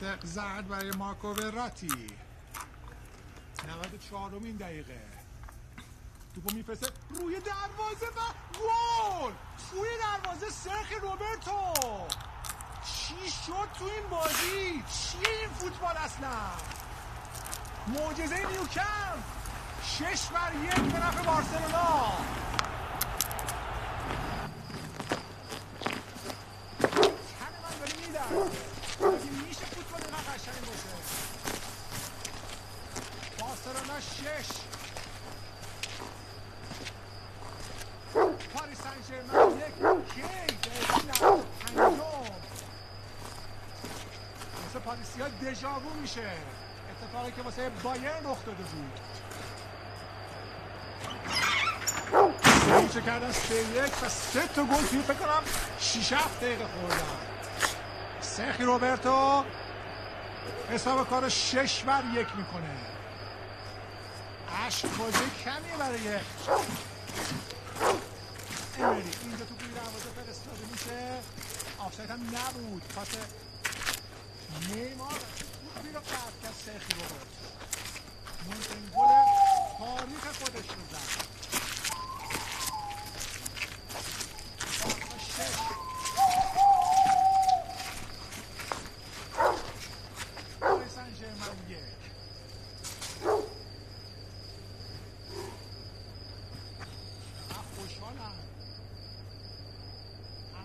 کارت 0.00 0.26
زرد 0.26 0.68
برای 0.68 0.90
مارکو 0.90 1.28
وراتی 1.28 2.06
94 3.68 4.30
مین 4.30 4.56
دقیقه. 4.56 5.00
توپو 6.34 6.54
میفرسته. 6.54 6.86
روی 7.10 7.36
دروازه 7.40 8.06
و 8.06 8.20
گل! 8.58 9.32
توی 9.70 9.88
دروازه 10.02 10.50
سرخ 10.50 10.92
روبرتو! 11.02 11.72
چی 12.84 13.30
شد 13.30 13.68
تو 13.78 13.84
این 13.84 14.08
بازی؟ 14.10 14.82
چیه 14.92 15.38
این 15.40 15.48
فوتبال 15.48 15.96
اصلا؟ 15.96 16.36
معجزه 17.86 18.36
نیوکمپ! 18.36 19.18
شش 19.84 20.26
بر 20.26 20.52
یک 20.64 20.92
به 20.92 20.98
نفع 21.06 21.22
بارسلونا 21.22 22.12
تن 27.38 27.52
من 27.62 27.78
داره 27.78 28.06
میدرد 28.06 28.32
مگه 29.00 29.30
میشه 29.48 29.64
فوتبال 29.64 30.00
اینقدر 30.04 30.32
قشنگ 30.34 30.60
باشه 30.60 30.88
بارسلونا 33.40 33.87
شش 34.00 34.48
پاریس 38.54 38.78
سن 38.78 38.96
یک 38.98 39.74
کی 40.14 40.22
دقیقه 40.22 40.70
پنجم 41.66 41.98
مثل 44.68 44.78
پاریسی 44.78 45.20
ها 45.20 45.28
دژاوو 45.28 45.94
میشه 46.02 46.30
اتفاقی 46.90 47.32
که 47.32 47.42
واسه 47.42 47.70
بایرن 47.82 48.24
رخ 48.24 48.44
داده 48.46 48.62
بود 48.62 49.00
میشه 52.82 53.00
کردن 53.00 53.32
سه 53.32 53.54
یک 53.54 54.02
و 54.02 54.08
سه 54.08 54.46
تا 54.46 54.64
گل 54.64 54.86
توی 54.90 55.02
فکر 55.02 55.14
کنم 55.14 55.42
شیش 55.78 56.12
هفت 56.12 56.40
دقیقه 56.40 56.64
خوردن 56.64 57.04
سرخی 58.20 58.64
روبرتو 58.64 59.44
حساب 60.70 61.08
کار 61.08 61.28
شش 61.28 61.82
بر 61.82 62.02
یک 62.14 62.28
می‌کنه 62.36 62.97
عشق 64.68 64.96
بازی 64.96 65.18
کمیه 65.44 65.76
برای 65.78 65.98
امری 68.78 69.10
اینجا 69.22 69.44
تو 69.44 69.54
توی 69.54 69.68
دروازه 69.68 70.08
فرستاده 70.16 70.64
میشه. 70.72 71.18
آفساید 71.78 72.10
هم 72.10 72.20
نبود. 72.20 72.82
پاس 72.94 73.08
نیمار. 74.74 75.08
توپی 75.74 75.92
رو 75.94 76.00
قطع 76.00 76.42
کرد 76.42 76.54
سرخی 76.66 76.92
روبرتو 76.94 77.48
مهمترین 78.48 78.90
گل 78.96 79.24
تاریخ 79.78 80.38
خودش 80.38 80.68
رو 80.68 80.82
زد. 80.90 81.28
پاریس 90.60 90.94
سن 90.94 91.14
ژرمن 91.14 91.70
یک 91.70 91.78
چقدر 97.48 97.62
خوشحالم 97.76 98.34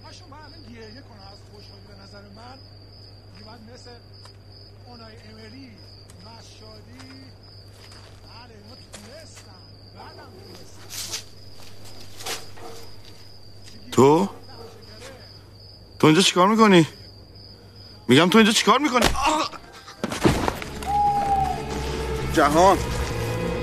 همشون 0.05 0.29
باید 0.29 0.43
الان 0.43 0.63
گریه 0.73 1.01
کنن 1.01 1.27
از 1.33 1.39
خوشحالی 1.53 1.87
به 1.87 2.03
نظر 2.03 2.21
من 2.21 2.57
دیگه 3.33 3.45
باید 3.45 3.61
مثل 3.73 3.91
اونای 4.85 5.15
امری 5.17 5.71
مشادی 6.25 7.23
بله 8.23 8.53
اینا 8.53 8.75
تونستن 8.93 9.51
بعدم 9.95 10.29
تونستن 10.43 11.23
تو 13.91 14.29
تو 15.99 16.02
اینجا 16.13 16.27
چیکار 16.27 16.47
می‌کنی؟ 16.47 16.87
میگم 18.07 18.29
تو 18.29 18.37
اینجا 18.37 18.53
چیکار 18.53 18.79
می‌کنی؟ 18.79 19.05
جهان 22.33 22.77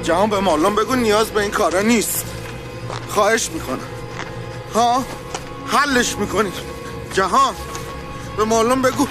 جهان 0.02 0.30
به 0.30 0.40
مالون 0.40 0.74
بگو 0.74 0.94
نیاز 0.94 1.30
به 1.30 1.40
این 1.40 1.50
کارا 1.50 1.80
نیست. 1.80 2.24
خواهش 3.08 3.50
می‌کنم. 3.50 3.78
ها 4.74 5.04
حلش 5.66 6.16
می‌کنی. 6.16 6.52
جهان 7.12 7.54
به 8.36 8.44
مالون 8.44 8.82
بگو. 8.82 9.06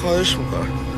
خواهش 0.00 0.36
می‌کنم. 0.36 0.95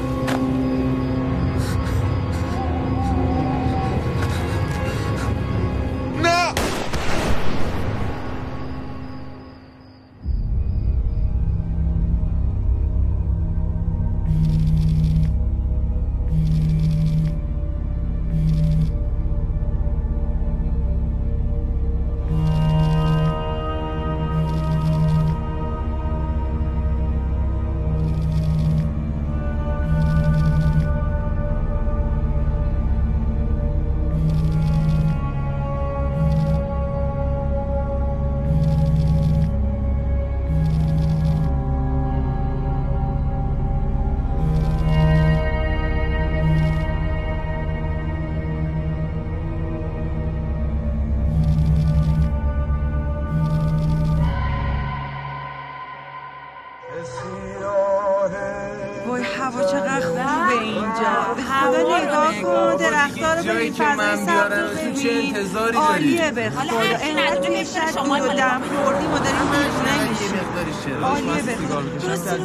داری؟ 65.72 65.86
عالیه 65.86 66.30
به 66.30 66.50
خدا. 66.50 66.80
اینقدر 67.02 67.36
توی 67.36 67.64
شب 67.66 68.04
دور 68.04 68.34
دم 68.34 68.60
خوردیم 68.84 69.12
و 69.12 69.18
داریم 69.18 69.46
دیوونه 69.52 70.08
میشیم 70.08 71.04
عالیه 71.04 71.42
به 71.42 71.54
خدا. 71.56 71.80
درسته 72.08 72.38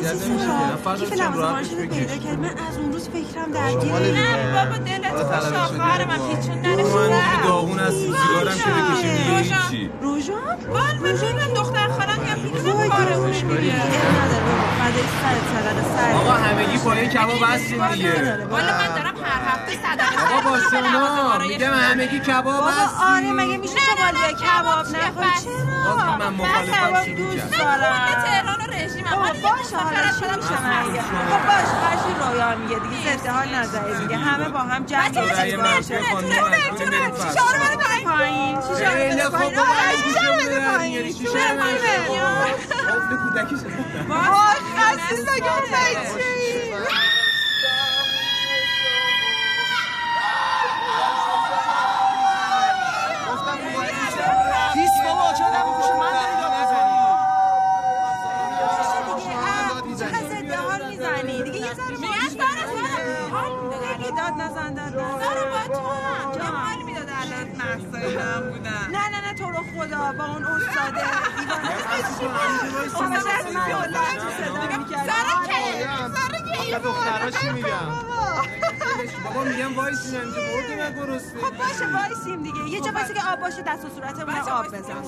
کیف 0.99 1.13
لوازم 1.13 1.63
شده 1.63 1.85
پیدا 1.85 2.17
کرد 2.17 2.39
من 2.39 2.49
از 2.49 2.77
اون 2.77 2.93
روز 2.93 3.09
فکرم 3.09 3.51
درگیره 3.51 4.21
نه 4.21 4.53
بابا 4.53 4.77
دلت 4.77 5.13
خوش 5.13 5.53
آخر 5.57 6.05
من 6.05 6.17
پیچون 6.17 6.55
من 6.55 6.65
ننشونه 6.65 7.43
داغون 7.43 7.79
از 7.79 7.93
سیگارم 7.93 8.55
که 8.57 8.69
بکشیم 8.69 9.15
دیگه 9.17 9.37
هیچی 9.37 9.89
روژان. 10.01 10.57
بال 10.73 10.97
ببینم 10.97 11.53
دختر 11.55 11.87
خالم 11.87 12.19
یا 12.27 12.35
پیتون 12.51 12.71
وای 12.71 12.89
کارمون 12.89 13.31
دیوونه 13.31 13.59
دیگه. 13.61 13.73
آقا 16.15 16.31
همگی 16.31 16.77
پای 16.77 17.07
کباب 17.07 17.43
هستیم 17.43 17.87
دیگه. 17.87 18.45
والا 18.51 18.77
من 18.77 18.87
دارم 18.95 19.12
هر 19.77 19.93
هفته 19.93 20.07
صدقه 20.07 20.37
آقا 20.37 20.49
با 20.49 20.59
سر 20.59 20.81
شما 20.91 21.29
برای 21.29 21.47
میگم 21.47 21.73
همگی 21.73 22.19
کباب 22.19 22.43
بابا 22.43 22.71
آره 23.15 23.31
مگه 23.31 23.57
میشه 23.57 23.73
شما 23.97 24.11
بیا 24.11 24.31
کباب 24.31 24.85
نخوری 24.87 25.27
چرا؟ 25.43 25.95
من 25.95 26.17
من 26.17 26.33
مخالفت 26.33 26.73
کباب 26.79 27.05
شروع 27.05 27.15
دوست. 27.15 27.59
دارم. 27.59 28.23
تهران 28.25 28.61
و 28.61 28.73
رژیم 28.73 29.05
بابا 29.11 29.27
باشه 29.27 29.77
حالا 29.77 29.97
چی 30.19 30.25
میشه 30.37 30.61
من 30.63 30.85
میگه 30.87 31.01
خب 31.01 31.45
باشه 31.45 31.75
هرچی 31.83 32.11
رویا 32.19 32.55
میگه 32.55 32.79
دیگه 32.79 33.17
ضد 33.17 33.27
حال 33.27 33.47
نظری 33.55 33.95
دیگه. 34.07 34.17
همه 34.17 34.49
با 34.49 34.59
هم 34.59 34.85
جمع 34.85 35.09
بریم 35.09 35.61
فردا. 35.63 35.73
شیشه 35.81 35.95
رو 35.97 37.59
بده 37.63 38.03
پایین؟ 38.03 38.55
بده 38.55 39.23
خوب. 39.23 39.31
پایین 39.31 39.55
بابا 39.55 39.73
بده 40.39 40.59
در 40.59 40.77
پایین 40.77 41.11
کودکی 43.23 43.55
شد 43.55 43.65
وای 44.09 44.59
خسته 44.77 45.21
نگم 45.35 45.63
بچه 45.73 47.12
داد 64.17 64.33
نزن 64.41 64.73
داد 64.73 64.99
نزن 64.99 65.49
با 65.69 65.73
تو 65.73 65.79
هم 65.79 66.33
یه 66.35 66.43
حال 66.43 66.83
می‌داد 66.85 67.09
الان. 67.21 67.47
مقصای 67.55 68.15
هم 68.17 68.41
بودن 68.49 68.87
نه 68.91 69.09
نه 69.09 69.27
نه 69.27 69.33
تو 69.33 69.45
رو 69.51 69.57
خدا 69.57 70.11
با 70.17 70.25
اون 70.25 70.43
استاده 70.45 71.03
دیوانه. 72.19 73.15
از 73.29 73.45
بلند 73.45 74.31
صدا 74.37 74.77
می‌کرد 74.77 74.87
کی 74.87 74.95
سارا 74.95 76.37
کی 76.63 76.71
دخترها 76.83 77.29
چی 77.31 77.49
میگم؟ 77.49 77.67
بابا. 79.25 79.43
میگم 79.43 79.77
وایسی 79.77 80.17
اینجا. 80.17 80.31
بردی 80.41 80.75
من 80.75 80.91
گرسنه 80.95 81.41
خب 81.41 81.57
باشه 81.57 81.87
وایسیم 81.97 82.43
دیگه. 82.43 82.69
یه 82.69 82.81
جا 82.81 82.91
وایسی 82.91 83.13
که 83.13 83.21
آب 83.33 83.39
باشه 83.39 83.61
دست 83.61 83.85
و 83.85 83.89
صورتمون 83.89 84.35
آب 84.35 84.67
بزن 84.67 85.03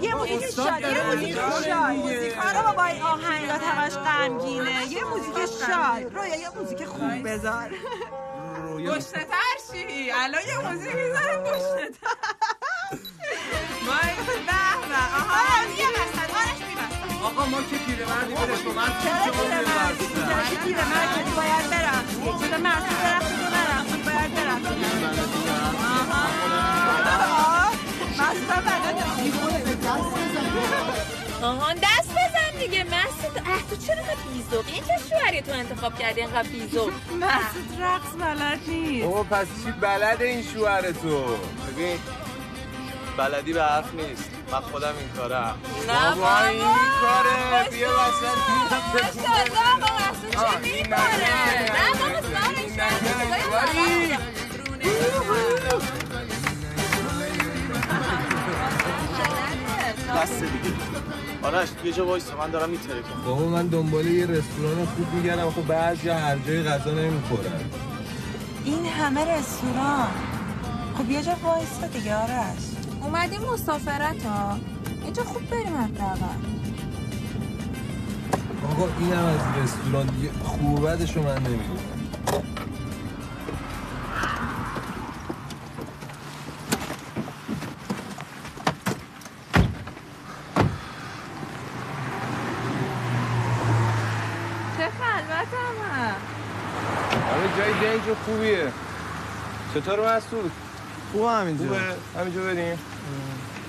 یه 0.00 0.14
موزیک 0.14 0.50
شاد 0.56 0.80
یه 0.80 1.02
موزیک 1.06 1.34
شاد 1.34 2.46
آره 2.46 2.62
بابا 2.62 2.84
این 2.84 3.02
آهنگات 3.02 3.62
همش 3.62 3.92
غمگینه. 3.92 4.86
یه 4.92 5.04
موزیک 5.04 5.34
شاد 5.66 6.14
رویا 6.14 6.36
یه 6.36 6.50
موزیک 6.50 6.84
خوب 6.84 7.28
بذار. 7.28 7.70
گشنه 8.78 9.24
تر 9.24 9.56
شی. 9.72 10.10
الان 10.10 10.42
یه 10.48 10.58
موزیک 10.58 10.94
می‌ذارم 10.94 11.42
گشنه 11.44 11.88
تر. 11.90 12.08
به 13.86 13.92
به 14.88 15.00
آها 15.20 15.64
یه 15.78 15.88
بستن 15.94 16.30
آرش 16.40 16.60
میبستن 16.68 17.24
آقا 17.24 17.46
ما 17.46 17.62
که 17.62 17.76
پیرمردی 17.86 18.34
برش 18.34 18.60
با 18.60 18.72
من 18.72 18.86
چرا 19.02 19.32
پیرمردی 19.32 20.06
چرا 20.14 20.42
که 20.50 20.56
پیرمردی 20.64 21.30
باید 21.36 21.70
برم. 21.70 22.04
چرا 22.18 22.32
تو 22.32 23.44
نرفتی 23.54 24.02
باید 24.04 24.34
برم 24.34 24.62
آها. 27.22 27.70
مستم 28.18 28.64
آهان 31.42 31.76
دست 31.76 32.10
بزن 32.10 32.58
دیگه. 32.58 32.84
مسعود 32.84 33.38
اه 33.38 33.62
تو 33.70 33.76
چرا 33.86 33.94
اینقدر 33.96 34.16
بیزوقی 34.34 34.72
این 34.72 34.82
چه 34.84 34.94
شوهری 35.10 35.42
تو 35.42 35.52
انتخاب 35.52 35.98
کردی 35.98 36.20
اینقدر 36.20 36.48
بیزوق 36.48 36.92
مسعود 37.20 37.82
رقص 37.82 38.12
بلد 38.20 38.60
نیست. 38.68 39.04
بابا 39.06 39.22
پس 39.22 39.46
چی 39.64 39.72
بلد 39.72 40.22
این 40.22 40.42
شوهر 40.42 40.92
تو؟ 40.92 41.36
ببین 41.68 41.98
بلدی 43.18 43.52
به 43.52 43.62
حرف 43.62 43.94
نیست. 43.94 44.30
من 44.52 44.60
خودم 44.60 44.94
این 44.98 45.08
کارم. 45.16 45.58
نه 45.88 46.14
بابا 46.14 46.38
این 46.38 46.62
کاره. 47.00 47.70
بیا 47.70 47.88
وسط 47.88 48.38
ماشاءالله 48.94 49.60
آقا 49.74 49.94
مسعود 49.94 50.32
چه 50.32 50.58
نگه، 50.58 50.88
نه 50.88 50.96
بابا 51.98 52.20
سارش 52.20 52.58
این 53.74 54.10
نه 54.10 54.18
بسته 60.14 60.46
دیگه. 60.46 60.74
آرش 61.42 61.68
یه 61.84 61.92
جا 61.92 62.06
وایسا 62.06 62.36
من 62.36 62.50
دارم 62.50 62.70
میترکم. 62.70 63.22
بابا 63.26 63.44
من 63.44 63.66
دنبال 63.66 64.06
یه 64.06 64.26
رستوران 64.26 64.86
خوب 64.96 65.14
میگردم. 65.14 65.50
خب 65.50 65.66
بعض 65.66 66.02
جا 66.04 66.14
هر 66.14 66.38
جای 66.38 66.62
غذا 66.62 66.90
نمی‌خورن. 66.90 67.60
این 68.64 68.86
همه 68.86 69.24
رستوران. 69.24 70.08
خب 70.98 71.10
یه 71.10 71.22
جا 71.22 71.36
وایستا 71.44 71.86
دیگه 71.86 72.16
آرش. 72.16 72.64
اومدیم 73.02 73.40
مسافرت 73.40 74.26
ها. 74.26 74.58
اینجا 75.04 75.24
خوب 75.24 75.50
بریم 75.50 75.76
حداقل. 75.76 76.38
آقا 78.70 78.88
این 78.98 79.12
هم 79.12 79.24
از 79.24 79.40
رستوران 79.62 80.06
دیگه. 80.06 80.30
خوب 80.44 80.72
و 80.72 80.76
بدشو 80.76 81.22
من 81.22 81.34
نمی‌دونم 81.34 81.78
چه 94.78 94.84
خلوت 94.84 95.52
هم 95.54 95.76
همه 95.90 97.48
خوبیه. 98.14 98.72
چطور 99.74 100.16
مسعود؟ 100.16 100.52
خوب 101.12 101.24
همینجا 101.24 101.64
خوبه؟ 101.64 101.80
همینجا 102.20 102.40
بریم؟ 102.40 102.78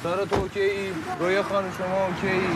سارا 0.04 0.26
تو 0.26 0.36
اوکی؟ 0.36 0.70
رویا 1.20 1.44
خانم 1.44 1.72
شما 1.78 2.06
اوکی؟ 2.06 2.48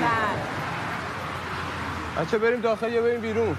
بچه 2.17 2.37
بریم 2.37 2.61
داخل 2.61 2.93
یا 2.93 3.01
بریم 3.01 3.21
بیرون؟ 3.21 3.55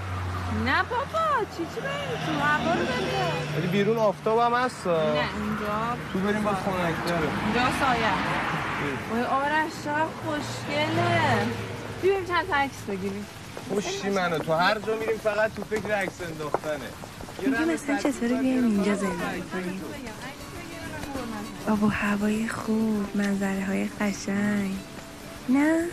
نه 0.65 0.83
بابا 0.83 1.45
چی 1.57 1.67
چی 1.75 1.81
بریم؟ 1.81 2.27
تو 2.27 2.45
هوا 2.45 2.75
رو 2.75 2.81
بده 2.81 3.59
ولی 3.59 3.67
بیرون 3.67 3.99
آفتاب 3.99 4.39
هم 4.39 4.55
هست. 4.55 4.87
نه 4.87 4.93
اینجا. 4.93 5.97
تو 6.13 6.19
بریم 6.19 6.43
با 6.43 6.51
خنک‌تره 6.51 7.29
اینجا 7.45 7.61
سایه. 7.81 8.11
وای 9.11 9.23
آرش 9.23 9.73
چقدر 9.85 10.07
خوشگله. 10.27 11.47
بیایم 12.03 12.25
چند 12.27 12.49
تا 12.49 12.57
عکس 12.57 12.83
بگیریم. 12.89 13.27
خوشی 13.69 14.11
منو. 14.11 14.39
تو 14.39 14.53
هر 14.53 14.79
جا 14.79 14.97
میریم 14.97 15.19
فقط 15.19 15.55
تو 15.55 15.65
فکر 15.71 15.95
عکس 15.95 16.23
انداختنه. 16.23 16.89
میگه 17.43 17.65
مثلا 17.65 17.99
چطوری 17.99 18.35
بیایم 18.35 18.65
اینجا 18.65 18.95
زندگی 18.95 19.43
کنیم؟ 19.53 19.81
آب 21.69 21.83
و 21.83 21.89
هوای 21.89 22.49
خوب 22.49 23.17
منظره 23.17 23.65
های 23.65 23.89
قشنگ. 24.01 24.77
نه؟ 25.49 25.89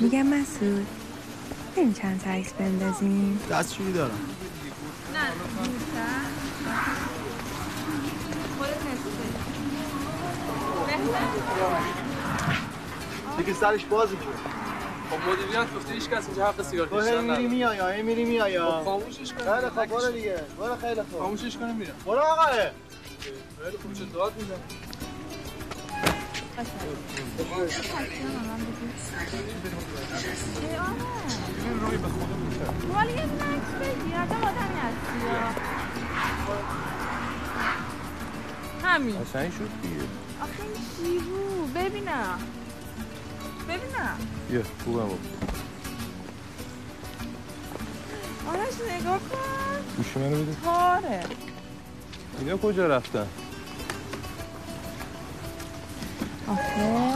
میگم 0.00 0.26
مسعود 0.26 0.86
بریم 1.76 1.92
چند 1.92 2.20
تا 2.20 2.30
عکس 2.30 2.52
بندازیم؟ 2.52 3.40
دستشویی 3.50 3.92
دارم. 3.92 4.18
دیگه 13.38 13.54
سرش 13.54 13.84
بازی 13.84 14.16
کرد 14.16 14.54
خب 15.10 15.28
مدیریت 15.30 15.74
گفته 15.76 15.92
هیچ 15.94 16.08
کس 16.08 16.26
اینجا 16.26 16.46
حق 16.46 16.62
سیگار 16.62 16.88
کشیدن 16.88 17.20
میری 17.20 17.24
نداره 17.32 17.48
میای 17.48 17.96
هی 17.96 18.02
میری 18.02 18.24
میای 18.24 18.60
خب 18.60 18.84
خاموشش 18.84 19.32
کن 19.32 19.44
خیلی 19.54 19.70
خوب 19.70 19.86
برو 19.86 20.10
دیگه. 20.12 20.40
برو 20.60 20.76
خیلی 20.76 21.02
خوب. 21.02 21.20
خاموشش 21.20 21.56
کنیم 21.56 21.76
میرم 21.76 21.94
برو 22.06 22.18
آقا. 22.18 22.46
خیلی 22.52 23.76
خوب 23.82 23.92
چه 23.92 24.04
داد 24.04 24.32
میزن 24.36 24.54
ولی 32.94 33.12
یه 33.12 33.22
عکس 33.22 33.72
بگیر 33.80 34.16
عجب 34.16 34.32
آدمی 34.44 34.78
هستی 34.80 35.26
یا. 35.26 35.54
همین 38.88 39.16
قشنگ 39.24 39.52
شد 39.52 39.68
دیگه. 39.82 40.04
آخه 40.42 40.62
این 41.04 41.72
ببینم. 41.74 42.38
ببینم. 43.70 44.18
بیا 44.50 44.62
خوبم 44.84 45.08
آرش 48.48 48.74
نگاه 49.00 49.18
کن. 49.18 49.96
گوشی 49.96 50.18
منو 50.18 50.42
بده. 50.42 50.56
تاره. 50.64 51.22
اینا 52.38 52.56
کجا 52.56 52.86
رفتن؟ 52.86 53.26
آخه. 56.48 57.14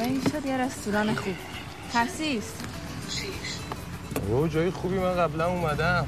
این 0.00 0.22
شد 0.22 0.46
یه 0.46 0.56
رستوران 0.56 1.14
خوب. 1.14 1.34
ترسیس 1.92 2.44
او 4.28 4.48
جای 4.48 4.70
خوبی. 4.70 4.98
من 4.98 5.14
قبلا 5.14 5.46
اومدم. 5.46 6.06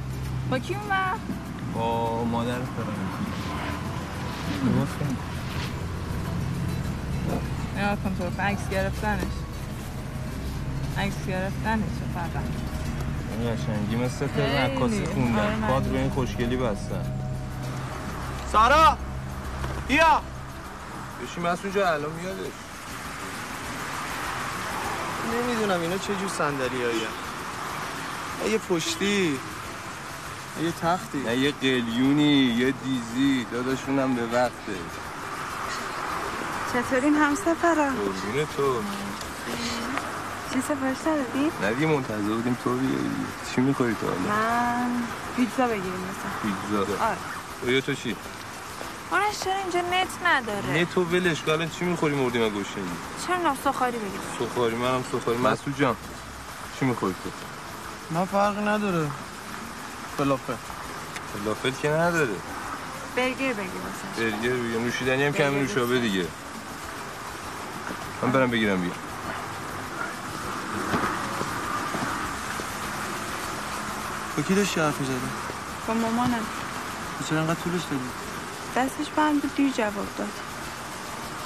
با 0.50 0.58
کی 0.58 0.76
وقت؟ 0.90 1.20
با 1.74 2.24
مادر 2.24 2.52
فرانک 2.52 3.16
نگاه 7.76 7.96
کن 7.96 8.16
تو 8.18 8.42
عکس 8.42 8.68
گرفتنش. 8.70 9.32
عکس 10.98 11.26
گرفتنش 11.28 11.96
فقط. 12.14 12.42
این 13.40 13.56
قشنگی 13.56 13.96
مثل 13.96 14.26
فیلم 14.26 14.46
خیلی. 14.46 14.56
عکاسی 14.56 15.00
آره، 15.02 15.14
خوندن 15.14 15.58
من 15.60 15.68
کادر 15.68 15.92
این 15.92 16.10
خوشگلی 16.10 16.56
بستن. 16.56 17.12
سارا! 18.52 18.98
بیا! 19.88 20.22
بشی 21.22 21.40
مسعود 21.40 21.74
جا 21.74 21.92
الان 21.92 22.12
میادش. 22.12 22.52
نمی‌دونم 25.32 25.80
اینا 25.80 25.98
چه 25.98 26.14
جور 26.20 26.28
صندلی 26.28 26.78
یه 28.50 28.58
پشتی. 28.58 29.38
یه 30.62 30.72
تختی. 30.82 31.18
نه 31.18 31.36
یه 31.36 31.52
قلیونی 31.52 32.32
یه 32.32 32.74
دیزی. 32.84 33.46
داداشونم 33.52 34.14
به 34.14 34.26
وقته. 34.26 34.72
چطورین 36.72 37.14
همسفرا 37.14 37.74
قربون 37.74 38.46
تو. 38.56 38.82
چی 40.52 40.60
سفارش 40.60 40.96
دادی؟ 41.04 41.50
نه 41.62 41.72
دیگه 41.74 41.86
منتظر 41.86 42.16
بودیم 42.34 42.58
تو 42.64 42.70
بیایی. 42.76 43.10
چی 43.54 43.60
می‌خوری 43.60 43.96
تو 44.00 44.06
حالا 44.06 44.18
من 44.18 44.90
پیتزا 45.36 45.66
بگیریم 45.66 45.92
مثلا. 45.92 46.52
پیتزا. 46.78 47.04
آره. 47.04 47.16
رویا 47.62 47.80
تو 47.80 47.94
چی؟ 47.94 48.16
آرش 49.10 49.40
چرا 49.44 49.54
اینجا 49.54 49.80
نت 49.80 50.08
نداره؟ 50.26 50.72
نه 50.72 50.84
تو 50.84 51.04
ولش 51.04 51.48
الان 51.48 51.70
چی 51.70 51.84
می‌خوری 51.84 52.14
مردیم 52.14 52.42
از 52.42 52.52
گوشنگی 52.52 52.88
چرا 53.26 53.36
ناسخاری 53.36 53.98
بگیریم؟ 53.98 54.20
سخاری 54.38 54.76
منم 54.76 55.04
سخاری. 55.12 55.38
مسعود 55.38 55.78
جان 55.78 55.96
چی 56.80 56.86
می‌خوری 56.86 57.14
تو؟ 57.24 57.30
من 58.14 58.24
فرقی 58.24 58.60
نداره. 58.64 59.10
فلافل. 60.18 60.54
فلافل 61.32 61.70
که 61.82 61.88
نداره. 61.90 62.34
برگر 63.16 63.52
بگیر 63.52 63.52
مثلا. 63.54 64.30
برگر 64.30 64.54
بگیر. 64.54 64.78
نوشیدنی 64.78 65.24
هم 65.24 65.32
کمی 65.32 65.60
نوشابه 65.60 65.98
دیگه. 66.00 66.26
من 68.22 68.32
برم 68.32 68.50
بگیرم 68.50 68.80
بیا 68.80 68.90
با 74.36 74.42
کی 74.42 74.54
داشتی 74.54 74.80
حرف 74.80 75.00
می‌زدی؟ 75.00 75.14
با 75.88 75.94
مامانم. 75.94 76.46
چرا 77.28 77.40
انقدر 77.40 77.60
طولش 77.60 77.82
دادی؟ 77.82 78.02
دستش 78.76 79.10
بند 79.16 79.40
بود 79.42 79.54
دیر 79.54 79.72
جواب 79.72 80.06
داد. 80.18 80.28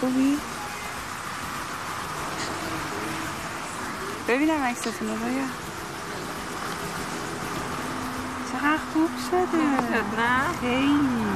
خوبی؟ 0.00 0.38
ببینم 4.28 4.62
عکستون 4.62 4.92
رو 4.92 5.16
چه 5.16 5.44
چقدر 8.52 8.78
خوب 8.92 9.10
شده. 9.30 9.58
نه. 10.20 10.60
خیلی. 10.60 11.26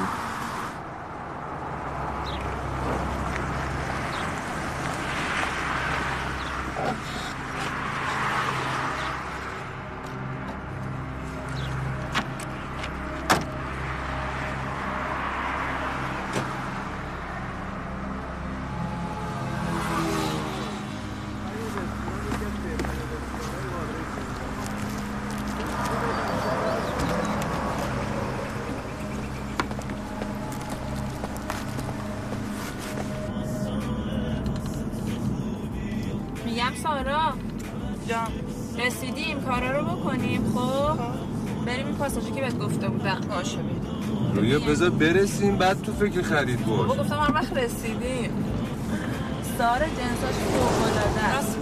برسیم 44.99 45.57
بعد 45.57 45.83
تو 45.83 45.93
فکر 45.93 46.23
خرید 46.23 46.67
بابا 46.67 46.83
باش 46.83 46.99
گفتم 46.99 47.19
هر 47.19 47.35
وقت 47.35 47.53
رسیدیم 47.57 48.45
سارا 49.59 49.87
جنساش 49.87 50.35
فوق‌العاده 50.35 51.25
است. 51.39 51.59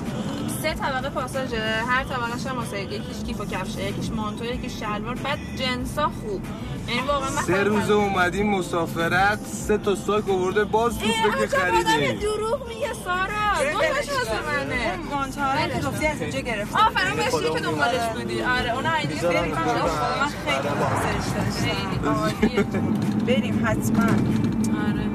سه 0.62 0.74
طبقه 0.74 1.08
پاساژه 1.08 1.82
هر 1.88 2.04
طبقهش 2.04 2.46
هم 2.46 2.56
واسه 2.56 2.80
یکیش 2.80 3.24
کیف 3.26 3.40
و 3.40 3.44
کفشه 3.44 3.88
یکیش 3.88 4.10
مانتو 4.10 4.44
یکیش 4.44 4.72
شلوار 4.80 5.14
بعد 5.14 5.38
جنسا 5.56 6.02
خوب. 6.02 6.42
یعنی 6.88 7.00
واقعا 7.08 7.30
سه 7.30 7.62
روز 7.62 7.90
اومدیم 7.90 8.50
مسافرت 8.50 9.38
سه 9.46 9.78
تا 9.78 9.94
ساک 9.94 10.30
آورده 10.30 10.64
باز 10.64 10.98
تو 10.98 11.06
فکر 11.06 11.58
خریدیم. 11.58 12.20
دروغ 12.20 12.68
میگه 12.68 12.92
سارا؟ 13.04 13.72
دو 13.72 13.78
تاش 13.78 14.08
واسه 14.18 14.40
منه. 14.46 14.96
مانتارا 15.10 15.68
که 15.68 15.86
گفتی 15.86 16.06
از 16.06 16.20
اینجا 16.20 16.40
گرفتم 16.40 16.78
آفرین 16.78 17.16
بهش 17.16 17.52
که 17.52 17.60
دنبالش 17.60 18.08
بودی. 18.14 18.42
آره 18.42 18.74
اون 18.74 18.82
بریم 18.82 19.52
من 19.52 20.28
خیلی 20.44 20.68
دوستش 20.68 21.28
داشتم. 21.36 21.60
خیلی 21.60 22.06
عالیه. 22.06 23.11
بریم 23.26 23.62
حتما. 23.64 24.04
آره 24.04 25.08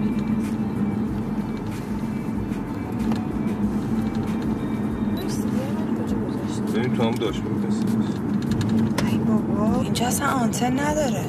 بریم 6.74 6.94
تو 6.94 7.04
هم 7.04 7.12
داشت 7.12 7.42
ای 9.12 9.18
بابا. 9.18 9.82
اینجا 9.82 10.08
اصلا 10.08 10.28
آنتن 10.28 10.80
نداره. 10.80 11.26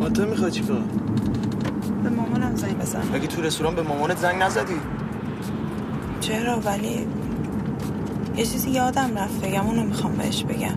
آنتن 0.00 0.28
می‌خوای 0.28 0.50
چیکار 0.50 0.82
به 2.02 2.10
مامانم 2.10 2.56
زنگ 2.56 2.78
بزن. 2.78 3.02
مگه 3.14 3.26
تو 3.26 3.42
رستوران 3.42 3.74
به 3.74 3.82
مامانت 3.82 4.18
زنگ 4.18 4.42
نزدی؟ 4.42 4.74
چرا؟ 6.20 6.60
ولی 6.60 7.06
یه 8.36 8.46
چیزی 8.46 8.70
یادم 8.70 9.10
رفت 9.16 9.46
بگم 9.46 9.66
اونو 9.66 9.82
می‌خوام 9.82 10.12
بهش 10.12 10.44
بگم. 10.44 10.74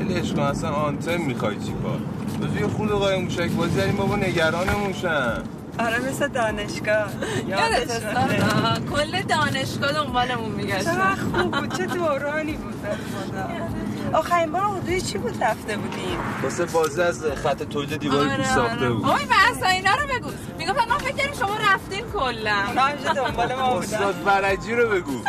ولش 0.00 0.32
کن 0.32 0.42
اصلا 0.42 0.70
آنتن 0.70 1.16
می‌خوای 1.16 1.56
چی 1.56 1.72
کار؟ 1.82 2.00
بذار 2.38 2.60
یه 2.60 2.68
خود 2.68 2.90
قایم 2.90 3.24
موشک. 3.24 3.50
بازی 3.50 3.76
داریم 3.76 3.96
بابا 3.96 4.16
نگرانمون 4.16 4.92
شن. 4.92 5.42
آره 5.78 5.98
مثل 5.98 6.28
دانشگاه. 6.28 7.08
یادت 7.48 7.88
سارا 7.88 8.74
کل 8.90 9.22
دانشگاه 9.22 9.92
دنبالمون 9.92 10.50
میگشتن 10.50 10.94
چقدر 10.94 11.22
خوب 11.32 11.60
بود 11.60 11.76
چه 11.76 11.86
دورانی 11.86 12.52
بود 12.52 12.74
خدا. 12.74 14.18
آخرین 14.18 14.52
بار 14.52 14.64
اردوی 14.64 15.00
چی 15.00 15.18
بود 15.18 15.44
رفته 15.44 15.76
بودیم؟ 15.76 16.18
واسه 16.42 16.64
بازی 16.64 17.02
از 17.02 17.24
خط 17.24 17.62
تولید 17.62 18.00
دیواری 18.00 18.30
آره 18.30 18.36
پیش 18.36 18.46
ساخته 18.46 18.90
بود. 18.90 19.04
وای 19.04 19.26
بحثا 19.26 19.66
اینا 19.66 19.90
رو 19.94 20.18
بگو. 20.18 20.30
می‌گفتن 20.58 20.88
ما 20.88 20.98
فکر 20.98 21.32
شما 21.40 21.56
رفتین 21.56 22.04
کلا. 22.12 22.50
همینجا 22.52 23.12
دنبال 23.12 23.54
ما 23.54 23.74
بودن. 23.74 23.82
استاد 23.82 24.14
فرجی 24.24 24.74
رو 24.74 24.88
بگو. 24.88 25.20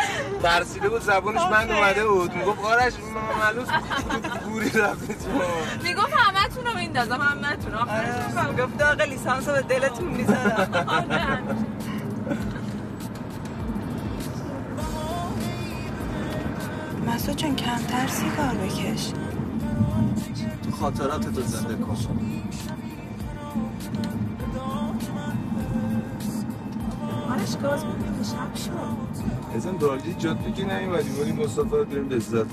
ترسیده 0.42 0.88
بود 0.88 1.02
زبونش 1.02 1.40
من 1.42 1.70
اومده 1.70 2.06
بود. 2.06 2.34
می‌گفت 2.36 2.64
آرش 2.64 2.92
م- 2.94 3.44
ملوس 3.44 3.68
گوری 4.44 4.70
رفتی 4.70 5.14
تو 5.14 5.30
می‌گفت 5.82 6.12
همتون 6.12 6.66
رو 6.66 6.74
میندازم 6.78 7.20
همتون. 7.20 7.74
آخرش 7.74 8.36
آره. 8.36 8.62
گفت 8.66 8.76
داغ 8.78 9.02
لیسانس 9.02 9.48
رو 9.48 9.54
به 9.54 9.62
دلتون 9.62 10.08
می‌ذارم. 10.08 10.70
آره. 11.10 11.38
مسعود 17.06 17.36
جان 17.36 17.56
کمتر 17.56 18.06
سیگار 18.06 18.54
بکش. 18.54 19.12
تو 20.64 20.70
خاطرات 20.70 21.34
تو 21.34 21.42
زنده 21.42 21.74
کن. 21.74 21.96
آرش 27.30 27.56
گاز 27.62 27.84
بودیم 27.84 28.22
شب 28.22 28.54
شد. 28.64 29.39
اصلا 29.56 29.72
دارجی 29.72 30.14
جاده 30.14 30.52
که 30.52 30.64
نیومدیم 30.64 31.20
ولی 31.20 31.32
مسافرت 31.32 31.90
داریم 31.90 32.08
لذت 32.08 32.46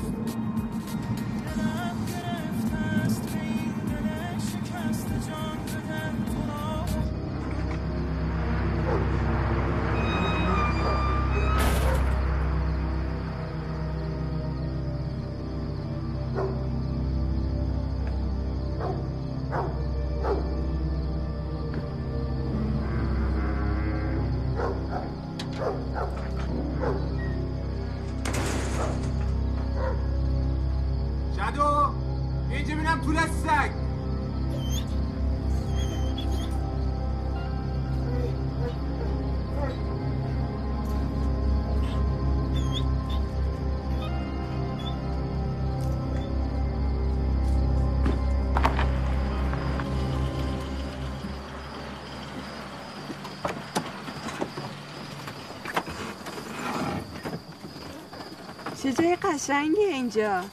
قشنگی 59.37 59.81
اینجا. 59.81 60.43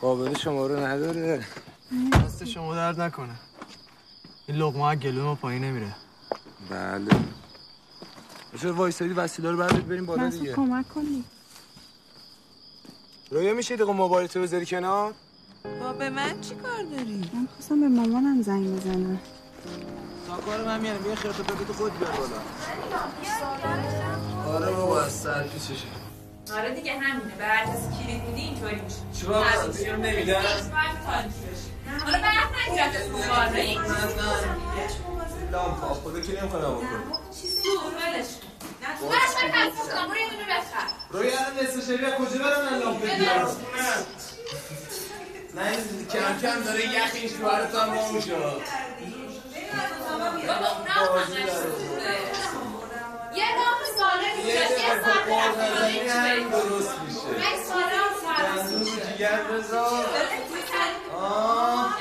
قابل 0.00 0.34
شما 0.34 0.66
رو 0.66 0.76
نداره. 0.76 1.46
دست 2.12 2.44
شما 2.44 2.74
درد 2.74 3.00
نکنه. 3.00 3.34
این 4.46 4.56
لقمه 4.56 4.84
ها 4.84 4.94
گلوی 4.94 5.22
ما 5.22 5.34
پایین 5.34 5.64
نمیره. 5.64 5.94
بله. 6.70 7.10
بشه 8.54 8.70
وایسادی 8.70 9.12
وسیله 9.12 9.50
رو 9.50 9.56
بردارید 9.56 9.88
بریم 9.88 10.06
بالا 10.06 10.28
دیگه. 10.28 10.52
کمک 10.54 10.88
کنی. 10.88 11.24
رویا 13.30 13.54
میشه 13.54 13.76
دقیقه 13.76 13.92
موبایلتو 13.92 14.42
بذاری 14.42 14.66
کنار؟ 14.66 15.14
با 15.80 15.92
به 15.92 16.10
من 16.10 16.40
چی 16.40 16.54
کار 16.54 16.82
داری؟ 16.82 17.30
من 17.34 17.48
خواستم 17.54 17.80
به 17.80 17.88
مامانم 17.88 18.42
زنگ 18.42 18.76
بزنم. 18.76 19.20
ساکار 20.26 20.64
من 20.64 20.80
میانم 20.80 21.02
بیا 21.02 21.14
خیرت 21.14 21.36
تو 21.66 21.72
خود 21.72 21.98
بیار 21.98 22.12
بالا. 22.12 22.40
آره 24.56 24.72
بابا 24.72 25.00
از 25.02 25.12
سر 25.12 25.42
پیچشه 25.42 25.99
آره 26.56 26.74
دیگه 26.74 26.92
همینه 26.92 27.34
به 27.38 27.44
هر 27.44 27.64
کسی 27.66 28.04
کلید 28.04 28.22
میدی 28.22 28.40
اینطوری 28.40 28.80
میشه 28.80 29.26
کنم؟ 29.26 29.72
دیگه 29.72 29.96
نمیدن؟ 29.96 30.42
حالا 32.04 32.18
بحث 32.18 32.68
نگیرد 32.68 33.06
تو 33.08 33.18
باره 33.18 33.74
لام 35.52 35.74
خواه 35.74 35.94
خدا 35.94 36.20
که 36.20 36.40
نمی‌خواه 36.42 36.62
بکن 36.62 36.86
سور 37.62 37.84
ولش 37.84 38.26
برش 39.10 39.42
من 39.42 39.50
کلفو 39.50 39.88
کنم 39.88 40.06
برو 40.08 40.16
یه 40.16 40.30
دونه 40.30 40.44
بخر 40.44 40.86
روی 41.10 41.30
الان 41.30 41.66
نصف 41.66 41.84
شبیه 41.86 42.10
کجا 42.10 42.38
برم 42.44 42.72
من 42.72 42.78
لام 42.78 42.98
بگیرم 42.98 43.48
نه 45.54 45.66
این 45.70 46.06
کم 46.06 46.38
کم 46.42 46.62
داره 46.62 46.84
یخ 46.84 47.10
این 47.14 47.28
شوهرت 47.28 47.74
هم 47.74 47.94
ما 47.94 48.12
میشه 48.12 48.34
بابا 48.34 48.50
اونا 50.78 50.92
هم 50.92 51.89
یه 53.40 53.48
نام 53.58 53.80
سالم 53.98 54.34
یه 54.38 54.52
اینجاست 54.52 54.78
یه 54.78 54.92
ساعت 55.04 56.50
درست 56.50 56.94
میشه 57.00 57.28
یک 57.38 57.56
سالم 57.68 58.08
رو 58.70 58.84
جگر 58.84 59.40
بذار 59.42 60.04
آه 61.14 61.96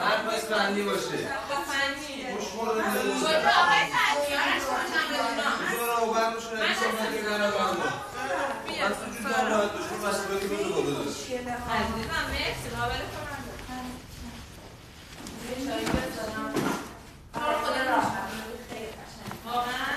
هر 0.00 0.16
پس 0.16 0.44
بندی 0.44 0.82
باشه 0.82 1.18
مشمار 2.36 2.74
رو 2.74 2.80
نمیشه 2.80 3.26
برو 5.72 6.10
و 6.10 6.14
برمشون 6.14 6.56
نمیشه 6.60 6.86
من 7.00 7.08
که 7.16 7.20
برم 7.22 7.50
بندو 7.50 7.88
من 8.80 8.88
تو 8.88 9.04
جوزم 9.10 9.48
باید 9.50 9.70
دوشون 9.72 9.98
مسئولیت 10.08 10.44
بده 10.44 10.64
با 10.68 10.80
داداش 10.80 11.16
عزیزم 11.30 12.24
مرسی 12.30 12.68
قابل 12.76 13.02
کننده 13.14 13.52
یه 15.48 15.56
چایی 15.66 15.86
بذارم 15.86 16.54
آره، 17.34 17.56
خدا 17.56 17.82
راحت. 17.90 18.28
خیلی 18.70 18.86
قشنگ. 18.86 19.32
واقعا 19.46 19.92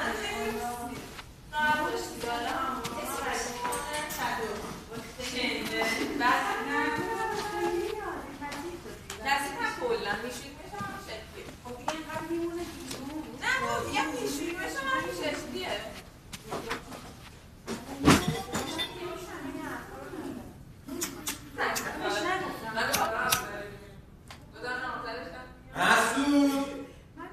قبلش 1.53 2.03
دیگه 2.15 2.31
هم 2.31 2.73
اسمش 3.01 3.43
کنه، 3.61 3.99
چطور؟ 4.15 4.57
شنیده. 5.31 5.79
بعد 6.19 6.41
هم 6.47 6.59
دستی 9.25 9.53
هم 9.59 9.71
کلا 9.79 10.13
می‌شوید 10.23 10.55
میشه 10.63 10.77
همین 10.83 11.01
شکلی. 11.07 11.43
خب 11.63 11.73
دیگه 11.77 11.91
اینقدر 11.91 12.25
میمونه 12.29 12.63
بیرون. 12.63 13.23
نه 13.41 13.51
خب 13.67 13.85
دیگه 13.87 14.03
می‌شوید 14.05 14.57
میشه 14.57 14.79
همین 14.91 15.13
شکلیه. 15.21 15.73
مسعود 25.75 26.51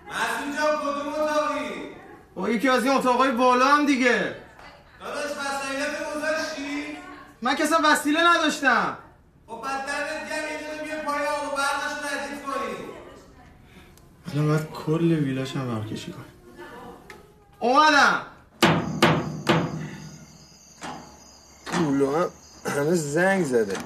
مسعود 0.03 0.57
جان 0.57 0.75
کدوم 0.81 1.09
اتاقی 1.15 1.71
با 2.35 2.51
یکی 2.51 2.69
از 2.69 2.85
این 2.85 2.93
اتاقای 2.95 3.31
بالا 3.31 3.67
هم 3.67 3.87
دیگه 3.87 4.35
داداش 5.01 5.31
وسایلت 5.31 6.15
گذاشتی 6.17 6.97
من 7.43 7.57
که 7.57 7.67
اصلا 7.79 7.93
وسیله 7.93 8.21
نداشتم. 8.21 8.97
خب 9.47 9.61
بعد 9.63 9.81
دمت 9.87 10.31
گرم 10.31 10.53
یه 10.53 10.59
دونه 10.59 10.83
بیا 10.83 11.05
پایین 11.05 11.29
آب 11.29 11.53
و 11.53 11.57
برقش 11.57 12.13
ردیف 12.13 12.43
کنی. 12.43 12.75
الان 14.33 14.47
باید 14.49 14.71
کل 14.71 15.13
ویلاش 15.13 15.57
هم 15.57 15.81
برکشی 15.81 16.13
کنم 16.13 16.25
اومدم. 17.59 18.23
مولو 21.81 22.17
هم 22.17 22.31
هنوز 22.67 22.99
زنگ 22.99 23.45
زده. 23.45 23.79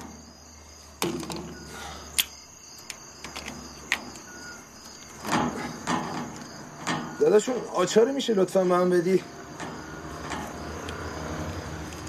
داداشون 7.19 7.55
آچار 7.75 8.11
میشه 8.11 8.33
لطفا 8.33 8.63
من 8.63 8.89
بدی؟ 8.89 9.23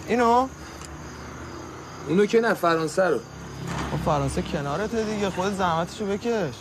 اینو؟ 0.09 0.49
اونو 2.09 2.27
که 2.27 2.41
نه 2.41 2.55
فرانسه 2.55 3.05
رو. 3.05 3.19
خب 3.91 4.05
فرانسه 4.05 4.43
کنارته 4.43 5.05
دیگه 5.05 5.31
خود 5.31 5.53
زحمتشو 5.53 6.07
بکش. 6.07 6.55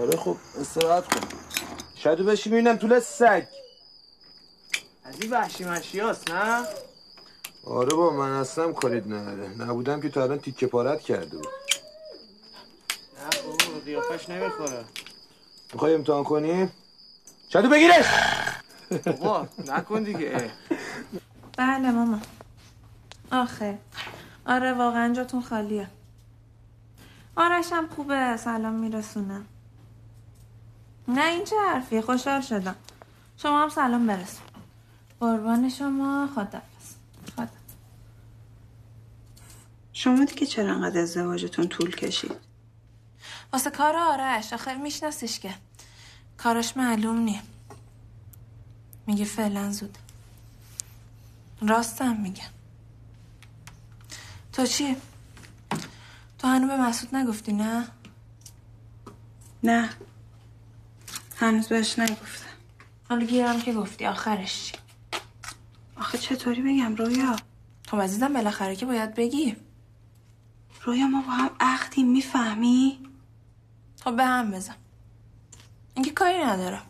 آره 0.00 0.16
خب 0.16 0.36
استراحت 0.60 1.14
کن. 1.14 1.28
شاید 1.94 2.18
بشی 2.18 2.50
ببینم 2.50 2.76
طول 2.76 3.00
سگ. 3.00 3.44
از 5.04 5.20
این 5.20 5.30
وحشی 5.30 5.64
هست 6.00 6.30
نه؟ 6.30 6.64
آره 7.64 7.96
با 7.96 8.10
من 8.10 8.40
هستم 8.40 8.72
کارید 8.72 9.12
نداره. 9.12 9.48
نبودم 9.48 10.00
که 10.00 10.08
تو 10.08 10.20
الان 10.20 10.38
تیکه 10.38 10.66
پارت 10.66 11.00
کرده 11.00 11.36
بود. 11.36 11.46
نه 13.18 13.42
بابا 13.42 13.80
قیافش 13.84 14.28
نمی‌خوره. 14.28 14.84
می‌خوای 15.72 15.94
امتحان 15.94 16.24
کنی؟ 16.24 16.68
شادو 17.48 17.68
بگیرش! 17.68 18.06
بابا 19.06 19.48
نکن 19.66 20.02
دیگه. 20.02 20.50
بله 21.58 21.90
ماما. 21.90 22.20
آخه. 23.32 23.78
آره 24.46 24.72
واقعا 24.72 25.14
جاتون 25.14 25.42
خالیه. 25.42 25.88
آرشم 27.36 27.88
خوبه 27.96 28.36
سلام 28.36 28.74
میرسونه 28.74 29.42
نه 31.08 31.24
این 31.26 31.44
چه 31.44 31.56
حرفی 31.68 32.00
خوشحال 32.00 32.40
شدم. 32.40 32.76
شما 33.36 33.62
هم 33.62 33.68
سلام 33.68 34.06
برسون. 34.06 34.46
قربان 35.20 35.68
شما 35.68 36.28
خدا 36.34 36.62
خدا. 37.36 37.48
شما 39.92 40.24
دیگه 40.24 40.46
چرا 40.46 40.72
انقدر 40.72 41.00
ازدواجتون 41.00 41.68
طول 41.68 41.96
کشید؟ 41.96 42.36
واسه 43.52 43.70
کار 43.70 43.96
آرش 43.96 44.52
آخه 44.52 44.74
میشناسیش 44.74 45.40
که. 45.40 45.54
کارش 46.38 46.76
معلوم 46.76 47.18
نی 47.18 47.40
میگه 49.06 49.24
فعلا 49.24 49.72
زود. 49.72 49.98
راستم 51.62 52.16
میگه. 52.16 52.55
تو 54.56 54.66
چی؟ 54.66 54.96
تو 56.38 56.48
هنو 56.48 56.66
به 56.66 56.76
مسعود 56.76 57.14
نگفتی 57.14 57.52
نه؟ 57.52 57.88
نه. 59.62 59.90
هنوز 61.36 61.68
بهش 61.68 61.98
نگفتم. 61.98 62.46
حالا 63.08 63.26
گیرم 63.26 63.60
که 63.60 63.72
گفتی 63.72 64.06
آخرش 64.06 64.64
چی؟ 64.64 64.78
آخه 65.96 66.18
چطوری 66.18 66.62
بگم 66.62 66.96
رویا؟ 66.96 67.36
خب 67.88 68.00
عزیزم 68.00 68.32
بالاخره 68.32 68.76
که 68.76 68.86
باید 68.86 69.14
بگی. 69.14 69.56
رویا 70.84 71.06
ما 71.06 71.22
با 71.22 71.32
هم 71.32 71.50
عقدیم 71.60 72.08
می‌فهمی؟ 72.08 72.98
خب 74.04 74.16
به 74.16 74.24
هم 74.24 74.50
بزن. 74.50 74.76
اینکه 75.94 76.10
کاری 76.10 76.38
نداره 76.38 76.80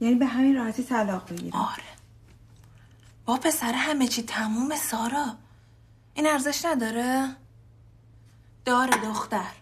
یعنی 0.00 0.14
به 0.14 0.26
همین 0.26 0.56
راحتی 0.56 0.82
طلاق 0.82 1.30
بگیرم 1.32 1.58
آره. 1.58 1.89
با 3.30 3.36
پسر 3.36 3.72
همه 3.72 4.08
چی 4.08 4.22
تموم 4.22 4.76
سارا. 4.76 5.34
این 6.14 6.26
ارزش 6.26 6.64
نداره؟ 6.64 7.36
داره 8.64 8.96
دختر. 8.96 9.52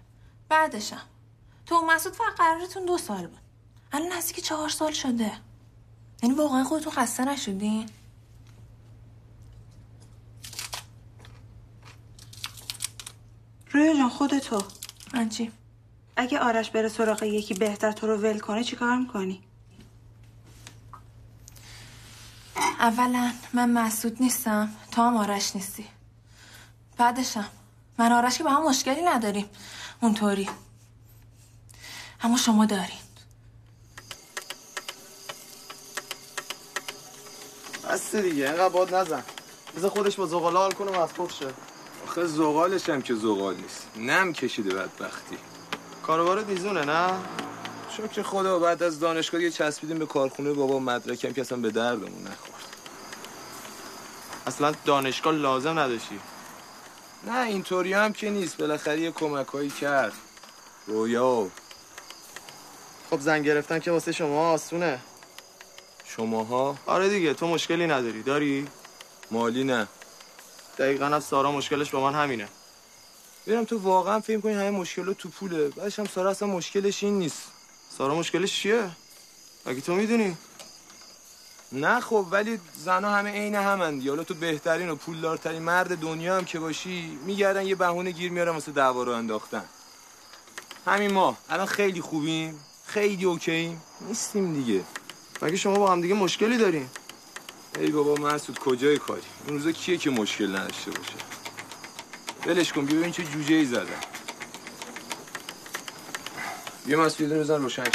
بعدشم. 0.49 1.01
تو 1.67 1.75
و 1.77 1.87
مسعود 1.87 2.15
فقط 2.15 2.37
قرارتون 2.37 2.85
دو 2.85 2.99
سال 2.99 3.27
بود. 3.27 3.39
الان 3.93 4.13
نزدیک 4.13 4.45
چهار 4.45 4.69
سال 4.69 4.93
شده. 4.93 5.33
یعنی 6.23 6.35
واقعا 6.35 6.65
خودتون 6.65 6.93
خسته 6.93 7.25
نشدین؟ 7.25 7.89
رویا 13.71 13.95
جان 13.97 14.09
خودتو. 14.09 14.63
من 15.15 15.29
چی؟ 15.29 15.53
اگه 16.17 16.39
آرش 16.39 16.71
بره 16.71 16.89
سراغ 16.89 17.23
یکی 17.23 17.55
بهتر 17.55 17.93
تو 17.93 18.07
رو 18.07 18.17
ول 18.17 18.39
کنه 18.39 18.65
چیکار 18.65 18.97
می‌کنی؟ 18.97 19.48
اولا 22.79 23.33
من 23.53 23.71
مسعود 23.71 24.17
نیستم. 24.21 24.69
تو 24.93 25.03
هم 25.03 25.17
آرش 25.17 25.57
نیستی. 25.57 25.87
بعدشم. 26.97 27.49
من 27.99 28.13
آرش 28.13 28.39
که 28.39 28.45
با 28.45 28.51
هم 28.51 28.63
مشکلی 28.63 29.03
نداریم. 29.03 29.51
اونطوری. 30.01 30.49
اما 32.23 32.37
شما 32.37 32.67
دارین. 32.67 32.99
بس 37.91 38.17
دیگه 38.17 38.45
اینقدر 38.45 38.69
باد 38.69 38.95
نزن. 38.95 39.23
بذار 39.77 39.91
خودش 39.91 40.17
با 40.17 40.27
زغاله 40.27 40.59
حال 40.59 40.73
کنه 40.73 40.99
مصفوف 40.99 41.33
شه. 41.33 41.47
آخه 42.07 42.27
زغالش 42.27 42.89
هم 42.89 43.03
که 43.03 43.15
زغال 43.15 43.57
نیست. 43.57 43.87
نم 43.97 44.33
کشیده 44.33 44.75
بدبختی. 44.75 45.39
کاروبار 46.03 46.43
دیزونه 46.43 46.85
نه؟ 46.85 47.13
شکر 47.99 48.23
خدا 48.23 48.59
بعد 48.59 48.83
از 48.83 49.01
دانشگاه 49.01 49.43
یه 49.43 49.51
چسبیدیم 49.51 49.99
به 49.99 50.07
کارخونه 50.07 50.53
بابا 50.53 50.79
مدرکم 50.79 51.33
که 51.33 51.41
اصلا 51.41 51.59
به 51.59 51.71
دردمون 51.71 52.23
نخورد. 52.23 52.65
اصلا 54.47 54.75
دانشگاه 54.85 55.35
لازم 55.35 55.79
نداشتی؟ 55.79 56.21
نه 57.27 57.39
اینطوری 57.39 57.93
هم 57.93 58.13
که 58.13 58.31
نیست. 58.31 58.57
بالاخره 58.57 59.01
یه 59.01 59.11
کمک 59.11 59.47
هایی 59.47 59.71
کرد. 59.71 60.13
رویا. 60.87 61.49
خب 63.11 63.21
زن 63.21 63.43
گرفتن 63.43 63.79
که 63.79 63.91
واسه 63.91 64.13
شما 64.13 64.51
آسونه. 64.51 65.01
شماها؟ 66.05 66.77
آره 66.87 67.09
دیگه 67.09 67.35
تو 67.35 67.47
مشکلی 67.47 67.87
نداری. 67.87 68.23
داری؟ 68.23 68.69
مالی 69.31 69.65
نه. 69.65 69.87
دقیقا 70.79 71.07
هم 71.07 71.21
سارا 71.21 71.53
مشکلش 71.53 71.91
با 71.91 72.11
من 72.11 72.15
همینه. 72.15 72.49
ببینم 73.47 73.65
تو 73.65 73.79
واقعا 73.79 74.21
فکر 74.21 74.41
کنی 74.41 74.53
همه 74.53 74.71
مشکلات 74.71 75.19
تو 75.19 75.29
پوله. 75.29 75.69
بعدش 75.69 75.99
هم 75.99 76.07
سارا 76.07 76.31
اصلا 76.31 76.49
مشکلش 76.49 77.05
این 77.05 77.19
نیست. 77.19 77.43
سارا 77.99 78.15
مشکلش 78.15 78.53
چیه؟ 78.53 78.91
اگه 79.67 79.81
تو 79.81 79.95
می‌دونی. 79.95 80.37
نه 81.73 82.01
خب 82.01 82.27
ولی 82.31 82.61
زنا 82.75 83.11
همه 83.11 83.31
عین 83.31 83.55
همن 83.55 83.99
دیگه. 83.99 84.11
حالا 84.11 84.25
تو 84.25 84.35
بهترین 84.35 84.89
و 84.89 84.95
پولدارترین 84.97 85.63
مرد 85.63 85.99
دنیا 85.99 86.37
هم 86.37 86.45
که 86.45 86.59
باشی 86.59 87.19
میگردن 87.27 87.67
یه 87.67 87.75
بهونه 87.75 88.11
گیر 88.11 88.33
میارن 88.33 88.53
واسه 88.53 88.73
دعوا 88.73 89.03
رو 89.03 89.13
انداختن. 89.13 89.65
همین 90.87 91.13
ما. 91.13 91.37
الان 91.51 91.67
خیلی 91.67 92.01
خوبیم 92.01 92.61
خیلی 92.87 93.25
اوکییم 93.25 93.83
نیستیم 94.01 94.55
دیگه. 94.55 94.85
مگه 95.43 95.57
شما 95.57 95.79
با 95.79 95.93
هم 95.93 96.01
دیگه 96.01 96.15
مشکلی 96.15 96.59
دارین؟ 96.59 96.89
ای 97.79 97.91
بابا 97.91 98.15
مسعود 98.15 98.59
کجای 98.59 98.99
کاری؟ 98.99 99.23
اون 99.47 99.57
روزا 99.57 99.73
کیه 99.73 99.97
که 99.97 100.11
مشکل 100.11 100.57
نداشته 100.57 100.91
باشه؟ 100.91 101.15
ولش 102.47 102.73
کن 102.73 102.85
بیا 102.87 102.99
ببین 102.99 103.13
چه 103.13 103.25
جوجه 103.25 103.55
ای 103.55 103.65
زدن. 103.65 104.01
بیا 106.89 107.01
مسعود 107.01 107.33
یه 107.33 107.39
بزن 107.39 107.63
روشن 107.63 107.85
شی 107.85 107.91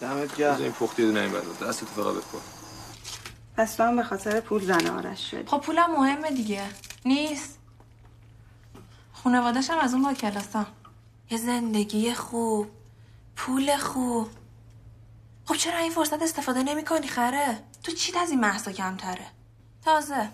دمت 0.00 0.34
بزن 0.34 0.44
این 0.44 0.58
گرم. 0.58 0.72
پختی 0.72 1.02
یه 1.02 1.08
دونه 1.08 1.20
این 1.20 1.32
برات 1.32 1.60
دستت 1.60 1.86
فقط 1.86 2.14
بکن 2.14 2.40
پس 3.56 3.74
تو 3.74 3.82
هم 3.82 3.96
به 3.96 4.02
خاطر 4.02 4.40
پول 4.40 4.64
زن 4.64 4.86
آرش 4.86 5.30
شدی. 5.30 5.46
خب 5.46 5.58
پولم 5.58 5.90
مهمه 5.90 6.30
دیگه. 6.30 6.62
نیست. 7.04 7.58
خانوادش 9.12 9.70
هم 9.70 9.78
از 9.78 9.94
اون 9.94 10.02
با 10.02 10.14
کلاسم 10.14 10.66
یه 11.30 11.38
زندگی 11.38 12.14
خوب 12.14 12.66
پول 13.36 13.76
خوب. 13.76 14.28
خب 15.44 15.54
چرا 15.54 15.78
این 15.78 15.92
فرصت 15.92 16.22
استفاده 16.22 16.62
نمی 16.62 16.84
کنی 16.84 17.08
خره؟ 17.08 17.58
تو 17.82 17.92
چی 17.92 18.18
از 18.18 18.30
این 18.30 18.40
محصا 18.40 18.72
کمتره؟ 18.72 19.26
تازه. 19.84 20.28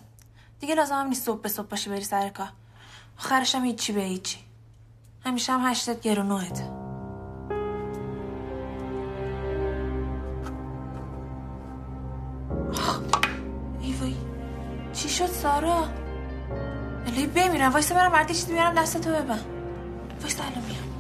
دیگه 0.61 0.75
لازم 0.75 0.95
هم 0.95 1.07
نیست 1.07 1.25
صبح 1.25 1.41
به 1.41 1.49
صبح 1.49 1.67
باشی 1.67 1.91
بری 1.91 2.05
سر 2.05 2.29
کار. 2.29 2.53
آخرش 3.19 3.55
هم 3.55 3.65
هیچی 3.65 3.93
به 3.93 4.03
هیچی. 4.03 4.39
همیشه 5.25 5.53
هم 5.53 5.71
هشتت 5.71 6.01
گرو 6.01 6.23
شد 15.21 15.33
سارا. 15.33 15.89
الهی 17.07 17.27
بمیرم. 17.27 17.73
وایسا 17.73 17.95
برم 17.95 18.21
یه 18.21 18.35
چیزی 18.35 18.53
بیارم 18.53 18.75
دست 18.75 19.01
تو 19.01 19.11
ببن 19.11 19.41
وایسا 20.21 20.45
الان 20.45 20.65
میام 20.65 20.91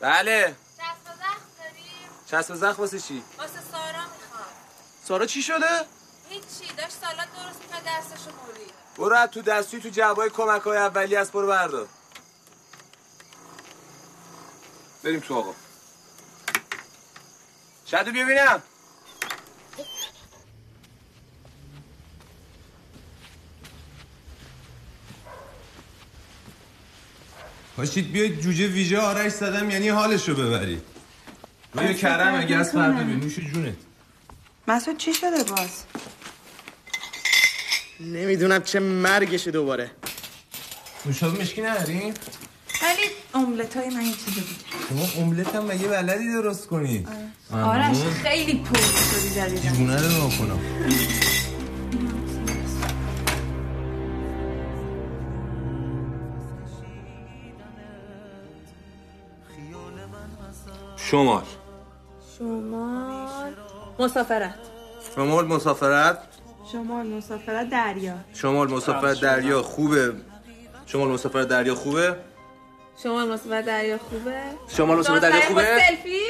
بله. 0.00 0.56
چسب 0.76 1.10
و 1.10 1.14
زخم 1.16 1.46
داریم 1.58 2.08
چسب 2.26 2.54
زخم 2.54 2.82
واسه 2.82 3.00
چی؟ 3.00 3.22
واسه 3.38 3.52
سارا 3.72 3.84
می‌خوام. 3.84 4.46
سارا 5.04 5.26
چی 5.26 5.42
شده؟ 5.42 5.56
هیچی. 6.28 6.74
داشت 6.76 6.92
سالات 6.92 7.16
درست 7.16 7.60
می‌کنه 7.62 7.80
دستشو 7.98 8.30
برید 8.30 8.81
برو 8.98 9.16
از 9.16 9.30
تو 9.30 9.42
دستی 9.42 9.80
تو 9.80 9.88
جوای 9.88 10.30
کمک 10.30 10.62
های 10.62 10.78
اولی 10.78 11.16
از 11.16 11.30
برو 11.30 11.46
بردار 11.46 11.88
بریم 15.04 15.20
تو 15.20 15.34
آقا. 15.34 15.54
شدو 17.86 18.10
ببینم. 18.10 18.62
پاشید 27.76 28.12
بیاید 28.12 28.40
جوجه 28.40 28.66
ویژه 28.66 28.98
آرش 28.98 29.32
زدم 29.32 29.70
یعنی 29.70 29.88
حالشو 29.88 30.34
ببرید 30.34 30.82
روی 31.74 31.94
کرم 31.94 32.34
اگه 32.34 32.56
از 32.56 32.72
فردا 32.72 33.02
نوش 33.02 33.38
جونت. 33.38 33.74
مسعود 34.68 34.96
چی 34.96 35.14
شده 35.14 35.44
باز؟ 35.44 35.84
نمی‌دونم 38.00 38.62
چه 38.62 38.80
مرگشه 38.80 39.50
دوباره. 39.50 39.90
نوشابه 41.06 41.40
مشکی 41.40 41.62
نداریم؟ 41.62 42.14
ولی 42.82 43.02
املت 43.34 43.76
های 43.76 43.90
من 43.90 44.02
یه 44.02 44.12
چیزی 44.12 44.40
بود. 44.40 44.56
شما 44.88 45.22
املت 45.22 45.54
هم 45.54 45.64
مگه 45.64 45.88
بلدی 45.88 46.32
درست 46.32 46.66
کنی؟ 46.66 47.06
آرش 47.52 47.96
خیلی 48.22 48.54
پر 48.64 48.78
شدی 48.78 49.34
جدیدن 49.34 49.72
دیوونه 49.72 50.02
رو 50.02 50.30
کنم. 50.30 50.58
شمال. 60.96 61.44
شمال. 62.38 63.52
مسافرت. 63.98 64.54
شمال 65.14 65.46
مسافرت؟ 65.46 66.31
شمال 66.72 67.06
مسافرت 67.06 67.70
دریا. 67.70 68.14
شمال 68.34 68.70
مسافرت 68.70 69.20
دریا 69.20 69.62
خوبه. 69.62 70.12
شمال 70.86 71.08
مسافرت 71.08 71.48
دریا 71.48 71.74
خوبه؟ 71.74 72.16
شما 73.02 73.26
مسافرت 73.26 73.64
دریا 73.64 73.98
خوبه؟ 73.98 74.40
شمال 74.76 74.98
مسافرت 74.98 75.22
دریا 75.22 75.40
خوبه؟ 75.40 75.78
سلفی؟ 75.88 76.20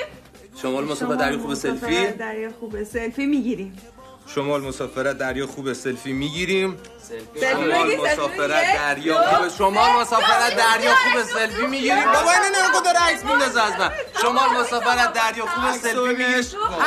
شمال 0.62 0.84
مسافرت 0.84 1.18
دریا 1.18 1.38
خوبه 1.38 1.54
سلفی؟ 1.54 2.06
دریا 2.06 2.50
خوبه. 2.60 2.84
سلفی 2.84 3.26
می‌گیریم. 3.26 3.78
شمال 4.26 4.60
مسافرت 4.60 5.18
دریا 5.18 5.46
خوبه 5.46 5.74
سلفی 5.74 6.12
می‌گیریم. 6.12 6.78
سلفی. 7.08 7.40
شمال 7.40 7.96
مسافرت. 7.96 8.76
دریا 8.76 9.14
دو، 9.14 9.36
خوبه. 9.36 9.48
شمال 9.48 10.00
مسافرت 10.00 10.56
دریا 10.56 10.92
دو، 11.14 11.22
سلفی 11.38 11.66
می‌گیریم. 11.66 12.04
بابا 12.04 12.30
اینو 12.30 12.68
نگو 12.68 12.84
داره 12.84 12.98
عکس 12.98 13.24
میندازه 13.24 13.62
از 13.62 13.72
من. 13.80 13.90
شمال 14.22 14.48
مسافرت 14.60 15.12
دریا 15.12 15.46
خوبه 15.46 15.72
سلفی 15.72 16.08
می‌گیریم. 16.08 16.44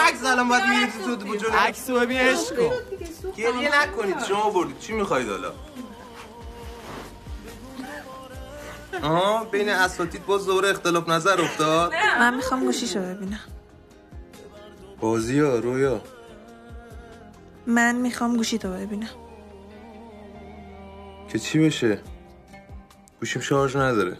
عکس 0.08 0.26
الان 0.26 0.50
باید 0.50 0.63
می‌گیری 0.63 0.91
تو 1.06 1.15
تو 1.15 1.36
جلو. 1.36 1.52
عکس 1.52 1.89
رو 1.89 2.00
ببین 2.00 2.18
عشق 2.18 2.56
کن. 2.58 2.76
گریه 3.38 3.82
نکنید. 3.82 4.24
شما 4.24 4.50
بردید. 4.50 4.80
چی 4.80 4.93
می‌خواید 4.93 5.30
حالا؟ 5.30 5.52
آها 9.04 9.43
بین 9.43 9.69
اساتید 9.69 10.26
باز 10.26 10.45
دوره 10.45 10.69
اختلاف 10.69 11.10
نظر 11.10 11.41
افتاد. 11.41 11.93
من 12.19 12.36
می‌خوام 12.36 12.65
گوشیشو 12.65 13.00
ببینم. 13.00 13.39
بازی 15.00 15.39
ها 15.39 15.56
رویا. 15.56 16.02
من 17.67 17.95
می‌خوام 17.95 18.38
گوشی 18.38 18.58
تو 18.58 18.69
ببینم. 18.69 19.10
که 21.30 21.39
چی 21.39 21.60
بشه؟ 21.60 22.02
گوشیم 23.19 23.41
شارژ 23.41 23.76
نداره. 23.76 24.17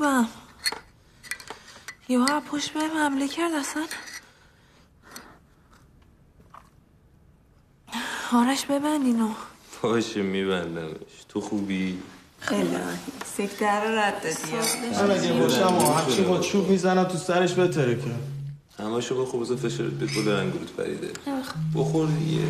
خوبم. 0.00 0.28
یه 2.08 2.18
پشت 2.50 2.72
بهم 2.72 2.90
حمله 2.96 3.28
کرد 3.28 3.52
اصلا. 3.52 3.86
آرش 8.32 8.66
ببند 8.66 9.06
اینو 9.06 9.28
باشه 9.82 10.22
میبندمش. 10.22 11.24
تو 11.28 11.40
خوبی؟ 11.40 11.98
خیلی 12.40 12.76
سکتر 13.36 13.84
رو 13.84 13.98
رد 13.98 14.22
دادی. 14.22 14.96
من 14.96 15.10
اگه 15.10 15.32
باشم 15.32 15.74
و 15.76 15.92
همچین 15.92 16.24
با 16.24 16.40
چوب 16.40 16.70
می‌زنم 16.70 17.04
تو 17.04 17.18
سرش 17.18 17.54
بتره 17.54 17.96
که. 17.96 18.14
همشو 18.82 19.22
بخور 19.22 19.40
بذار 19.40 19.56
فشارت 19.56 19.92
بهت 19.92 20.18
بده 20.18 20.34
انگورت 20.34 20.70
پریده. 20.70 21.12
بخور 21.74 22.08
دیگه. 22.08 22.46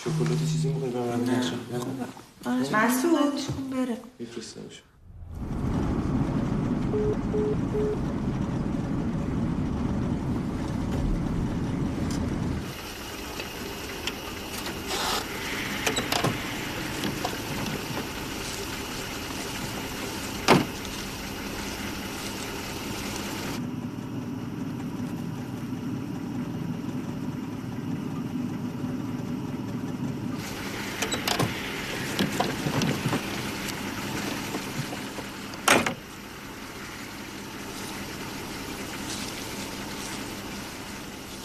شکلاتی 0.00 0.46
چیزی 0.52 0.68
می‌خوای 0.68 0.90
به 0.90 1.00
من 1.00 1.24
نشم 1.24 1.58
مسعود 2.72 3.70
بره. 3.70 3.96
میفرستمش 4.18 4.82
Thank 7.00 7.18
you. 7.32 8.19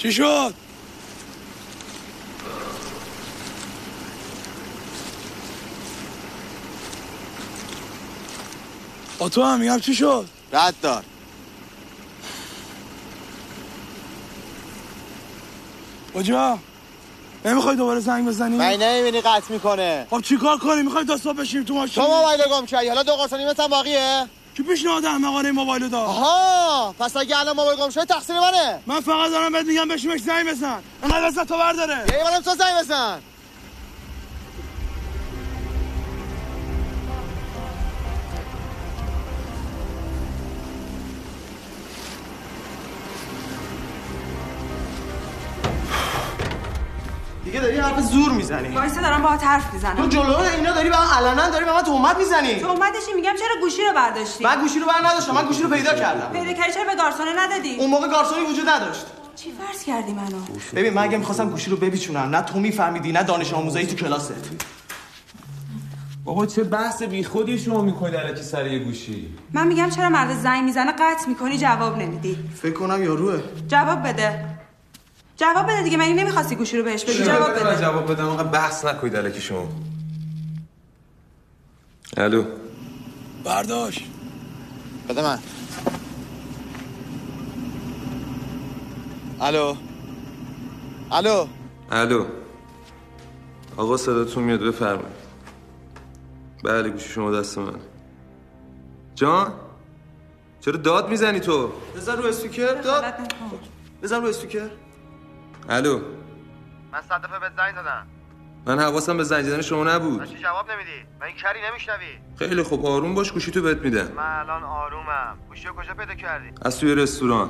چی 0.05 0.13
شد؟ 0.13 0.53
با 9.19 9.29
تو 9.29 9.43
هم 9.43 9.59
میگم 9.59 9.79
چی 9.79 9.95
شد؟ 9.95 10.25
رد 10.53 10.75
دار 10.81 11.03
کجا؟ 16.15 16.59
نمی‌خوای 17.45 17.75
دوباره 17.75 17.99
زنگ 17.99 18.27
بزنی؟ 18.27 18.57
من 18.57 18.73
نمی‌بینی 18.73 19.21
قطع 19.21 19.53
می‌کنه 19.53 20.07
خب 20.09 20.21
چیکار 20.21 20.57
کنی؟ 20.57 20.81
می‌خوای 20.81 21.05
تا 21.05 21.17
صبح 21.17 21.37
بشینیم 21.37 21.65
تو 21.65 21.73
ماشین؟ 21.73 22.03
تو 22.03 22.09
موبایل 22.11 22.41
گم 22.51 22.65
کردی 22.65 22.87
حالا 22.87 23.03
دو 23.03 23.15
قرصانی 23.15 23.45
مثل 23.45 23.67
باقیه 23.67 24.25
کی 24.57 24.63
پیشنهاد 24.63 25.05
احمقانه 25.05 25.51
موبایل 25.51 25.89
داد؟ 25.89 26.09
آها 26.09 26.95
پس 26.99 27.17
اگه 27.17 27.39
الان 27.39 27.55
موبایل 27.55 27.79
گم 27.79 27.89
شده 27.89 28.05
تقصیر 28.05 28.39
منه. 28.39 28.81
من 28.87 28.99
فقط 28.99 29.31
دارم 29.31 29.51
بهت 29.51 29.65
میگم 29.65 29.87
بشیمش 29.87 30.19
زنگ 30.19 30.49
بزن. 30.49 30.83
انقدر 31.03 31.27
لذت 31.27 31.47
تو 31.47 31.57
برداره. 31.57 32.05
یه 32.17 32.23
بارم 32.23 32.41
تو 32.41 32.55
زنگ 32.55 32.79
بزن. 32.79 33.19
دیگه 47.45 47.59
داری 47.59 47.77
حرف 47.77 47.99
زور 47.99 48.31
می‌زنی. 48.45 48.75
وایسا 48.75 49.01
دارم 49.01 49.21
باهات 49.21 49.43
حرف 49.43 49.65
تو 49.65 49.73
می‌زنم 49.73 50.09
جلو 50.09 50.37
اینا 50.37 50.71
داری 50.71 50.89
به 50.89 50.97
من 50.99 51.07
علنا 51.17 51.49
داری 51.49 51.65
به 51.65 51.73
من 51.73 51.81
تهمت 51.81 52.17
می‌زنی. 52.17 52.55
تهمتشی 52.55 53.13
میگم 53.15 53.33
چرا 53.39 53.61
گوشی 53.61 53.81
رو 53.87 53.93
برداشتی؟ 53.95 54.43
من 54.43 54.61
گوشی 54.61 54.79
رو 54.79 54.85
بر 54.85 55.09
نداشتم 55.09 55.33
من 55.33 55.45
گوشی 55.45 55.63
رو 55.63 55.69
پیدا 55.69 55.93
کردم. 55.93 56.39
پیدا 56.39 56.53
کردی 56.53 56.73
چرا 56.73 56.83
به 56.83 56.95
گارسونه 56.95 57.31
ندادی؟ 57.37 57.75
اون 57.75 57.89
موقع 57.89 58.07
گارسونی 58.07 58.45
وجود 58.45 58.69
نداشت. 58.69 59.05
چی 59.35 59.51
فرض 59.51 59.83
کردی 59.83 60.13
منو؟ 60.13 60.37
ببین 60.75 60.93
من 60.93 61.03
اگه 61.03 61.17
می‌خواستم 61.17 61.49
گوشی 61.49 61.69
رو 61.69 61.77
ببیچونم 61.77 62.35
نه 62.35 62.41
تو 62.41 62.59
میفهمیدی 62.59 63.11
نه 63.11 63.23
دانش 63.23 63.53
آموزایی 63.53 63.85
تو 63.87 63.95
کلاست 63.95 64.33
بابا 66.25 66.45
چه 66.45 66.63
بحث 66.63 67.03
بی 67.03 67.23
خودی 67.23 67.59
شما 67.59 67.81
می‌کنید 67.81 68.15
الکی 68.15 68.43
سر 68.43 68.67
یه 68.67 68.79
گوشی؟ 68.79 69.35
من 69.53 69.67
میگم 69.67 69.89
چرا 69.89 70.09
مرد 70.09 70.33
زنگ 70.43 70.63
می‌زنه 70.63 70.91
قطع 70.91 71.27
می‌کنی 71.27 71.57
جواب 71.57 71.97
نمیدی. 71.97 72.49
فکر 72.61 72.73
کنم 72.73 73.03
یاروه. 73.03 73.41
جواب 73.67 74.07
بده. 74.07 74.54
جواب 75.35 75.65
بده 75.65 75.83
دیگه 75.83 75.97
مگه 75.97 76.13
نمی‌خواستی 76.13 76.55
گوشی 76.55 76.77
رو 76.77 76.83
بهش 76.83 77.03
بدی؟ 77.03 77.23
جواب 77.23 77.51
بده. 77.59 77.81
جواب 77.81 78.11
بدم؟ 78.11 78.25
آقا 78.25 78.43
بحث 78.43 78.85
نکنید 78.85 79.15
الکی 79.15 79.41
شما. 79.41 79.67
الو. 82.17 82.43
برداشت. 83.43 84.05
بده 85.09 85.21
من. 85.21 85.39
الو. 89.41 89.75
الو. 91.11 91.47
الو. 91.91 92.25
آقا 93.77 93.97
صداتون 93.97 94.43
میاد 94.43 94.59
بفرمایید. 94.59 95.25
بله 96.63 96.89
گوشی 96.89 97.09
شما 97.09 97.31
دست 97.31 97.57
من. 97.57 97.79
جان؟ 99.15 99.53
چرا 100.61 100.77
داد 100.77 101.09
می‌زنی 101.09 101.39
تو؟ 101.39 101.71
بذار 101.95 102.17
رو 102.17 102.25
اسپیکر 102.27 102.73
داد. 102.73 103.03
بذار 104.03 104.21
رو 104.21 104.27
اسپیکر 104.27 104.69
الو. 105.69 106.01
من 106.91 107.01
صد 107.01 107.21
دفعه 107.21 107.39
بهت 107.39 107.51
زنگ 107.57 107.75
دادم 107.75 108.07
من 108.65 108.79
حواسم 108.79 109.17
به 109.17 109.23
زنگ 109.23 109.43
زدن 109.43 109.61
شما 109.61 109.83
نبود. 109.83 110.19
من 110.19 110.25
چی 110.25 110.37
جواب 110.37 110.71
نمیدی؟ 110.71 111.07
من 111.19 111.27
این 111.27 111.35
کری 111.35 111.59
نمیشنوی. 111.71 112.19
خیلی 112.39 112.63
خوب 112.63 112.85
آروم 112.85 113.15
باش 113.15 113.31
گوشی 113.31 113.51
تو 113.51 113.61
بهت 113.61 113.77
میدم. 113.77 114.11
من 114.11 114.39
الان 114.39 114.63
آرومم. 114.63 115.37
گوشی 115.49 115.67
رو 115.67 115.73
کجا 115.73 115.93
پیدا 115.93 116.15
کردی؟ 116.15 116.51
از 116.61 116.79
توی 116.79 116.95
رستوران. 116.95 117.49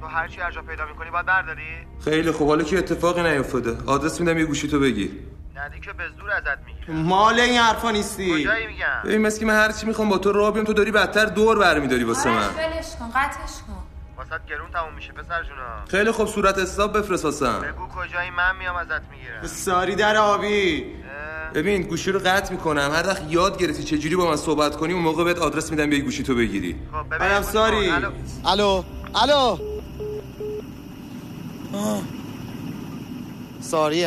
تو 0.00 0.06
هر 0.06 0.28
چی 0.28 0.40
هر 0.40 0.50
جا 0.50 0.62
پیدا 0.62 0.86
می‌کنی 0.86 1.10
باید 1.10 1.26
برداری؟ 1.26 1.86
خیلی 2.04 2.30
خوب 2.30 2.48
حالا 2.48 2.64
که 2.64 2.78
اتفاقی 2.78 3.22
نیفتاده. 3.22 3.76
آدرس 3.86 4.20
میدم 4.20 4.38
یه 4.38 4.44
گوشی 4.44 4.68
تو 4.68 4.80
بگیر. 4.80 5.10
ندی 5.56 5.80
که 5.80 5.92
به 5.92 6.04
زور 6.18 6.30
ازت 6.30 6.58
می‌گیره 6.66 6.94
مال 6.94 7.40
این 7.40 7.60
حرفا 7.60 7.90
نیستی. 7.90 8.42
کجایی 8.42 8.66
میگم؟ 8.66 9.02
ببین 9.04 9.20
مثل 9.22 9.40
که 9.40 9.46
من 9.46 9.54
هر 9.54 9.72
چی 9.72 9.86
می‌خوام 9.86 10.08
با 10.08 10.18
تو 10.18 10.32
راه 10.32 10.52
بیام 10.52 10.64
تو 10.64 10.72
داری 10.72 10.90
بدتر 10.90 11.26
دور 11.26 11.58
برمیداری 11.58 12.04
واسه 12.04 12.30
من. 12.30 12.36
ولش 12.36 12.96
کن 12.98 13.10
قطعش 13.14 13.62
کن. 13.66 13.82
واسه 14.20 14.44
گرون 14.48 14.70
تموم 14.70 14.94
میشه 14.94 15.12
پسر 15.12 15.42
جونا. 15.42 15.84
خیلی 15.88 16.10
خوب 16.10 16.26
صورت 16.26 16.58
حساب 16.58 16.98
بفرست 16.98 17.24
واسم 17.24 17.60
بگو 17.60 17.86
کجایی 17.86 18.30
من 18.30 18.56
میام 18.56 18.76
ازت 18.76 18.90
می‌گیرم. 19.10 19.46
ساری 19.46 19.94
در 19.94 20.16
آبی. 20.16 20.86
ببین 21.54 21.82
گوشی 21.82 22.12
رو 22.12 22.18
قطع 22.18 22.52
می‌کنم. 22.52 22.90
هر 22.92 23.06
وقت 23.06 23.22
یاد 23.28 23.58
گرفتی 23.58 23.84
چه 23.84 23.98
جوری 23.98 24.16
با 24.16 24.30
من 24.30 24.36
صحبت 24.36 24.76
کنی 24.76 24.92
اون 24.92 25.02
موقع 25.02 25.24
بهت 25.24 25.38
آدرس 25.38 25.70
میدم 25.70 25.90
بیای 25.90 26.02
گوشی 26.02 26.22
تو 26.22 26.34
بگیری. 26.34 26.76
منم 27.10 27.42
ساری. 27.42 27.90
الو. 28.44 28.82
الو. 29.14 29.58
ساری 33.60 34.06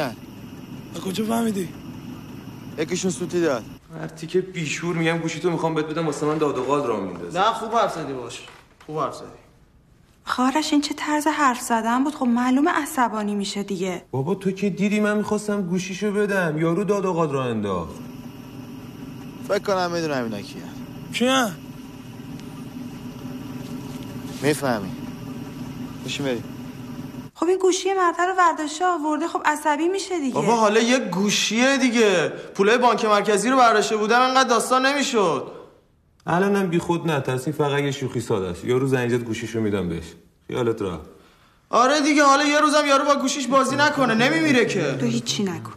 کجا 1.05 1.25
فهمیدی؟ 1.25 1.69
یکیشون 2.77 3.11
سوتی 3.11 3.41
داد. 3.41 3.63
هر 4.01 4.07
تیکه 4.07 4.41
بیشور 4.41 4.95
میگم 4.95 5.17
گوشی 5.17 5.39
تو 5.39 5.51
می‌خوام 5.51 5.73
بهت 5.73 5.85
بدم 5.85 6.05
واسه 6.05 6.25
من 6.25 6.37
داد 6.37 6.57
و 6.57 6.63
قال 6.63 6.87
را 6.87 6.99
میندازه. 6.99 7.39
نه 7.39 7.45
خوب 7.45 7.73
حرف 7.73 7.93
زدی 7.93 8.13
باش. 8.13 8.41
خوب 8.85 8.99
حرف 8.99 9.15
زدی. 9.15 9.42
خارش 10.25 10.71
این 10.71 10.81
چه 10.81 10.93
طرز 10.93 11.27
حرف 11.27 11.61
زدن 11.61 12.03
بود؟ 12.03 12.15
خب 12.15 12.25
معلومه 12.25 12.71
عصبانی 12.71 13.35
میشه 13.35 13.63
دیگه. 13.63 14.05
بابا 14.11 14.35
تو 14.35 14.51
که 14.51 14.69
دیدی 14.69 14.99
من 14.99 15.17
می‌خواستم 15.17 15.61
گوشیشو 15.61 16.11
بدم. 16.11 16.57
یارو 16.57 16.83
داد 16.83 17.05
و 17.05 17.13
قال 17.13 17.31
را 17.31 17.43
انداخت. 17.43 17.95
فکر 19.47 19.59
کنم 19.59 19.91
می‌دونم 19.91 20.23
اینا 20.23 20.41
کیه 20.41 20.63
کیه 21.13 21.51
می‌فهمی. 24.41 24.91
بشین 26.05 26.25
بریم 26.25 26.43
خب 27.35 27.47
این 27.47 27.57
گوشی 27.57 27.93
مرده 27.93 28.23
رو 28.23 28.33
ورداشته 28.37 28.85
آورده. 28.85 29.27
خب 29.27 29.41
عصبی 29.45 29.87
میشه 29.87 30.19
دیگه. 30.19 30.33
بابا 30.33 30.55
حالا 30.55 30.79
یه 30.79 30.99
گوشیه 30.99 31.77
دیگه. 31.77 32.29
پولای 32.29 32.77
بانک 32.77 33.05
مرکزی 33.05 33.49
رو 33.49 33.57
برداشته 33.57 33.97
بودم 33.97 34.21
انقدر 34.21 34.49
داستان 34.49 34.85
نمی‌شد. 34.85 35.51
الانم 36.27 36.67
بی 36.67 36.79
خود 36.79 37.11
نترسی 37.11 37.51
فقط 37.51 37.79
یه 37.79 37.91
شوخی 37.91 38.19
ساده 38.19 38.47
است. 38.47 38.65
یارو 38.65 38.87
زنگ 38.87 39.23
گوشیشو 39.23 39.61
میدم 39.61 39.89
بهش. 39.89 40.05
خیالت 40.47 40.81
راحت. 40.81 40.99
آره 41.69 42.01
دیگه 42.01 42.23
حالا 42.23 42.43
یه 42.43 42.59
روزم 42.59 42.85
یارو 42.87 43.05
با 43.05 43.15
گوشیش 43.15 43.47
بازی 43.47 43.75
نکنه 43.75 44.13
نمیمیره 44.13 44.65
که. 44.65 44.97
تو 44.99 45.05
هیچی 45.05 45.43
نکن 45.43 45.73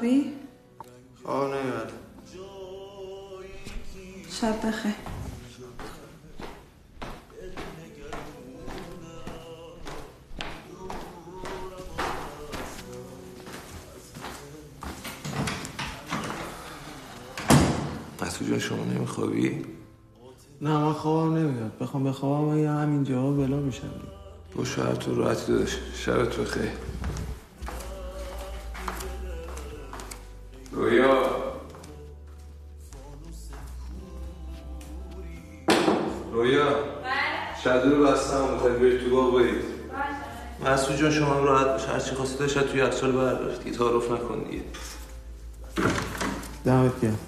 تو 0.00 0.06
نمیخوابی؟ 0.06 0.32
خواب 1.22 1.54
نمی‌بره 1.54 1.90
شب 4.30 4.66
بخیر. 4.66 4.94
مسعود 18.22 18.50
جان 18.50 18.58
شما 18.58 18.84
نمیخوابی؟ 18.84 19.64
نه 20.62 20.78
من 20.78 20.92
خوابم 20.92 21.36
نمیاد. 21.36 21.78
بخوام 21.78 22.04
بخوابم 22.04 22.58
یه 22.58 22.70
همینجا 22.70 23.30
بلا 23.30 23.56
میشم. 23.56 23.90
با 24.56 24.64
شهر 24.64 24.94
تو 24.94 25.14
راحتی 25.14 25.52
داداش. 25.52 25.78
شبت 25.94 26.36
بخیر. 26.36 26.89
جان 41.00 41.10
شما 41.10 41.34
هم 41.34 41.44
راحت 41.44 41.66
باش. 41.66 41.84
هرچی 41.84 42.14
خواستی 42.14 42.38
داشت 42.38 42.60
توی 42.60 42.80
یخچال 42.80 43.12
بردار 43.12 43.54
دیگه 43.54 43.76
تعارف 43.76 44.10
نکن 44.10 44.38
دیگه 44.50 44.62
دمت 46.64 47.00
گرم. 47.00 47.18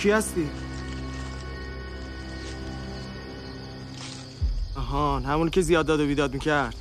کی 0.00 0.10
هستی؟ 0.10 0.50
آهان 4.76 5.24
همون 5.24 5.50
که 5.50 5.60
زیاد 5.60 5.86
داد 5.86 6.00
و 6.00 6.06
بیداد 6.06 6.34
می‌کرد. 6.34 6.74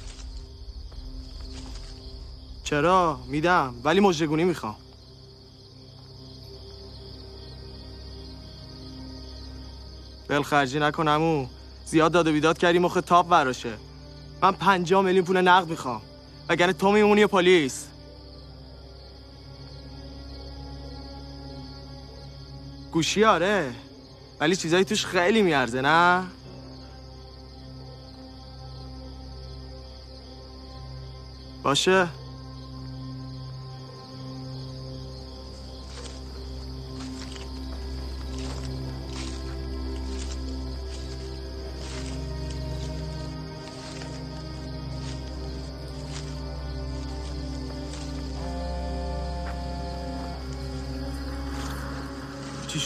چرا؟ 2.63 3.19
میدم 3.27 3.75
ولی 3.83 3.99
مجرگونی 3.99 4.43
می‌خوام. 4.43 4.75
بل 10.27 10.41
خرجی 10.41 10.79
نکن 10.79 11.07
همون 11.07 11.49
زیاد 11.85 12.11
داد 12.11 12.27
و 12.27 12.31
بیداد 12.31 12.57
کردی 12.57 12.79
مخ 12.79 12.97
تاپ 13.05 13.29
براشه 13.29 13.73
من 14.41 14.51
پنجاه 14.51 15.01
میلیون 15.01 15.25
پول 15.25 15.41
نقد 15.41 15.69
می‌خوام. 15.69 16.01
وگرنه 16.49 16.73
تو 16.73 16.91
میمونی 16.91 17.25
پلیس. 17.25 17.85
گوشی 22.99 23.23
آره. 23.23 23.71
ولی 24.39 24.55
چیزایی 24.55 24.83
توش 24.85 25.05
خیلی 25.05 25.41
میارزه 25.41 25.81
نه؟ 25.81 26.23
باشه. 31.63 32.07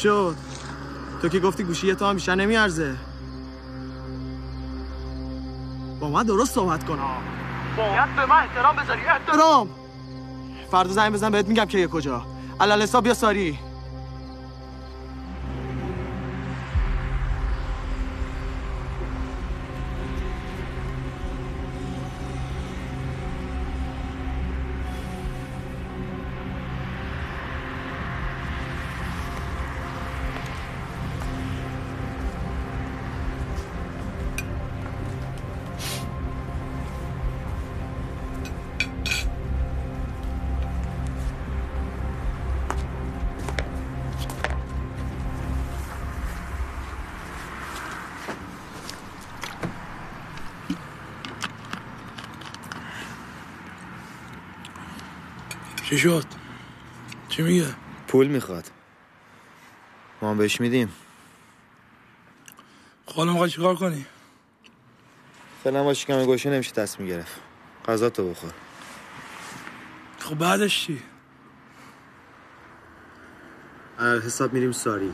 شد؟ 0.04 0.36
تو 1.22 1.30
که 1.30 1.40
گفتی 1.40 1.64
گوشی 1.64 1.96
تو 1.96 2.06
هم 2.06 2.14
بیشتر 2.14 2.36
نمیارزه. 2.36 2.96
با 6.00 6.10
من 6.10 6.24
درست 6.24 6.54
صحبت 6.54 6.84
کن. 6.84 7.00
باید 7.78 8.16
به 8.16 8.26
من 8.26 8.36
احترام 8.36 8.76
بذاری 8.76 9.02
احترام. 9.02 9.70
فردا 10.72 10.94
زنگ 10.94 11.14
بزن 11.14 11.30
بهت 11.30 11.48
میگم 11.48 11.66
که 11.66 11.78
یه 11.78 11.88
کجا. 11.88 12.26
علال 12.60 12.82
حساب 12.82 13.04
بیا 13.04 13.14
ساری. 13.14 13.60
چی 55.94 56.00
شد؟ 56.00 56.26
چی 57.30 57.42
میگه؟ 57.42 57.76
پول 58.08 58.28
می‌خواد 58.28 58.72
ما 60.22 60.30
هم 60.30 60.38
بهش 60.38 60.62
میدیم 60.62 60.94
حالا 63.16 63.32
می‌خوای 63.32 63.50
چیکار 63.50 63.76
کنی؟ 63.76 64.06
فعلا 65.64 65.84
با 65.84 65.94
شکم 65.94 66.26
گوشه 66.26 66.50
نمیشه 66.50 66.72
دست 66.72 67.00
می‌گرفت 67.00 67.42
غذا 67.88 68.10
تو 68.10 68.30
بخور 68.30 68.52
خب 70.20 70.36
بعدش 70.36 70.86
چی؟ 70.86 71.02
حساب 74.00 74.54
میریم 74.54 74.72
ساری 74.72 75.14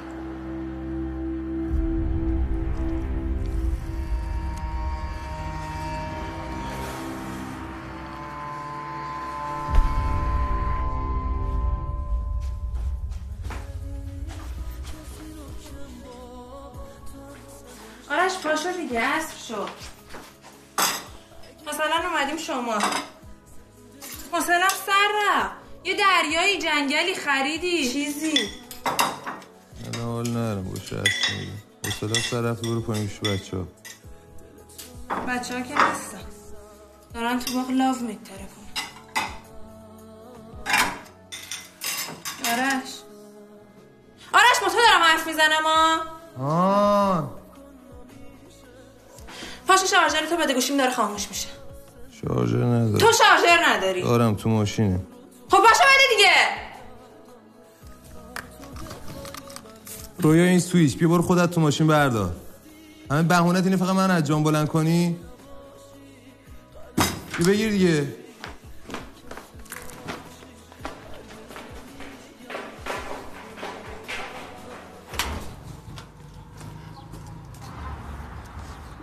تو 37.39 37.53
باغ 37.53 37.69
لاو 37.71 37.95
میتره. 37.95 38.37
کن 38.37 38.65
آرش. 42.51 42.89
آرش 44.33 44.59
با 44.61 44.67
تو 44.67 44.77
دارم 44.77 45.01
حرف 45.03 45.27
می‌زنم 45.27 45.63
ها 45.65 45.99
آه 46.45 47.39
پاشو 49.67 49.85
شارژر 49.85 50.25
تو 50.25 50.37
بده 50.37 50.53
گوشیم 50.53 50.77
داره 50.77 50.91
خاموش 50.91 51.27
میشه. 51.29 51.47
شارژر 52.21 52.57
ندارم 52.63 52.97
تو 52.97 53.07
شارژر 53.11 53.65
نداری. 53.67 54.01
دارم 54.03 54.35
تو 54.35 54.49
ماشینه. 54.49 54.99
خب 55.51 55.57
پاشو 55.57 55.83
بده 55.83 56.15
دیگه. 56.17 56.31
رویا 60.19 60.43
این 60.43 60.59
سویچ 60.59 60.97
بیا 60.97 61.07
برو 61.09 61.21
خودت 61.21 61.51
تو 61.51 61.61
ماشین 61.61 61.87
بردار. 61.87 62.31
همه 63.11 63.23
بهونت 63.23 63.63
اینه 63.63 63.77
فقط 63.77 63.95
من 63.95 64.11
از 64.11 64.23
جان 64.23 64.43
بلند 64.43 64.67
کنی. 64.67 65.17
بگیر 67.47 67.69
دیگه 67.69 68.07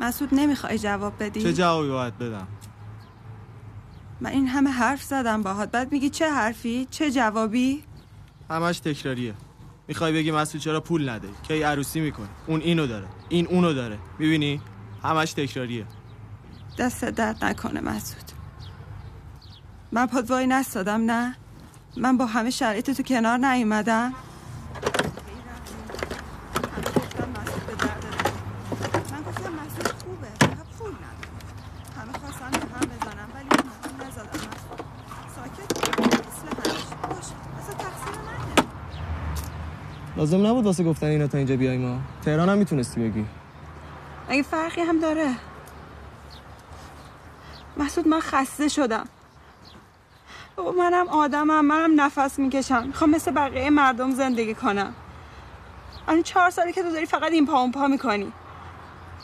مسعود 0.01 0.31
نمی‌خوای 0.33 0.79
جواب 0.79 1.13
بدی؟ 1.21 1.43
چه 1.43 1.53
جوابی 1.53 1.89
باید 1.89 2.19
بدم؟ 2.19 2.47
من 4.21 4.31
این 4.31 4.49
همه 4.49 4.71
حرف 4.71 5.03
زدم 5.03 5.43
باهات. 5.43 5.71
بعد 5.71 5.93
میگی 5.93 6.11
چه 6.11 6.31
حرفی؟ 6.31 6.87
چه 6.91 7.11
جوابی؟ 7.11 7.85
همش 8.51 8.79
تکراریه. 8.79 9.35
می‌خوای 9.89 10.13
بگی 10.13 10.31
مسعود 10.31 10.63
چرا 10.63 10.81
پول 10.81 11.09
نده؟ 11.09 11.29
کی 11.49 11.63
عروسی 11.63 12.01
می‌کنه؟ 12.01 12.29
اون 12.47 12.61
اینو 12.61 12.87
داره. 12.87 13.07
این 13.29 13.47
اونو 13.47 13.73
داره. 13.73 13.99
می‌بینی؟ 14.19 14.61
همش 15.03 15.33
تکراریه. 15.33 15.87
دست 16.79 17.05
درد 17.05 17.45
نکنه 17.45 17.81
مسعود. 17.81 18.26
من 19.93 20.07
پاد 20.07 20.31
وای 20.31 20.47
نستادم 20.47 21.11
نه. 21.11 21.37
من 21.97 22.17
با 22.17 22.27
همه 22.27 22.51
شرایط 22.51 22.91
تو 22.91 23.03
کنار 23.03 23.39
نیومدم. 23.39 24.15
لازم 40.17 40.47
نبود 40.47 40.65
واسه 40.65 40.85
گفتن 40.85 41.07
اینا 41.07 41.27
تا 41.27 41.39
اینجا 41.39 41.57
بیای 41.57 41.79
ما 41.79 41.99
تهران 42.25 42.49
هم 42.49 42.59
می‌تونستی 42.59 43.01
بگی. 43.01 43.25
اگه 44.29 44.43
فرقی 44.43 44.81
هم 44.81 45.01
داره. 45.01 45.35
مسعود 47.77 48.09
من 48.09 48.21
خسته 48.21 48.69
شدم. 48.69 49.09
منم 50.59 51.09
آدمم 51.09 51.65
منم 51.65 52.01
نفس 52.01 52.39
می‌کشم. 52.39 52.87
می‌خوام 52.87 53.11
مثل 53.11 53.31
بقیه 53.31 53.71
مردم 53.71 54.11
زندگی 54.11 54.55
کنم. 54.55 54.95
الان 56.09 56.23
چهار 56.23 56.51
ساله 56.51 56.73
که 56.73 56.83
تو 56.83 56.91
داری 56.91 57.07
فقط 57.07 57.33
این 57.33 57.47
پا 57.47 57.61
اون 57.61 57.73
پا 57.73 57.87
می‌کنی. 57.87 58.33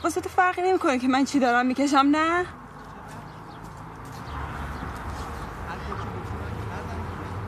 واسه 0.05 0.21
تو 0.21 0.29
فرقی 0.29 0.63
نمی‌کنه 0.63 0.99
که 0.99 1.09
من 1.09 1.25
چی 1.25 1.39
دارم 1.39 1.67
می‌کشم 1.67 1.97
نه؟ 1.97 2.45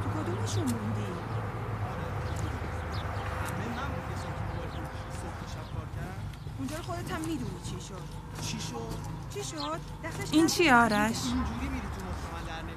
تو 0.02 0.10
کدومشون 0.10 0.62
موندی؟ 0.62 1.04
اونجا 6.58 6.76
رو 6.76 6.82
خودت 6.82 7.12
هم 7.12 7.20
می‌دونی 7.20 7.60
چی 7.64 7.80
شد. 7.88 7.94
چی 8.42 8.60
شد؟ 8.60 8.98
چی 9.34 9.44
شد؟ 9.44 9.80
این 10.32 10.46
چی 10.46 10.70
آرش؟ 10.70 11.16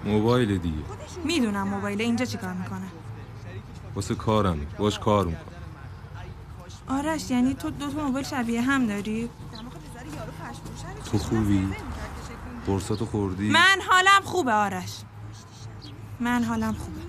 موبایل 0.08 0.58
دیگه 0.58 0.78
می‌دونم 1.24 1.68
موبایل 1.68 2.02
اینجا 2.02 2.26
چیکار 2.26 2.54
می‌کنه 2.54 2.88
واسه 3.96 4.16
کارم 4.16 4.68
باش 4.78 5.00
کار 5.00 5.26
می‌کنم 5.26 5.42
آرش 6.88 7.32
یعنی 7.32 7.54
تو 7.54 7.70
دو 7.70 7.92
تا 7.92 8.06
موبایل 8.06 8.26
شبیه 8.26 8.62
هم 8.62 8.88
داری؟ 8.88 9.30
تو 11.12 11.18
خوبی؟ 11.18 11.68
قرصاتو 12.68 13.06
خوردی؟ 13.06 13.50
من 13.50 13.80
حالم 13.90 14.22
خوبه 14.24 14.52
آرش 14.52 14.94
من 16.20 16.44
حالم 16.44 16.74
خوبه 16.74 17.02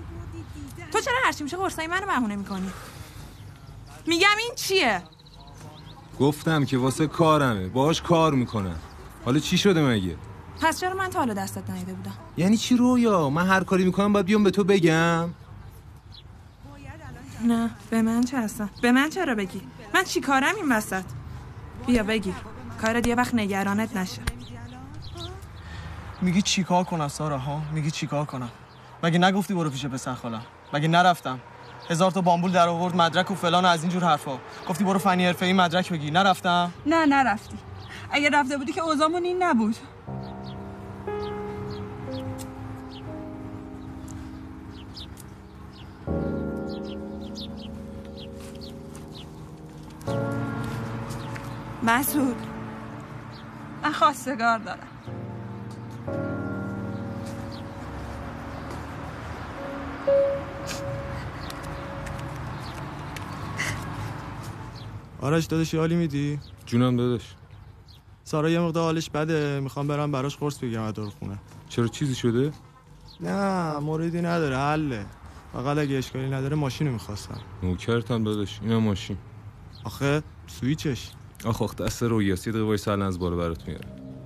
تو 0.91 0.99
چرا 0.99 1.15
هرچی 1.25 1.43
میشه 1.43 1.57
قرصای 1.57 1.87
منو 1.87 2.05
بهونه 2.05 2.35
می‌کنی؟ 2.35 2.71
میگم 4.07 4.37
این 4.37 4.51
چیه؟ 4.55 5.01
گفتم 6.19 6.65
که 6.65 6.77
واسه 6.77 7.07
کارمه 7.07 7.67
باش 7.67 8.01
کار 8.01 8.33
می‌کنم 8.33 8.79
حالا 9.25 9.39
چی 9.39 9.57
شده 9.57 9.81
مگه؟ 9.81 10.15
پس 10.61 10.79
چرا 10.79 10.93
من 10.93 11.09
تا 11.09 11.19
حالا 11.19 11.33
دستت 11.33 11.69
نیده 11.69 11.93
بودم؟ 11.93 12.13
یعنی 12.37 12.57
چی 12.57 12.77
رویا؟ 12.77 13.29
من 13.29 13.47
هر 13.47 13.63
کاری 13.63 13.85
می‌کنم 13.85 14.13
باید 14.13 14.25
بیام 14.25 14.43
به 14.43 14.51
تو 14.51 14.63
بگم. 14.63 15.29
نه 17.43 17.69
به 17.89 18.01
من 18.01 18.23
چه 18.23 18.39
هستم؟ 18.39 18.69
به 18.81 18.91
من 18.91 19.09
چرا 19.09 19.35
بگی؟ 19.35 19.61
من 19.93 20.03
چی 20.03 20.21
کارم 20.21 20.55
این 20.55 20.71
وسط؟ 20.71 21.03
بیا 21.87 22.03
بگی. 22.03 22.33
کارت 22.81 23.07
یه 23.07 23.15
وقت 23.15 23.33
نگرانت 23.33 23.97
نشه. 23.97 24.21
میگی 26.21 26.41
چیکار 26.41 26.83
کنم 26.83 27.07
سارا 27.07 27.37
ها؟ 27.37 27.61
میگی 27.71 27.91
چیکار 27.91 28.25
کنم؟ 28.25 28.49
مگه 29.03 29.19
نگفتی 29.19 29.53
برو 29.53 29.69
پیش 29.69 29.85
پسر 29.85 30.13
خالم؟ 30.13 30.41
مگه 30.73 30.87
نرفتم؟ 30.87 31.39
هزار 31.89 32.11
تا 32.11 32.21
بامبول 32.21 32.51
در 32.51 32.67
آورد 32.67 32.95
مدرک 32.95 33.31
و 33.31 33.35
فلان 33.35 33.65
و 33.65 33.67
از 33.67 33.83
اینجور 33.83 34.03
حرفا. 34.03 34.39
گفتی 34.69 34.83
برو 34.83 34.99
فنی 34.99 35.25
حرفه‌ای 35.25 35.53
مدرک 35.53 35.91
بگی. 35.91 36.11
نرفتم؟ 36.11 36.71
نه 36.85 37.05
نرفتی. 37.05 37.57
اگه 38.11 38.29
رفته 38.29 38.57
بودی 38.57 38.73
که 38.73 38.81
اوزامون 38.81 39.23
این 39.23 39.43
نبود. 39.43 39.75
مسعود. 51.89 52.35
من 53.83 53.91
خواستگار 53.91 54.57
دارم. 54.57 54.87
آرش 65.21 65.45
داداش 65.45 65.73
یه 65.73 65.79
حالی 65.79 65.95
میدی؟ 65.95 66.39
جونم 66.65 66.97
داداش. 66.97 67.35
سارا 68.23 68.49
یه 68.49 68.59
مقدار 68.59 68.83
حالش 68.83 69.09
بده. 69.09 69.59
می‌خوام 69.59 69.87
برم 69.87 70.11
براش 70.11 70.37
قرص 70.37 70.57
بگیرم 70.57 70.83
از 70.83 70.93
دور 70.93 71.09
خونه. 71.09 71.39
چرا 71.69 71.87
چیزی 71.87 72.15
شده؟ 72.15 72.51
نه 73.19 73.77
موردی 73.77 74.21
نداره 74.21 74.57
حله. 74.57 75.05
فقط 75.53 75.77
اگه 75.77 75.97
اشکالی 75.97 76.29
نداره 76.29 76.55
ماشینو 76.55 76.91
می‌خواستم. 76.91 77.41
نوکرتم 77.63 78.23
داداش 78.23 78.59
اینم 78.61 78.77
ماشین. 78.77 79.17
آخه 79.83 80.23
سویچش. 80.47 81.11
آخ 81.45 81.61
آخ 81.61 81.75
دست 81.75 82.03
رویاست 82.03 82.47
یه 82.47 82.53
دقیقه 82.53 82.67
وایس 82.67 82.87
الان 82.87 83.07
از 83.07 83.19
بالا 83.19 83.35
برات 83.35 83.67
میارم. 83.67 84.18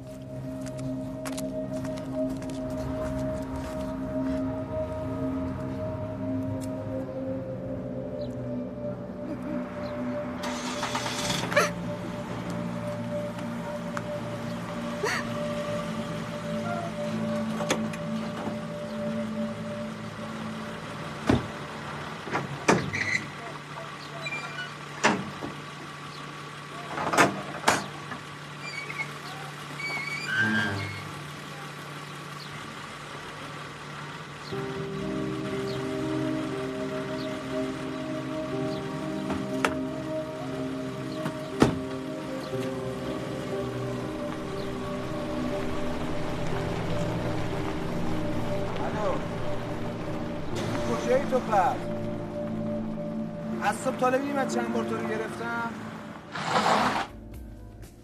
از 53.88 53.94
تا 54.00 54.10
ببینی 54.10 54.34
من 54.34 54.48
چند 54.48 54.74
بار 54.74 54.84
تو 54.84 54.98
رو 54.98 55.08
گرفتم؟ 55.08 55.70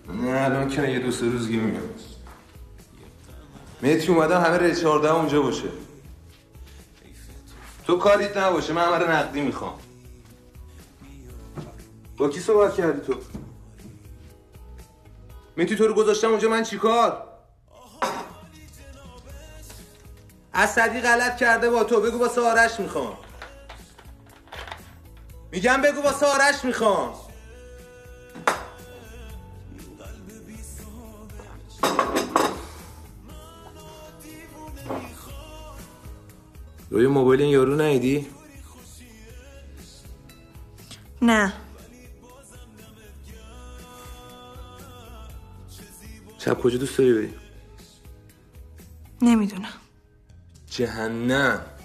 نه 0.09 0.41
الان 0.45 0.69
که 0.69 0.81
یه 0.81 0.99
دو 0.99 1.11
سه 1.11 1.25
روز 1.25 1.47
دیگه 1.47 1.59
میام 1.59 1.83
متری 3.83 4.07
اومدم 4.07 4.41
همه 4.41 4.57
ری 4.57 4.75
چهارده 4.75 5.13
اونجا 5.13 5.41
باشه. 5.41 5.69
تو 7.87 7.97
کاریت 7.97 8.37
نباشه 8.37 8.73
من 8.73 8.83
همه 8.83 9.11
نقدی 9.11 9.41
می‌خوام. 9.41 9.79
با 12.17 12.29
کی 12.29 12.39
صحبت 12.39 12.73
کردی 12.75 13.01
تو؟ 13.01 13.13
متی 15.57 15.75
تو 15.75 15.87
رو 15.87 15.93
گذاشتم 15.93 16.29
اونجا 16.29 16.49
من 16.49 16.63
چیکار؟ 16.63 17.23
اسدی 20.53 21.01
غلط 21.01 21.37
کرده 21.37 21.69
با 21.69 21.83
تو 21.83 22.01
بگو 22.01 22.17
با 22.17 22.27
سارش 22.27 22.79
می‌خوام. 22.79 23.17
میگم 25.51 25.81
بگو 25.81 26.01
با 26.01 26.11
سارش 26.11 26.65
می‌خوام 26.65 27.13
روی 36.89 37.07
موبایل 37.07 37.41
این 37.41 37.51
یارو 37.51 37.75
نیدی؟ 37.75 38.27
نه 41.21 41.53
شب 46.37 46.61
کجا 46.61 46.77
دوست 46.77 46.97
داری 46.97 47.13
بری؟ 47.13 47.33
نمی‌دونم 49.21 49.73
جهنم 50.67 51.78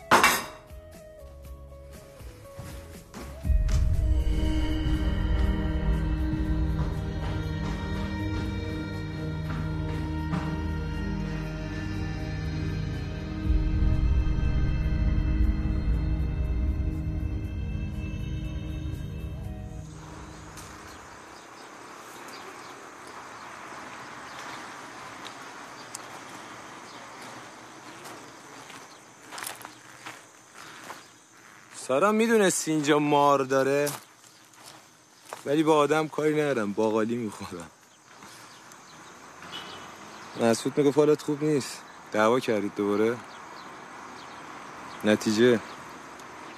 سارا 31.94 32.12
می‌دونستی 32.12 32.70
اینجا 32.70 32.98
مار 32.98 33.38
داره؟ 33.38 33.90
ولی 35.46 35.62
با 35.62 35.76
آدم 35.76 36.08
کاری 36.08 36.34
ندارم 36.42 36.72
باقالی 36.72 37.16
می‌خورم. 37.16 37.70
مسعود 40.40 40.78
می‌گفت 40.78 40.98
حالت 40.98 41.22
خوب 41.22 41.44
نیست. 41.44 41.82
دعوا 42.12 42.40
کردید 42.40 42.74
دوباره؟ 42.76 43.16
نتیجه؟ 45.04 45.60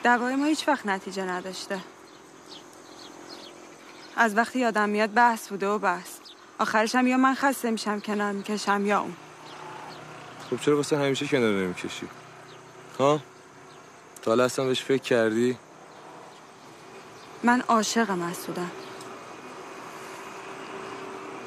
دعوای 0.03 0.37
ما 0.37 0.45
هیچ 0.45 0.69
وقت 0.69 0.87
نتیجه 0.87 1.23
نداشته. 1.23 1.81
از 4.17 4.37
وقتی 4.37 4.59
یادم 4.59 4.89
میاد 4.89 5.13
بحث 5.13 5.49
بوده 5.49 5.69
و 5.69 5.79
بحث. 5.79 6.11
آخرش 6.59 6.95
هم 6.95 7.07
یا 7.07 7.17
من 7.17 7.35
خسته 7.35 7.71
میشم 7.71 8.01
کنار 8.01 8.33
می‌کشم 8.33 8.87
یا 8.87 9.01
اون. 9.01 9.17
خب 10.51 10.61
چرا 10.61 10.77
واسه 10.77 10.99
همیشه 10.99 11.27
کنار 11.27 11.53
نمی‌کشی؟ 11.53 12.09
ها؟ 12.99 13.21
تا 14.27 14.33
حالا 14.33 14.45
اصلا 14.45 14.65
بهش 14.65 14.83
فکر 14.83 15.03
کردی؟ 15.03 15.57
من 17.43 17.61
عاشق 17.61 18.11
مسعودم 18.11 18.71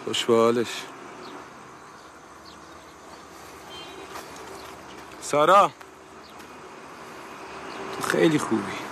خوش 0.06 0.26
به 0.26 0.36
حالش 0.36 0.84
سارا. 5.22 5.72
تو 7.98 8.08
خیلی 8.08 8.40
خوبی. 8.40 8.89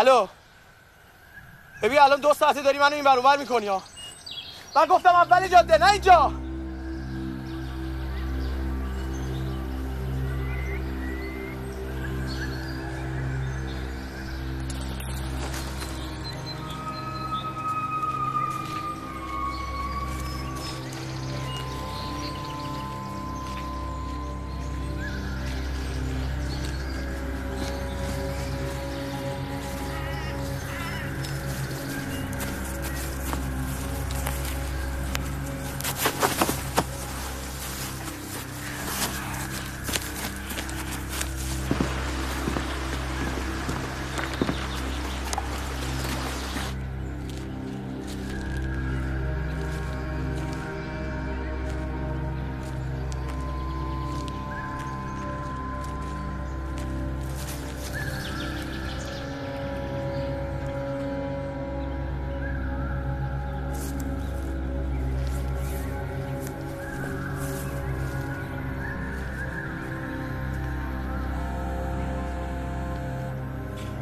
الو. 0.00 0.28
ببین 1.82 1.98
الان 1.98 2.20
دو 2.20 2.34
ساعته 2.34 2.62
داری 2.62 2.78
منو 2.78 2.94
این 2.94 3.04
ور 3.04 3.36
می‌کنی 3.38 3.66
ها. 3.66 3.82
من 4.76 4.86
گفتم 4.86 5.10
اول 5.10 5.48
جاده 5.48 5.78
نه 5.78 5.90
اینجا. 5.90 6.32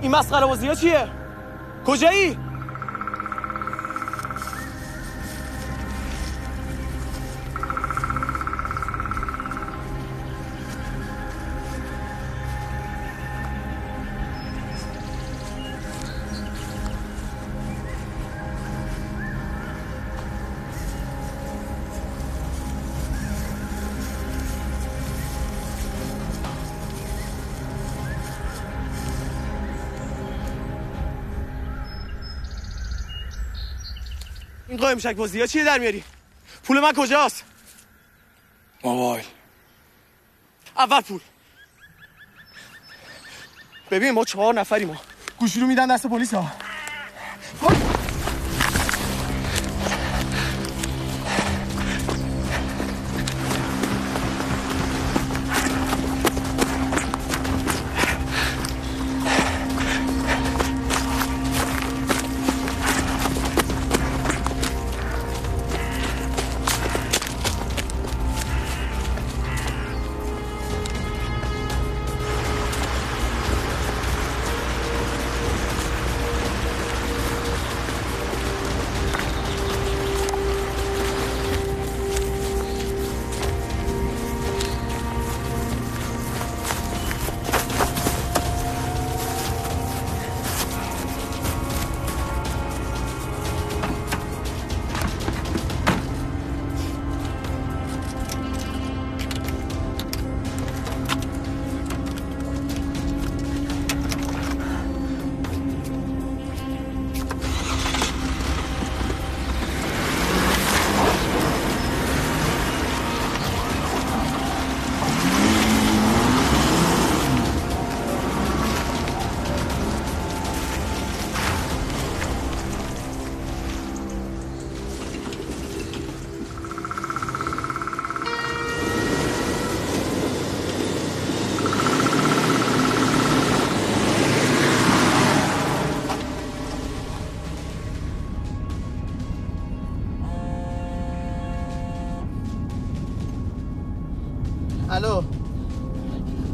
این 0.00 0.10
مسخره 0.10 0.46
بازی 0.46 0.68
ها 0.68 0.74
چیه؟ 0.74 1.08
کجایی؟ 1.86 2.38
این 34.88 34.98
قایم 34.98 35.12
شک 35.12 35.18
بازی 35.18 35.40
ها 35.40 35.46
چیه 35.46 35.64
در 35.64 35.78
میاری؟ 35.78 36.04
پول 36.62 36.80
من 36.80 36.92
کجاست؟ 36.92 37.44
موبایل. 38.84 39.24
اول 40.76 41.00
پول. 41.00 41.20
ببین 43.90 44.10
ما 44.10 44.24
چهار 44.24 44.54
نفری 44.54 44.84
ما 44.84 44.96
گوشی 45.38 45.60
رو 45.60 45.66
میدن 45.66 45.94
دست 45.94 46.06
پلیس 46.06 46.34
ها 46.34 46.52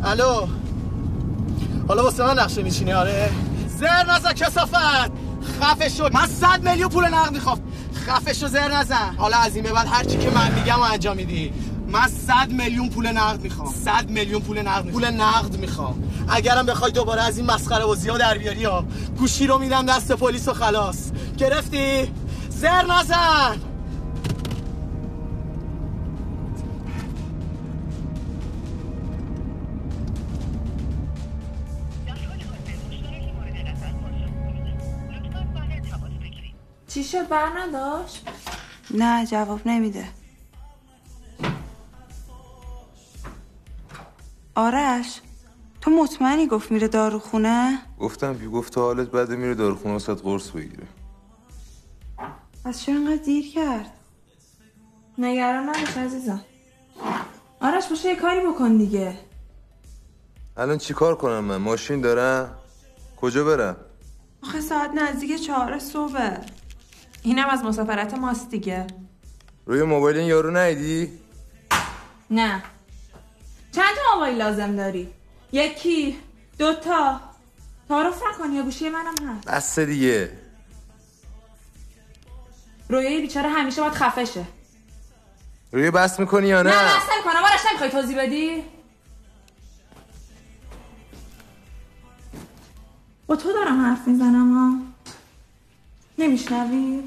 الو. 0.04 0.46
حالا 1.88 2.04
واسه 2.04 2.24
من 2.24 2.38
نقشه 2.38 2.62
میشینی 2.62 2.92
آره. 2.92 3.30
زر 3.78 4.12
نزن 4.12 4.32
کسافت 4.32 4.74
خفه 5.60 5.88
شو 5.88 6.08
من 6.12 6.26
صد 6.26 6.68
میلیون 6.68 6.88
پول 6.88 7.04
نقد 7.04 7.32
می‌خوام. 7.32 7.60
خفه 8.06 8.32
شو 8.32 8.48
زر 8.48 8.68
نزن. 8.68 9.14
حالا 9.16 9.36
از 9.36 9.54
این 9.54 9.64
به 9.64 9.72
بعد 9.72 9.86
هر 9.86 10.04
چی 10.04 10.18
که 10.18 10.30
من 10.30 10.52
میگم 10.54 10.78
و 10.80 10.82
انجام 10.82 11.16
میدی. 11.16 11.52
من 11.88 12.08
صد 12.08 12.50
میلیون 12.50 12.88
پول 12.88 13.06
نقد 13.06 13.40
می‌خوام. 13.40 13.74
صد 13.84 14.10
میلیون 14.10 14.42
پول 14.42 14.62
نقد. 14.62 14.86
پول 14.90 15.10
نقد 15.10 15.56
می‌خوام. 15.56 16.02
اگرم 16.28 16.66
بخوای 16.66 16.92
دوباره 16.92 17.22
از 17.22 17.38
این 17.38 17.46
مسخره 17.46 17.84
بازی 17.84 18.08
ها 18.08 18.18
در 18.18 18.38
بیاری 18.38 18.64
ها 18.64 18.84
گوشی 19.18 19.46
رو 19.46 19.58
میدم 19.58 19.86
دست 19.86 20.12
پلیس 20.12 20.48
و 20.48 20.54
خلاص. 20.54 21.10
گرفتی؟ 21.38 22.12
زر 22.48 22.86
نزن. 22.86 23.56
شد 37.14 37.28
بر 37.28 37.58
نداشت؟ 37.58 38.28
نه 38.90 39.26
جواب 39.26 39.60
نمیده. 39.66 40.08
آرش 44.54 45.20
تو 45.80 45.90
مطمئنی 45.90 46.46
گفت 46.46 46.70
میره 46.70 46.88
داروخونه؟ 46.88 47.78
گفتم 48.00 48.38
که 48.38 48.48
گفت 48.48 48.78
حالت 48.78 49.10
بده 49.10 49.36
میره 49.36 49.54
داروخونه 49.54 49.92
واسه 49.92 50.14
قرص 50.14 50.50
بگیره. 50.50 50.86
پس 52.64 52.80
چرا 52.80 52.94
انقدر 52.94 53.22
دیر 53.22 53.52
کرد؟ 53.52 53.90
نگران 55.18 55.68
نباش 55.68 55.96
عزیزم. 55.96 56.44
آرش 57.60 57.86
باشه 57.86 58.08
یه 58.08 58.16
کاری 58.16 58.40
بکن 58.40 58.76
دیگه. 58.76 59.18
الان 60.56 60.78
چیکار 60.78 61.16
کنم 61.16 61.44
من؟ 61.44 61.56
ماشین 61.56 62.00
دارم؟ 62.00 62.58
کجا 63.16 63.44
برم؟ 63.44 63.76
آخه 64.42 64.60
ساعت 64.60 64.90
نزدیک 64.90 65.42
چهار 65.42 65.78
صبح 65.78 66.36
اینم 67.24 67.48
از 67.48 67.64
مسافرت 67.64 68.14
ماست 68.14 68.50
دیگه. 68.50 68.86
روی 69.66 69.82
موبایل 69.82 70.16
این 70.16 70.26
یارو 70.26 70.56
ندیدی 70.56 71.12
نه. 72.30 72.62
چند 73.72 73.94
تا 73.96 74.14
موبایل 74.14 74.36
لازم 74.36 74.76
داری؟ 74.76 75.08
یکی 75.52 76.16
دوتا. 76.58 77.20
تعارف 77.88 78.22
نکن 78.22 78.52
یا 78.52 78.62
گوشی 78.62 78.88
منم 78.88 79.14
هست. 79.28 79.48
بس 79.48 79.78
دیگه. 79.78 80.38
رویای 82.88 83.20
بیچاره 83.20 83.48
همیشه 83.48 83.80
باید 83.80 83.92
خفه 83.92 84.24
شه 84.24 84.44
روی 85.72 85.90
بس 85.90 86.20
می‌کنی 86.20 86.46
یا 86.46 86.62
نه؟ 86.62 86.70
نه 86.70 86.96
بس 86.96 87.08
نمی‌کنم. 87.14 87.44
آرش 87.44 87.66
نمی‌خوای 87.68 87.90
توضیح 87.90 88.18
بدی؟ 88.18 88.64
با 93.26 93.36
تو 93.36 93.52
دارم 93.52 93.80
حرف 93.80 94.08
می‌زنم 94.08 94.52
ها 94.52 94.93
نمیشنوی؟ 96.18 97.02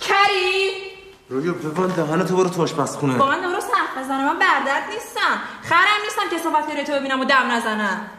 کری! 0.00 0.70
رویا 1.28 1.52
ببند 1.52 1.94
دهن 1.94 2.26
تو 2.26 2.36
برو 2.36 2.48
تو 2.48 2.62
آشپزخونه 2.62 3.18
با 3.18 3.26
من 3.26 3.40
درست 3.40 3.70
حرف 3.74 4.04
بزنم. 4.04 4.24
من 4.24 4.38
بردت 4.38 4.82
نیستم. 4.94 5.42
خرم 5.62 6.02
نیستم 6.04 6.30
که 6.30 6.38
صحبت 6.38 6.86
تو 6.86 6.92
ببینم 6.92 7.20
و 7.20 7.24
دم 7.24 7.50
نزنم. 7.50 8.10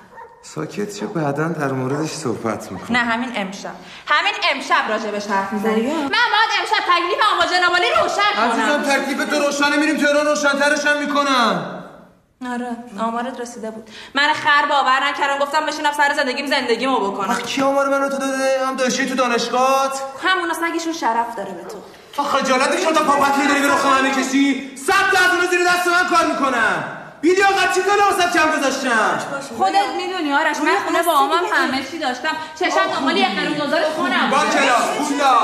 ساکت 0.41 0.93
چه 0.93 1.07
بعدا 1.07 1.47
در 1.47 1.71
موردش 1.71 2.09
صحبت 2.09 2.71
می‌کنم. 2.71 2.97
نه 2.97 3.03
همین 3.03 3.31
امشب. 3.35 3.75
همین 4.07 4.33
امشب 4.51 4.89
راجبش 4.89 5.27
حرف 5.27 5.53
می‌زنی 5.53 5.81
من 5.81 6.09
باید 6.09 6.51
امشب 6.59 6.83
تکلیفم 6.87 7.37
با 7.39 7.45
جنابالی 7.45 7.85
روشن 8.01 8.35
کنم. 8.35 8.51
عزیزم 8.51 8.81
تکلیف 8.83 9.29
تو 9.29 9.45
روشنه 9.45 9.77
میریم 9.77 9.97
تهران 9.97 10.25
روشنترش 10.25 10.85
هم 10.85 10.99
می‌کنم 10.99 11.78
آره 12.45 12.77
آمارت 12.99 13.39
رسیده 13.39 13.71
بود. 13.71 13.89
من 14.13 14.33
خر 14.33 14.65
باور 14.65 15.03
نکردم 15.03 15.39
گفتم 15.45 15.65
بشینم 15.65 15.93
سر 15.93 16.13
زندگیم 16.13 16.47
زندگیمو 16.47 16.99
بکنم. 16.99 17.29
وقت 17.29 17.45
کی 17.45 17.61
آمار 17.61 17.89
منو 17.89 18.09
تو 18.09 18.17
داده؟ 18.17 18.65
هم 18.67 18.75
داشتی 18.75 19.09
تو 19.09 19.15
دانشگاهت 19.15 20.01
همون 20.23 20.51
اصلا 20.51 20.67
نگیشون 20.67 20.93
شرف 20.93 21.35
داره 21.35 21.51
به 21.51 21.63
تو. 21.63 22.23
خجالت 22.23 22.79
شد 22.83 22.93
تا 22.93 23.03
پاپتی 23.03 23.47
داری 23.47 23.61
به 23.61 23.67
رخ 23.67 23.85
من 23.85 24.01
می‌کشی 24.01 24.75
صد 24.87 24.93
تا 25.13 25.25
از 25.25 25.31
اونو 25.35 25.47
زیر 25.47 25.59
دست 25.63 25.87
من 25.87 26.07
کار 26.17 26.25
می‌کنم. 26.25 26.95
بیدی 27.21 27.43
آقا 27.43 27.73
چی 27.73 27.81
کنه 27.81 28.03
واسه 28.09 28.39
کم 28.39 28.57
گذاشتم؟ 28.57 29.19
خودت 29.57 29.89
می‌دونی 29.97 30.33
آرش 30.33 30.57
من 30.57 30.77
خونه 30.85 31.03
با 31.03 31.11
آمم 31.11 31.45
همه 31.53 31.83
چی 31.91 31.99
داشتم. 31.99 32.35
چشم 32.59 32.87
دنبال 32.93 33.17
یه 33.17 33.29
قرون 33.35 33.67
گذار 33.67 33.83
خونم. 33.95 34.29
با 34.29 34.37
کلاس 34.37 35.09
پولا. 35.09 35.35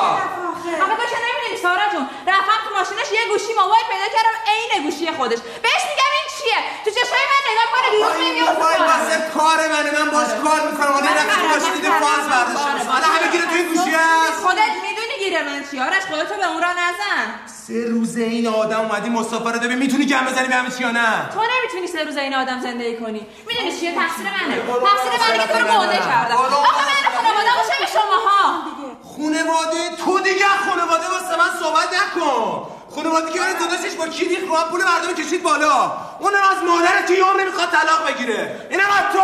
آقا 0.84 0.96
تو 1.00 1.06
که 1.12 1.20
نمی‌دونی 1.26 1.58
سارا 1.62 1.86
جون. 1.92 2.08
رفتم 2.28 2.60
تو 2.66 2.70
ماشینش 2.80 3.12
یه 3.12 3.24
گوشی 3.32 3.54
موبایل 3.62 3.86
پیدا 3.92 4.08
کردم 4.16 4.36
عین 4.52 4.84
گوشی 4.84 5.12
خودش. 5.18 5.40
بهش 5.64 5.84
میگم 5.90 6.12
این 6.18 6.25
چیه؟ 6.46 6.60
تو 6.84 6.90
چشای 6.98 7.24
من 7.32 7.42
نگاه 7.50 7.68
کنه 7.74 7.88
بیرون 7.94 8.12
این 8.16 8.32
نمیاد 8.32 8.50
موبایل 8.50 8.82
واسه 8.92 9.16
کار 9.38 9.60
منه. 9.74 9.90
من 9.98 10.08
باش 10.16 10.32
کار 10.46 10.60
می‌کنم. 10.68 10.92
حالا 10.98 11.12
من 11.32 11.42
باشی 11.54 11.70
من 11.70 11.76
دیده 11.76 11.92
فاز 12.04 12.24
من 12.30 12.44
برداشتم 12.46 12.64
کارم. 12.64 12.88
حالا 12.96 13.08
همه 13.16 13.28
گیره 13.34 13.46
توی 13.52 13.64
گوشی 13.64 13.92
هست. 14.02 14.38
خودت 14.46 14.74
می‌دونی 14.88 15.16
گیره 15.24 15.44
من 15.44 15.60
چی 15.72 15.76
آرش 15.80 16.04
خودتو 16.12 16.36
به 16.42 16.48
اون 16.52 16.62
را 16.62 16.72
نزن. 16.84 17.26
سه 17.68 17.86
روزه 17.94 18.22
این 18.22 18.48
آدم 18.48 18.80
اومدی 18.80 19.10
مسافر 19.10 19.52
ببین 19.52 19.78
می‌تونی 19.78 20.06
گم 20.06 20.26
بزنی 20.26 20.48
به 20.48 20.56
همه 20.56 20.70
چی 20.76 20.82
یا 20.84 20.92
نه؟ 20.92 21.30
تو 21.34 21.40
نمی‌تونی 21.54 21.88
سه 21.88 22.04
روز 22.04 22.18
این 22.18 22.36
آدم 22.36 22.60
زندگی 22.62 22.98
کنی. 22.98 23.28
می‌دونی 23.48 23.80
چیه؟ 23.80 23.92
تقصیر 23.96 24.28
منه. 24.36 24.56
تقصیر 24.90 25.14
منه 25.22 25.48
که 25.48 25.54
تو 25.54 25.60
رو 25.60 25.80
گنده 25.80 25.98
کردم. 25.98 26.36
آقا 26.36 26.62
من 26.62 27.16
خانواده 27.16 27.50
باشه 27.58 27.76
به 27.80 27.88
شماها؟ 27.94 28.64
خونواده 29.04 29.96
تو 30.06 30.20
دیگه 30.20 30.46
خونواده 30.70 31.08
واسه 31.08 31.38
من 31.38 31.60
صحبت 31.60 31.90
نکن. 31.94 32.68
خونواده 32.96 33.32
که 33.34 33.40
من 33.40 33.54
داداشش 33.54 33.94
با 33.96 34.08
کلیک 34.08 34.40
رو 34.40 34.56
پول 34.72 34.84
مردم 34.84 35.14
کشید 35.14 35.44
بالا. 35.44 35.92
اونم 36.20 36.44
از 36.52 36.64
مادر 36.64 37.02
که 37.08 37.14
یه 37.14 37.24
عمری 37.24 37.46
می‌خواد 37.46 37.70
طلاق 37.70 38.08
بگیره. 38.08 38.68
اینم 38.70 38.90
از 39.00 39.14
تو. 39.14 39.22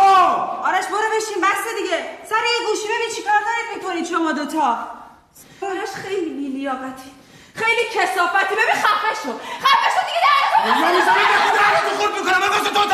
آرش 0.68 0.86
برو 0.86 1.08
بشین 1.16 1.40
بسته 1.42 1.70
دیگه. 1.82 2.18
سر 2.30 2.42
یه 2.52 2.66
گوشی 2.66 2.88
ببین 2.88 3.10
چیکار 3.16 3.40
دارید 3.48 3.68
می‌کنید 3.76 4.06
شما 4.06 4.32
دوتا. 4.32 4.78
آرش 5.62 5.92
خیلی 6.02 6.30
بیلیاقتی 6.30 7.10
خیلی 7.54 7.84
کسافتی 7.94 8.54
ببین 8.54 8.74
خفه 8.84 9.12
شو. 9.22 9.32
خفه 9.64 9.88
شو 9.94 10.02
دیگه 10.06 10.20
در 10.24 10.32
خورد 11.96 12.14
می‌کنم. 12.14 12.40
من 12.40 12.48
واسه 12.48 12.70
تو 12.70 12.84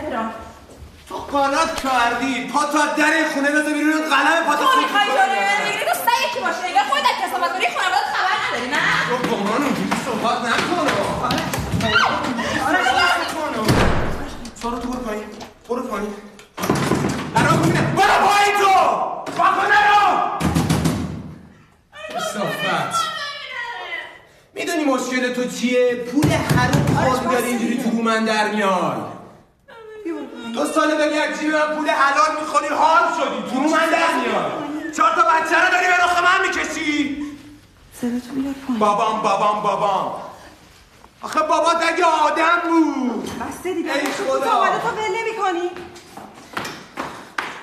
تهران. 0.00 0.34
تو 1.08 1.16
قنات 1.16 1.82
کردی. 1.82 2.46
پا 2.52 2.64
تا 2.64 2.86
در 2.98 3.12
این 3.12 3.28
خونه 3.34 3.50
بذار 3.50 3.72
بیرون 3.72 3.92
قلم 3.92 4.44
پا 4.46 4.54
تا 4.54 4.64
تو 4.64 4.80
می‌خوای 4.80 5.06
جلوی 5.06 5.40
من 5.40 5.64
بگیری 5.64 5.84
تو 5.84 5.94
سعی 5.94 6.30
یکی 6.30 6.40
باشه. 6.40 6.64
اگر 6.64 6.84
خودت 6.90 7.16
کسافت 7.22 7.52
کنی 7.52 7.66
خانوادت 7.76 8.08
خبر 8.14 8.36
نداری 8.44 8.68
نه؟ 8.70 8.82
تو 9.08 9.16
با 9.30 9.36
من 9.36 9.62
اونجوری 9.64 9.96
صحبت 10.04 10.38
نکن. 10.40 10.86
سارا 14.62 14.78
تو 14.78 14.88
برو 14.88 15.00
پایین؟ 15.00 15.24
برو 15.68 15.82
پایین. 15.82 16.14
الان 17.36 17.62
ببینه 17.62 17.80
برو 17.80 18.16
پایین 18.26 18.54
تو. 18.58 18.74
باکو 19.38 19.62
نرو 19.72 20.04
صافت 22.34 23.04
می‌دونی 24.54 24.84
مشکل 24.84 25.34
تو 25.34 25.44
چیه؟ 25.44 25.94
پول 25.94 26.30
حروم 26.30 27.10
خود 27.10 27.30
داری 27.30 27.46
اینجوری 27.46 27.82
تو 27.82 27.90
من 27.90 28.24
در 28.24 28.48
میای. 28.48 29.13
دو 30.54 30.66
ساله 30.66 30.94
داری 30.96 31.18
از 31.18 31.38
جیب 31.38 31.54
من 31.54 31.76
پول 31.76 31.90
حلال 31.90 32.40
می‌خوری 32.40 32.68
حال 32.68 33.02
شدی. 33.16 33.50
تو 33.50 33.60
من 33.60 33.86
در 33.90 34.14
میای 34.14 34.92
چهار 34.96 35.14
تا 35.14 35.22
بچه 35.22 35.64
رو 35.64 35.70
داری 35.70 35.86
به 35.86 35.96
رخ 36.04 36.18
من 36.22 36.46
می‌کشی؟ 36.46 37.24
بابام 38.78 39.20
بابام 39.22 39.62
بابام. 39.62 40.22
آخه 41.22 41.40
بابات 41.40 41.76
اگه 41.88 42.04
آدم 42.04 42.60
بود. 42.68 43.30
بسته 43.40 43.74
دیگه. 43.74 43.92
ای 43.92 44.06
خدا. 44.06 44.78
تو 44.78 44.88
ول 44.88 45.16
نمی‌کنی. 45.18 45.70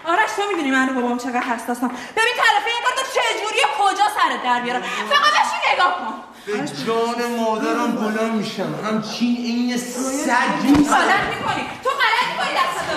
آرش 0.07 0.29
تو 0.35 0.41
می‌دونی 0.51 0.71
من 0.71 0.89
رو 0.89 1.01
بابام 1.01 1.17
چقدر 1.17 1.39
حساسم. 1.39 1.87
ببین 1.87 2.33
طرف 2.37 2.63
این 2.65 2.83
کار 2.85 2.93
تو 2.95 3.03
چجوری 3.11 3.61
کجا 3.79 4.03
سرت 4.03 4.43
در 4.43 4.61
بیارم 4.61 4.81
فقط 4.81 5.31
بشین 5.31 5.73
نگاه 5.73 5.95
کن. 5.95 6.30
به 6.45 6.53
جان 6.85 7.35
مادرم 7.39 7.91
بلند 7.91 8.33
میشم. 8.35 8.75
همچین 8.85 9.35
این 9.37 9.77
سگ 9.77 10.31
غلط 10.89 11.23
می‌کنی. 11.29 11.63
تو 11.83 11.89
غلط 11.89 12.27
می‌کنی 12.31 12.53
دست 12.55 12.85
به 12.87 12.93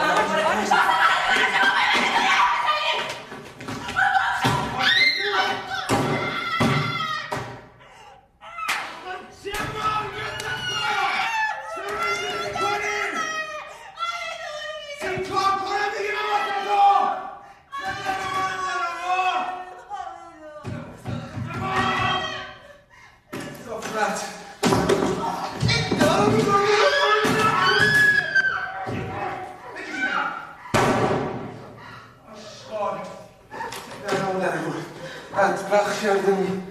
بدبخت 35.45 36.03
کردنی. 36.03 36.63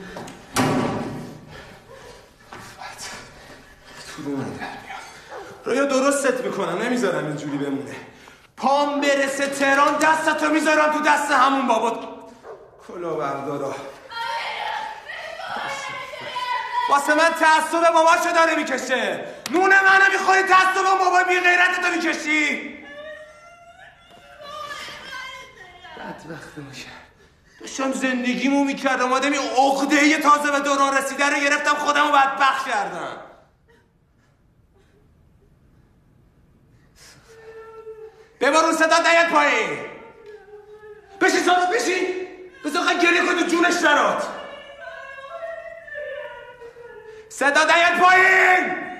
تو 4.15 4.23
رو 4.23 4.37
من 4.37 4.43
در 4.43 4.59
میاد. 4.59 5.03
رویا 5.65 5.85
درستت 5.85 6.41
می‌کنم 6.41 6.81
نمی‌ذارم 6.81 7.25
اینجوری 7.25 7.57
بمونه. 7.57 7.95
پام 8.57 9.01
برسه 9.01 9.47
تهران 9.47 9.97
دستتو 9.97 10.49
می‌ذارم 10.49 10.93
تو 10.93 10.99
دست 10.99 11.31
همون 11.31 11.67
بابات 11.67 11.99
کلا 12.87 13.13
بردارا. 13.13 13.75
واسه 16.89 17.13
من 17.13 17.29
تعصب 17.39 17.93
بابا 17.93 18.15
داره 18.35 18.55
می‌کشه. 18.55 19.25
نون 19.51 19.69
منو 19.69 20.11
می‌خوری 20.11 20.41
تعصب 20.41 20.83
بابا 20.99 21.23
بی 21.23 21.39
غیرتتو 21.39 21.91
می‌کشی. 21.95 22.77
بدبخت 25.97 26.57
میشه. 26.57 27.02
داشتم 27.63 27.91
زندگیمو 27.91 28.63
می‌کردم. 28.63 29.13
آدم 29.13 29.31
این 29.31 29.41
عقده 29.41 30.17
تازه 30.17 30.51
به 30.51 30.59
دوران 30.59 30.97
رسیده 30.97 31.29
رو 31.29 31.39
گرفتم 31.39 31.75
خودمو 31.75 32.11
بدبخت 32.11 32.69
کردم. 32.69 33.17
ببر 38.41 38.65
اون 38.65 38.73
صدا 38.73 38.97
نیاد 38.97 39.29
پایین. 39.29 39.79
بشین 41.21 41.43
سارا 41.43 41.65
بشین. 41.65 42.27
بذار 42.65 42.83
خواهی 42.83 42.99
گریه 42.99 43.21
کن 43.21 43.39
تو 43.39 43.45
جونش 43.45 43.73
درات 43.73 44.27
صدا 47.29 47.63
نیاد 47.63 47.99
پایین. 47.99 48.92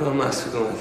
فکر 0.00 0.08
کنم 0.08 0.16
مسعود 0.16 0.56
اومده 0.56 0.78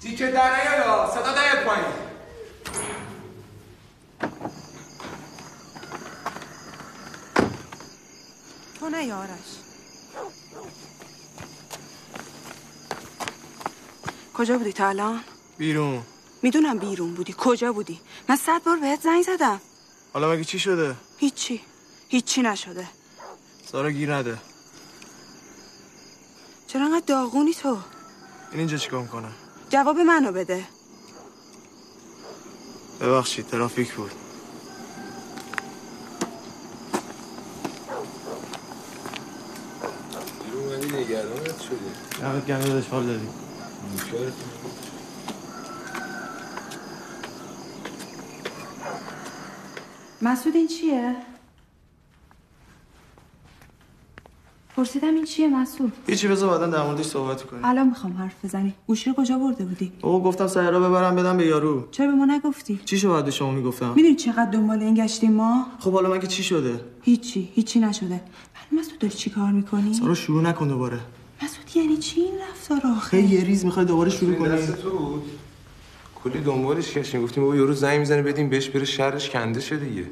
تیکه 0.00 0.26
در 0.30 0.56
نیاد 0.56 1.10
صدا 1.10 1.30
نیاد 1.30 1.64
پایین. 1.64 1.84
تو 8.80 8.88
نه 8.88 9.04
یا 9.04 9.18
آرش. 9.18 9.28
کجا 14.34 14.58
بودی 14.58 14.72
تا 14.72 14.88
الان؟ 14.88 15.20
بیرون. 15.58 16.02
می‌دونم 16.42 16.78
بیرون 16.78 17.14
بودی. 17.14 17.34
کجا 17.38 17.72
بودی؟ 17.72 18.00
من 18.28 18.36
صد 18.36 18.64
بار 18.64 18.76
بهت 18.76 19.02
زنگ 19.02 19.22
زدم. 19.22 19.60
حالا 20.12 20.32
مگه 20.32 20.44
چی 20.44 20.58
شده؟ 20.58 20.94
هیچی. 21.18 21.60
هیچی 22.08 22.42
نشده. 22.42 22.88
سارا 23.72 23.90
گیر 23.90 24.14
نده. 24.14 24.38
چرا 26.66 26.84
انقدر 26.84 27.04
داغونی 27.06 27.54
تو؟ 27.54 27.68
این 27.68 28.58
اینجا 28.58 28.76
چیکار 28.76 29.02
می‌کنه؟ 29.02 29.28
جواب 29.70 29.98
منو 29.98 30.32
بده. 30.32 30.64
ببخشید 33.00 33.46
ترافیک 33.46 33.92
بود. 33.94 34.10
نگرانت 40.92 41.60
شده 41.60 42.20
دمت 42.20 42.46
گرم 42.46 42.60
داداش 42.60 42.86
حال 42.88 43.06
دادی. 43.06 43.28
مسعود 50.22 50.56
این 50.56 50.66
چیه؟ 50.66 51.16
پرسیدم 54.76 55.14
این 55.14 55.24
چیه 55.24 55.48
مسعود؟ 55.48 55.92
هیچی 56.06 56.28
بذار 56.28 56.50
بعدا 56.50 56.66
در 56.66 56.82
موردش 56.86 57.04
صحبت 57.04 57.42
کنیم 57.42 57.64
الان 57.64 57.88
می‌خوام 57.88 58.12
حرف 58.12 58.44
بزنی 58.44 58.74
گوشی 58.86 59.10
رو 59.10 59.16
کجا 59.16 59.38
برده 59.38 59.64
بودی؟ 59.64 59.92
بابا 60.00 60.20
گفتم 60.20 60.46
سهرا 60.46 60.80
ببرم 60.80 61.16
بدم 61.16 61.36
به 61.36 61.46
یارو 61.46 61.88
چرا 61.90 62.06
به 62.06 62.12
ما 62.12 62.24
نگفتی؟ 62.24 62.80
چی 62.84 62.98
شو 62.98 63.08
باید 63.08 63.24
به 63.24 63.30
شما 63.30 63.50
می‌گفتم 63.50 63.92
می‌دونی 63.96 64.14
چقدر 64.14 64.50
دنبال 64.50 64.82
این 64.82 64.94
گشتیم 64.94 65.32
ما؟ 65.32 65.66
خب 65.78 65.92
حالا 65.92 66.14
مگه 66.14 66.26
چی 66.26 66.42
شده 66.42 66.80
هیچی 67.02 67.48
هیچی 67.54 67.80
نشده 67.80 68.20
من 68.72 68.78
مسعود 68.78 68.98
داری 68.98 69.14
چی 69.14 69.30
کار 69.30 69.52
می‌کنی؟ 69.52 69.94
سارا 69.94 70.14
شروع 70.14 70.42
نکن 70.42 70.68
دوباره 70.68 71.00
مسعود 71.42 71.76
یعنی 71.76 71.96
چی 71.96 72.20
این 72.20 72.34
رفتار 72.50 72.90
آخه؟ 72.92 73.08
خیلی 73.10 73.34
یه 73.34 73.44
ریز 73.44 73.64
می‌خوای 73.64 73.86
دوباره 73.86 74.10
شروع 74.10 74.34
کنی 74.34 74.58
کلی 76.24 76.40
دنبالش 76.40 76.94
گشتیم 76.94 77.22
گفتیم 77.22 77.42
بابا 77.44 77.56
یارو 77.56 77.72
زنگ 77.72 77.98
می‌زنه 77.98 78.22
بدیم 78.22 78.48
بهش 78.48 78.68
بره 78.68 78.84
شرش 78.84 79.30
کنده 79.30 79.60
شه 79.60 79.76
دیگه. 79.76 80.04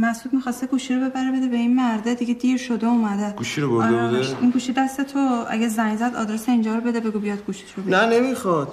مسعود 0.00 0.34
می‌خواسته 0.34 0.66
گوشی 0.66 0.94
رو 0.94 1.00
ببره 1.00 1.32
بده 1.32 1.48
به 1.48 1.56
این 1.56 1.76
مرده. 1.76 2.14
دیگه 2.14 2.34
دیر 2.34 2.58
شده 2.58 2.86
اومده. 2.86 3.34
گوشی 3.36 3.60
رو 3.60 3.70
برده 3.70 3.96
آره، 3.96 4.08
بوده؟ 4.08 4.36
این 4.40 4.50
گوشی 4.50 4.72
دست 4.72 5.00
تو 5.00 5.44
اگه 5.48 5.68
زنگ 5.68 5.96
زد 5.98 6.16
آدرس 6.16 6.48
اینجا 6.48 6.74
رو 6.74 6.80
بده 6.80 7.00
بگو 7.00 7.18
بیاد 7.18 7.44
گوشیش 7.46 7.72
رو 7.76 7.82
بده. 7.82 8.06
نه 8.06 8.20
نمی‌خواد. 8.20 8.72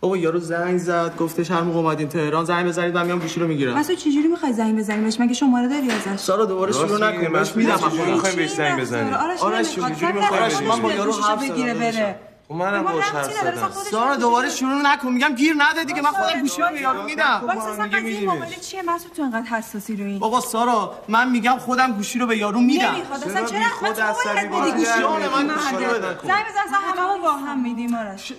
بابا 0.00 0.16
یارو 0.16 0.38
زنگ 0.38 0.78
زد 0.78 1.16
گفتش 1.16 1.50
هر 1.50 1.60
موقع 1.60 1.78
اومدین 1.78 2.08
تهران 2.08 2.44
زنگ 2.44 2.66
بزنید 2.66 2.94
من 2.94 3.06
میام 3.06 3.18
گوشی 3.18 3.40
رو 3.40 3.48
می‌گیرم. 3.48 3.78
مسعود 3.78 3.98
چجوری 3.98 4.28
می‌خوای 4.28 4.52
زنگ 4.52 4.78
بزنی؟ 4.78 5.04
بهش 5.04 5.20
مگه 5.20 5.34
شماره 5.34 5.68
داری 5.68 5.90
ازش؟ 5.90 6.20
سارا 6.20 6.44
دوباره 6.44 6.72
شروع 6.72 7.10
نکن 7.10 7.32
بهش. 7.32 7.56
میدم. 7.56 7.76
چجوری 7.76 8.12
می‌خوایم 8.12 8.36
بهش 8.36 8.50
زنگ 8.50 8.80
بزنیم؟ 8.80 9.12
آرش 9.14 9.40
آرش 9.40 9.66
نمی‌خواد. 9.78 9.94
چجوری 9.94 10.12
می‌خوای 10.12 10.66
من 10.68 10.82
با 10.82 10.92
یارو 10.92 11.12
گوشیشو 11.12 11.28
حرف 11.28 11.50
بگیره 11.50 11.74
بره 11.74 12.16
منم 12.50 12.80
ما 12.80 12.92
باش 12.92 13.04
حرف 13.04 13.32
زدم. 13.32 13.64
اصلا 13.64 13.70
سارا 13.90 14.16
دوباره 14.16 14.50
شروع 14.50 14.82
نکن 14.82 15.08
میگم 15.08 15.34
گیر 15.34 15.54
نده 15.58 15.84
دیگه 15.84 16.02
من 16.02 16.10
خودم 16.10 16.40
گوشی 16.40 16.62
رو 16.62 16.68
به 16.68 16.80
یارو 16.80 17.02
میدم. 17.02 17.42
واسه 17.46 17.68
اصلا 17.68 17.88
قضیه 17.92 18.20
موبایل 18.20 18.54
چیه؟ 18.54 18.82
مسعود 18.82 19.12
تو 19.12 19.22
انقدر 19.22 19.46
حساسی 19.46 19.96
روی 19.96 20.18
بابا 20.18 20.40
سارا 20.40 20.98
من 21.08 21.30
میگم 21.30 21.58
خودم 21.58 21.92
گوشی 21.92 22.18
رو 22.18 22.26
به 22.26 22.36
یارو 22.36 22.60
میدم. 22.60 22.94
نمی‌خواد 22.94 23.24
اصلا 23.24 23.44
چرا؟ 23.44 23.60
خود 23.78 23.92
تو 23.92 24.02
عصبی 24.02 24.46
بدی 24.46 24.48
بازی 24.48 24.72
گوشی 24.72 25.00
رو 25.00 25.10
من 25.10 25.48
گوشی 25.48 25.84
رو. 25.84 25.94
بده 25.94 26.14
کن. 26.14 26.28
زنگ 26.28 26.44
بزن 26.44 26.60
اصلا 26.66 26.78
هممون 26.78 27.20
با 27.22 27.32
هم 27.32 27.62
میدیم 27.62 27.94
آرش 27.94 28.32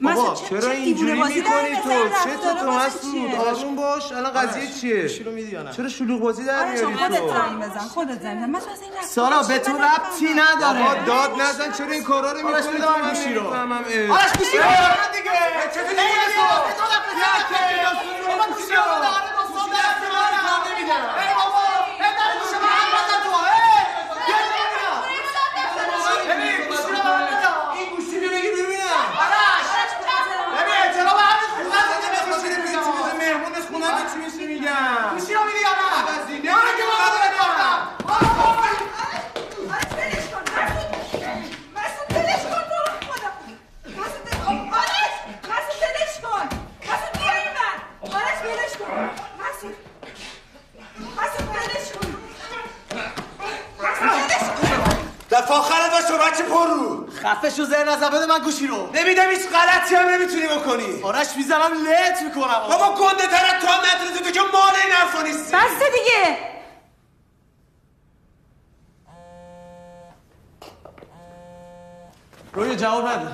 بابا 0.00 0.34
چرا 0.34 0.70
اینجوری 0.70 1.12
می‌کنی 1.12 1.42
تو؟ 1.76 1.90
چه 2.24 2.36
تو 2.36 2.66
واسه 2.66 2.98
مسعود؟ 2.98 3.34
آروم 3.34 3.76
باش 3.76 4.12
الان 4.12 4.32
قضیه 4.32 4.70
چیه 4.80 5.02
گوشی 5.02 5.24
رو 5.24 5.32
میدی 5.32 5.50
یا 5.50 5.62
نه؟ 5.62 5.72
چرا 5.72 5.88
شلوغ 5.88 6.20
بازی 6.20 6.44
در 6.44 6.66
آرش 6.66 6.80
میاری 6.80 6.94
خودت 6.94 7.18
تو؟ 7.18 7.28
زنگ 7.28 7.62
بزن 7.62 7.80
خودت 7.80 8.22
زنگ 8.22 8.38
بزن. 8.38 8.50
مسعود 8.50 8.72
اصلا 8.72 8.86
این 8.98 9.08
سارا؟ 9.08 9.42
به 9.42 9.58
تو 9.58 9.72
ربطی. 9.72 10.26
نداره. 10.36 11.04
داد 11.06 11.30
نزن 11.40 11.72
چرا 11.72 11.90
این 11.90 12.02
کارا 12.02 12.32
رو 12.32 12.38
می‌کنی؟ 12.38 13.29
گوشی 13.30 13.38
رو. 13.38 13.44
نمی‌فهمم، 13.44 13.84
اه. 13.88 14.18
آرش 14.18 14.32
گوشی 14.38 14.56
رو 14.58 14.64
بده 14.64 15.08
دیگه 15.16 15.30
چطوری 15.74 15.94
می‌گی 15.94 16.26
تو؟ 16.36 16.46
تو 16.78 16.84
نداره. 16.90 17.78
بابا 18.28 18.44
گوشی 18.54 18.74
رو 18.74 18.82
آره 18.82 19.30
دوستان 19.38 19.68
دست 19.70 20.02
من 20.14 20.32
کار 20.46 20.60
نمی‌دم. 20.68 21.04
ای 21.20 21.30
بابا، 21.38 21.62
ای 22.00 22.10
در 22.18 22.30
گوش 22.38 22.52
من 22.62 22.68
حرف 22.78 22.92
نزن 22.96 23.20
تو. 23.24 23.30
گوشی. 26.70 26.90
این 27.78 27.88
گوشی 27.96 28.16
رو 28.20 28.28
بگیر 28.34 28.52
ببینم 28.52 29.06
آرش، 29.22 29.70
ببین، 30.56 30.86
چرا 30.94 31.12
به 31.18 31.22
همین 31.30 31.48
خونه 31.54 31.80
زده 31.90 32.08
گوشی 32.26 32.48
گوشی. 32.56 32.78
چی 33.54 33.66
خونه 33.70 33.88
چی 34.12 34.16
میشه 34.24 34.44
میگم 34.46 35.02
گوشی 35.18 35.32
رو 35.34 35.40
میدی 35.44 35.60
یا 35.66 35.72
نه؟ 35.78 35.86
عوضی. 35.98 36.34
آره 36.48 36.72
که 36.78 36.84
من 36.88 36.96
دارم 36.98 37.30
می‌کنم. 37.32 37.78
آره، 38.14 38.30
بابا. 38.38 38.64
آرش 39.74 39.92
ولش 39.98 40.26
کن 40.32 40.42
مسعود 40.56 40.88
مسعود 41.76 42.08
ولش 42.10 42.42
کن 42.50 42.62
تو 42.70 42.76
رو 42.84 42.92
خدا 43.06 43.30
مسعود 43.98 44.26
آرش 44.72 45.14
مسعود 45.50 45.80
ولش 45.82 46.14
کن 46.22 46.46
مسعود 46.88 47.12
بیا 47.18 47.32
این 47.32 47.52
ور 47.56 47.76
آرش 48.16 48.38
ولش 48.44 48.72
کن 48.78 48.90
مسعود 49.40 49.76
مسعود 51.16 51.48
ولش 51.56 51.86
کن 51.92 52.08
مسعود 53.78 54.12
ولش 54.12 54.44
کن 54.48 54.96
آخرت 55.52 55.90
باشه 55.90 56.30
بچه 56.30 56.42
پر 56.42 56.66
رو. 56.66 57.06
خفه 57.22 57.50
شو 57.50 57.64
زر 57.64 57.84
نزن 57.84 58.08
بده 58.08 58.26
من 58.26 58.38
گوشی 58.38 58.66
رو. 58.66 58.90
نمیدم 58.94 59.30
هیچ 59.30 59.42
غلطی 59.48 59.94
هم 59.94 60.08
نمی‌تونی 60.08 60.46
بکنی. 60.46 61.02
آرش 61.02 61.36
می‌زنم 61.36 61.70
لت 61.72 62.22
می‌کنم. 62.22 62.60
بابا 62.68 62.94
گنده 62.94 63.26
ترت 63.26 63.60
تو 63.60 63.66
هم 63.66 63.80
نداره 63.80 64.18
تو 64.18 64.30
که 64.30 64.40
مال 64.40 64.74
این 64.84 64.92
حرفا 64.92 65.22
نیستی. 65.22 65.56
بسته 65.56 65.84
دیگه. 65.90 66.38
روی 72.52 72.76
جواب 72.76 73.08
نده. 73.08 73.28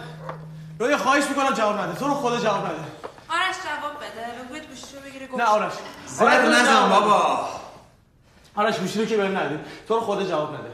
روی 0.79 0.97
خواهش 0.97 1.25
می‌کنم 1.25 1.51
جواب 1.53 1.79
نده. 1.79 1.99
تو 1.99 2.07
رو 2.07 2.15
خدا 2.15 2.37
جواب 2.37 2.67
نده. 2.67 2.75
آرش 3.29 3.57
جواب 3.65 3.97
بده. 3.97 4.45
بگوید 4.45 4.67
گوشی 4.69 4.97
رو 4.97 5.03
بگیره 5.03 5.29
نه 5.37 5.45
آرش. 5.45 5.73
زر 6.07 6.43
نزن 6.43 6.89
بابا. 6.89 7.49
آرش 8.57 8.79
گوشی 8.79 8.99
رو 9.01 9.07
که 9.07 9.17
بهم 9.17 9.39
ندی. 9.39 9.59
تو 9.89 9.95
رو 9.95 10.01
خدا 10.01 10.25
جواب 10.25 10.55
نده. 10.55 10.71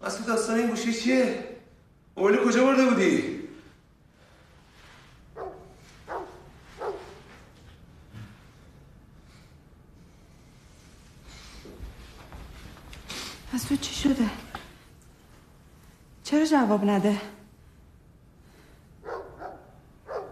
مسعود 0.00 0.26
داستان 0.26 0.58
این 0.58 0.66
گوشی 0.70 0.92
چیه؟ 0.92 1.56
موبایل 2.16 2.44
کجا 2.44 2.64
برده 2.64 2.84
بودی؟ 2.84 3.38
مسعود 13.54 13.80
چی 13.80 13.94
شده؟ 13.94 14.30
چرا 16.24 16.44
جواب 16.44 16.84
نده؟ 16.84 17.20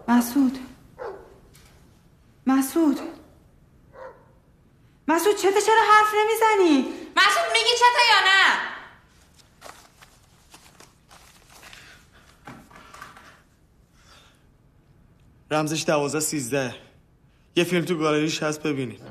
مسعود. 0.07 0.59
مسعود. 2.47 2.99
مسعود 5.07 5.35
چته 5.35 5.61
چرا 5.61 5.81
حرف 5.91 6.13
نمی‌زنی؟ 6.13 6.93
مسعود 7.15 7.51
میگی 7.53 7.75
چته 7.75 8.03
یا 8.13 8.19
نه؟ 8.25 8.76
رمزش 15.51 15.83
دوازده 15.83 16.19
سیزده. 16.19 16.75
یه 17.55 17.63
فیلم 17.63 17.85
تو 17.85 17.97
گالریش 17.97 18.43
هست 18.43 18.63
ببینید. 18.63 19.01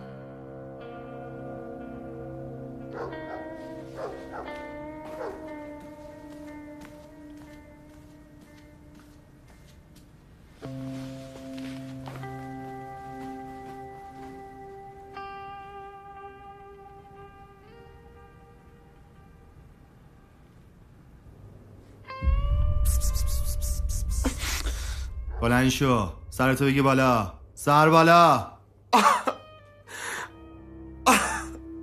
بلند 25.41 25.69
شو. 25.69 26.26
سرتو 26.37 26.65
بگی 26.65 26.83
بالا. 26.83 27.33
سر 27.55 27.89
بالا. 27.89 28.47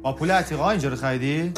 با 0.03 0.13
پول 0.13 0.31
عتیقا 0.31 0.69
اینجا 0.69 0.89
رو 0.89 0.95
خریدی؟ 0.95 1.53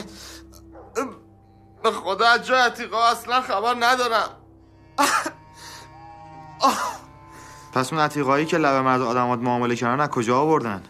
به 1.84 1.92
خدا 1.92 2.28
از 2.28 2.46
جای 2.46 2.62
عتیقا 2.62 3.04
اصلا 3.04 3.42
خبر 3.42 3.76
ندارم. 3.80 4.30
پس 7.74 7.94
اون 7.94 8.02
عتیقایی 8.02 8.46
که 8.46 8.58
لبه 8.58 8.82
مرد 8.82 9.02
آدمات 9.02 9.40
معامله 9.40 9.76
کردن 9.76 10.02
از 10.02 10.10
کجا 10.10 10.40
آوردن؟ 10.40 10.84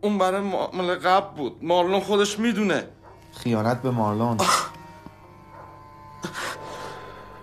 اون 0.00 0.18
برای 0.18 0.40
معامله 0.40 0.94
قبل 0.94 1.36
بود. 1.36 1.64
مارلون 1.64 2.00
خودش 2.00 2.38
می‌دونه. 2.38 2.88
خیانت 3.32 3.82
به 3.82 3.90
مارلون. 3.90 4.36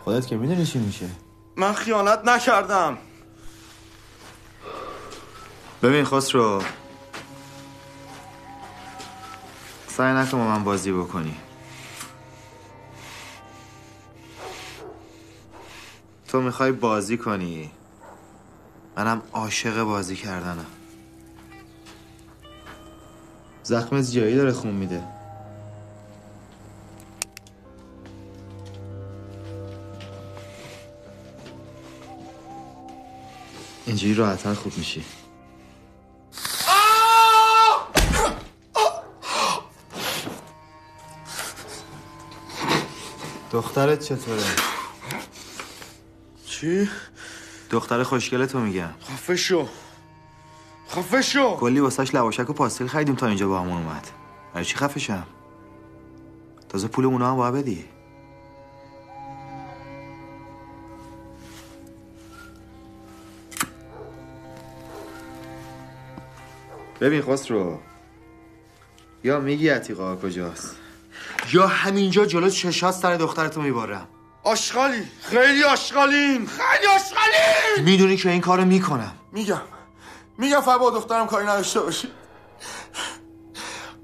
خودت 0.04 0.28
که 0.28 0.38
می‌دونی 0.38 0.66
چی 0.66 0.80
میشه. 0.80 1.10
من 1.56 1.74
خیانت 1.74 2.20
نکردم. 2.26 2.98
ببین 5.84 6.06
خسرو. 6.06 6.62
سعی 9.88 10.14
نکن 10.14 10.38
با 10.38 10.44
من 10.44 10.64
بازی 10.64 10.92
بکنی. 10.92 11.36
تو 16.28 16.42
می‌خوای 16.42 16.72
بازی 16.72 17.18
کنی. 17.18 17.72
منم 18.98 19.22
عاشق 19.34 19.84
بازی 19.84 20.16
کردنم. 20.16 20.66
زخمت 23.64 24.12
جایی 24.12 24.36
داره 24.36 24.52
خون 24.52 24.74
میده. 24.74 25.04
اینجوری 33.86 34.14
راحتتر 34.14 34.54
خوب 34.54 34.78
میشی. 34.78 35.06
دخترت 43.60 44.00
چطوره؟ 44.00 44.44
چی؟ 46.46 46.90
دختر 47.70 48.04
خوشگل 48.04 48.46
تو 48.46 48.60
میگم 48.60 48.90
خفه 49.04 49.36
شو. 49.36 49.68
خفه 50.90 51.22
شو. 51.22 51.56
کلی 51.56 51.80
واسش 51.80 52.16
لواشک 52.16 52.50
و 52.50 52.54
پاستیل 52.54 52.88
خریدیم 52.88 53.16
تا 53.16 53.28
اینجا 53.28 53.48
با 53.48 53.60
همون 53.60 53.78
اومد. 53.78 54.08
برای 54.54 54.66
چی 54.66 54.76
خفه 54.76 55.00
شم؟ 55.00 55.28
تازه 56.70 56.88
پول 56.88 57.06
اونا 57.06 57.32
هم 57.32 57.38
باید 57.38 57.54
بدی. 57.54 57.86
ببین 67.02 67.22
خسرو. 67.22 67.80
یا 69.24 69.40
میگی 69.40 69.70
عتیقا 69.70 70.16
کجاست؟ 70.16 70.76
یا 71.54 71.68
همینجا 71.68 72.26
جلو 72.26 72.50
چشات 72.50 72.94
سر 72.96 73.16
دخترتو 73.16 73.62
میبارم 73.62 74.08
آشغالی. 74.44 75.08
خیلی 75.22 75.64
آشغالیم. 75.64 76.46
خیلی 76.46 76.88
آشغالیم! 76.88 77.86
می‌دونی 77.86 78.18
که 78.18 78.30
این 78.30 78.42
کارو 78.42 78.66
می‌کنم. 78.66 79.14
میگم. 79.32 79.62
میگم 80.38 80.62
فقط 80.62 80.80
با 80.80 80.90
دخترم 80.90 81.28
کاری 81.28 81.46
نداشته 81.46 81.80
باشی. 81.80 82.08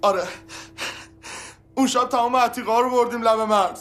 آره. 0.02 0.28
اون 1.76 1.88
شب 1.88 2.10
تمام 2.10 2.36
عتیقه 2.36 2.80
رو 2.80 2.90
بردیم 2.90 3.22
لب 3.22 3.40
مرز. 3.40 3.80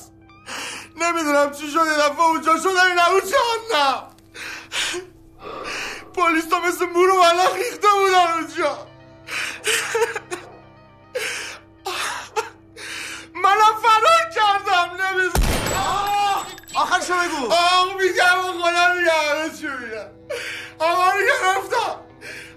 نمی‌دونم 0.97 1.53
چی 1.53 1.71
شد 1.71 1.87
یه 1.87 1.93
دفعه 1.93 2.21
اونجا 2.21 2.57
شد 2.61 2.67
این 2.67 2.99
نبود 2.99 3.23
جهنم 3.25 4.03
پلیس 6.15 6.45
تا 6.45 6.61
مثل 6.61 6.85
مور 6.85 7.11
و 7.11 7.15
ملخ 7.15 7.55
ریخته 7.55 7.89
بودن 8.01 8.33
اونجا. 8.35 8.79
آخرشو 17.15 17.37
بگو؟ 17.37 17.53
آه 17.53 17.97
میگم 17.99 18.39
و 18.39 18.63
خدا 18.63 18.95
میگم 18.95 19.13
همه 19.31 19.51
چی 19.51 19.67
میگم 19.67 20.11
همه 20.81 21.13
رو 21.13 21.21
گرفتم 21.27 22.01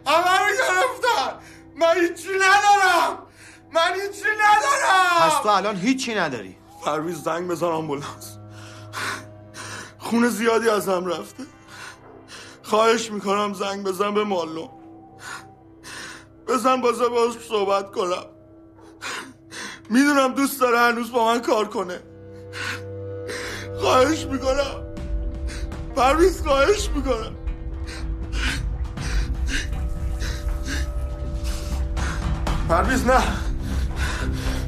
رو 0.05 0.53
گرفتم 0.58 1.39
من 1.76 1.93
هیچی 1.93 2.30
ندارم. 2.30 3.24
من 3.72 3.93
هیچی 3.93 4.30
ندارم. 4.30 5.30
پس 5.30 5.41
تو 5.43 5.49
الان 5.49 5.76
هیچی 5.76 6.16
نداری. 6.16 6.58
پرویز 6.86 7.24
زنگ 7.24 7.47
بزن 7.47 7.68
آمبولانس. 7.68 8.38
خون 9.99 10.30
زیادی 10.30 10.70
از 10.70 10.89
هم 10.89 11.05
رفته. 11.05 11.43
خواهش 12.64 13.12
می‌کنم 13.12 13.53
زنگ 13.53 13.84
بزن 13.86 14.14
به 14.14 14.24
مالو 14.24 14.70
بزن 16.47 16.82
بازه 16.82 17.08
باز 17.08 17.34
صحبت 17.49 17.91
کنم. 17.91 18.26
می‌دونم 19.89 20.34
دوست 20.34 20.62
داره 20.62 20.80
هنوز 20.80 21.12
با 21.12 21.26
من 21.26 21.41
کار 21.41 21.68
کنه. 21.68 21.99
خواهش 23.80 24.26
می‌کنم. 24.26 24.84
پرویز 25.96 26.42
خواهش 26.42 26.90
می‌کنم. 26.96 27.36
پرویز 32.70 33.06
نه. 33.06 33.24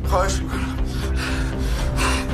خواهش 0.06 0.40
می‌کنم. 0.40 0.78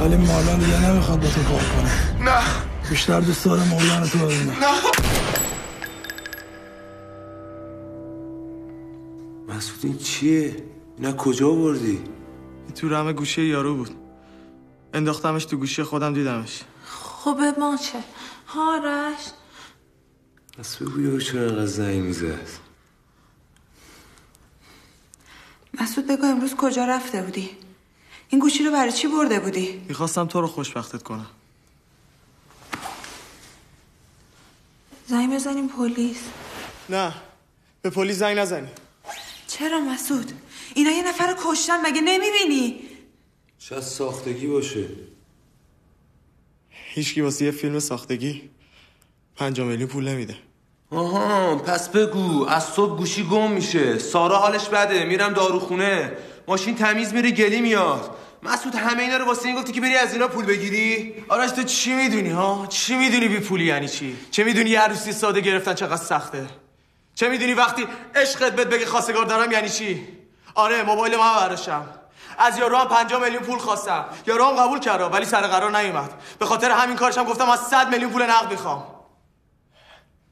ولی 0.02 0.16
مارلان 0.18 0.60
دیگه 0.60 0.90
نمی‌خواد 0.90 1.20
با 1.22 1.28
تو 1.28 1.44
کار 1.44 1.60
کنه. 1.60 2.24
نه. 2.24 2.42
بیشتر 2.90 3.20
دوست 3.20 3.46
داره 3.46 3.70
مولان 3.70 4.10
تو 4.10 4.18
ببینه 4.20 4.60
نه. 4.60 4.76
مسعود 9.50 9.80
این 9.84 9.98
چیه؟ 9.98 10.56
اینا 10.98 11.12
کجا 11.12 11.52
بردی؟ 11.52 12.04
این 12.66 12.74
تو 12.76 12.90
رمه 12.90 13.14
گوشی 13.14 13.42
یارو 13.42 13.76
بود. 13.76 14.05
انداختمش 14.96 15.46
تو 15.46 15.58
گوشی 15.58 15.84
خودم 15.84 16.14
دیدمش. 16.14 16.62
خب 16.86 17.38
ما 17.58 17.78
چه؟ 17.78 18.04
هارش 18.48 19.18
پس 20.58 20.76
بگو 20.76 21.02
یارو 21.02 21.22
چرا 21.22 21.42
انقدر 21.42 21.66
زنگ 21.66 22.02
می‌زد؟ 22.02 22.50
مسعود 25.82 26.08
بگو 26.08 26.26
امروز 26.26 26.56
کجا 26.56 26.86
رفته 26.86 27.22
بودی؟ 27.22 27.50
این 28.30 28.42
گوشی 28.42 28.64
رو 28.64 28.72
برای 28.72 28.92
چی 28.92 29.08
برده 29.08 29.40
بودی؟ 29.40 29.86
می‌خواستم 29.88 30.26
تو 30.26 30.42
رو 30.42 30.48
خوشبختت 30.48 31.04
کنم. 31.04 31.28
زنگ 35.08 35.34
بزنیم 35.34 35.68
پلیس. 35.68 36.20
نه 36.90 37.14
به 37.82 37.90
پلیس 37.90 38.18
زنگ 38.18 38.38
نزنی. 38.38 38.68
چرا 39.48 39.80
مسعود؟ 39.80 40.32
اینا 40.76 40.92
یه 40.92 41.08
نفر 41.08 41.28
رو 41.28 41.36
کشتن 41.44 41.82
مگه 41.86 42.02
نمی‌بینی؟ 42.02 42.95
شاید 43.70 43.82
ساختگی 43.82 44.48
باشه. 44.48 44.86
هیچکی 46.70 47.22
واسه 47.22 47.46
یه 47.46 47.52
فیلم 47.52 47.80
ساختگی 47.80 48.50
پنجاه 49.36 49.68
میلیون 49.68 49.90
پول 49.90 50.08
نمیده. 50.10 50.36
آها 50.92 51.56
پس 51.56 51.90
بگو 51.90 52.46
از 52.50 52.64
صبح 52.64 52.98
گوشی 52.98 53.24
گم 53.24 53.52
میشه. 53.52 54.00
سارا 54.00 54.38
حالش 54.38 54.70
بده 54.70 55.06
میرم 55.06 55.34
داروخونه. 55.34 56.12
ماشین 56.48 56.76
تمیز 56.76 57.14
میره 57.14 57.32
گلی 57.32 57.62
میاد. 57.62 58.18
مسعود 58.44 58.76
همه 58.76 59.04
اینا 59.04 59.18
رو 59.18 59.26
واسه 59.26 59.48
این 59.48 59.56
گفتی 59.56 59.72
که 59.74 59.82
بری 59.82 59.96
از 59.96 60.14
اینا 60.14 60.28
پول 60.28 60.46
بگیری؟ 60.46 61.14
آرش 61.28 61.52
تو 61.52 61.64
چی 61.64 61.94
می‌دونی 61.94 62.30
ها؟ 62.30 62.68
چی 62.70 62.96
می‌دونی 62.96 63.28
بی 63.28 63.40
پولی 63.40 63.66
یعنی 63.66 63.88
چی؟ 63.88 64.18
چه 64.32 64.44
می‌دونی 64.44 64.70
یه 64.70 64.80
عروسی 64.80 65.12
ساده 65.12 65.42
گرفتن 65.42 65.74
چقدر 65.74 66.04
سخته؟ 66.04 66.48
چه 67.16 67.30
می‌دونی 67.30 67.54
وقتی 67.54 67.88
عشقت 68.16 68.56
بهت 68.56 68.68
بگه 68.68 68.86
خواستگار 68.86 69.26
دارم 69.26 69.52
یعنی 69.52 69.70
چی؟ 69.70 70.08
آره 70.56 70.84
موبایل 70.84 71.18
من 71.18 71.36
برداشتم 71.36 71.90
از 72.38 72.58
یارو 72.58 72.78
هم 72.78 72.88
5 72.88 73.14
میلیون 73.14 73.44
پول 73.44 73.60
خواستم. 73.60 74.06
یارو 74.28 74.46
هم 74.46 74.56
قبول 74.56 74.80
کرد 74.80 75.14
ولی 75.14 75.26
سر 75.26 75.48
قرار 75.48 75.78
نیومد. 75.78 76.14
به 76.40 76.46
خاطر 76.46 76.72
همین 76.72 76.96
کارشم 76.96 77.24
گفتم 77.24 77.50
از 77.50 77.60
100 77.60 77.90
میلیون 77.90 78.12
پول 78.12 78.24
نقد 78.24 78.52
می‌خوام. 78.52 78.96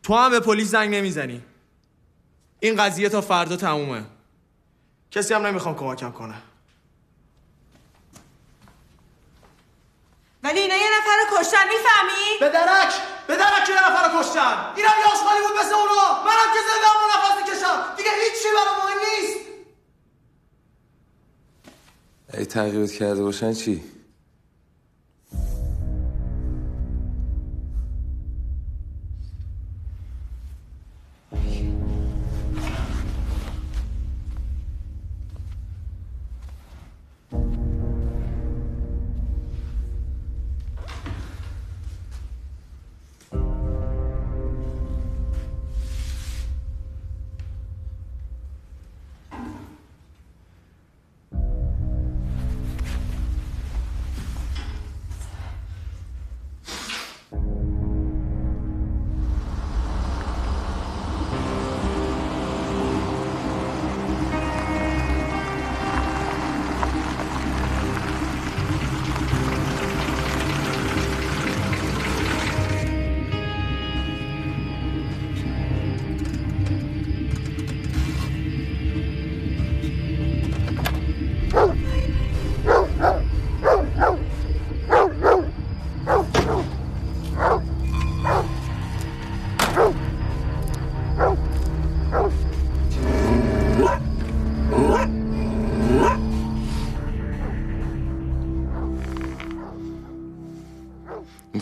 تو 0.04 0.16
هم 0.16 0.32
به 0.32 0.40
پلیس 0.40 0.72
زنگ 0.72 0.96
نمی‌زنی. 0.96 1.44
این 2.60 2.76
قضیه 2.84 3.10
تا 3.10 3.22
فردا 3.22 3.56
تمومه. 3.56 4.04
کسی 5.12 5.34
هم 5.34 5.46
نمی‌خوام 5.46 5.76
کمکم 5.76 6.12
کنه. 6.12 6.36
ولی 10.44 10.60
اینا 10.60 10.76
یه 10.76 10.90
نفر 10.98 11.16
رو 11.18 11.38
کشتن 11.38 11.68
می‌فهمی؟ 11.68 12.40
به 12.40 12.50
درک 12.50 12.94
به 13.28 13.36
درک 13.36 13.70
یه 13.70 13.76
نفر 13.76 14.08
رو 14.08 14.20
کشتن؟ 14.20 14.74
اینم 14.76 14.92
یه 15.00 15.14
آشغالی 15.14 15.42
بود 15.48 15.60
مثل 15.60 15.74
اونا. 15.74 16.24
منم 16.24 16.50
که 16.54 16.60
زندم 16.70 16.96
و 17.02 17.06
نفس 17.14 17.38
می‌کشم. 17.38 17.96
دیگه 17.98 18.10
هیچی 18.10 18.50
برام 18.56 18.78
مهم 18.78 19.00
نیست. 19.00 19.40
ای 22.38 22.46
تغییرت 22.46 22.92
کرده 22.92 23.24
باشن 23.24 23.54
چی؟ 23.54 23.82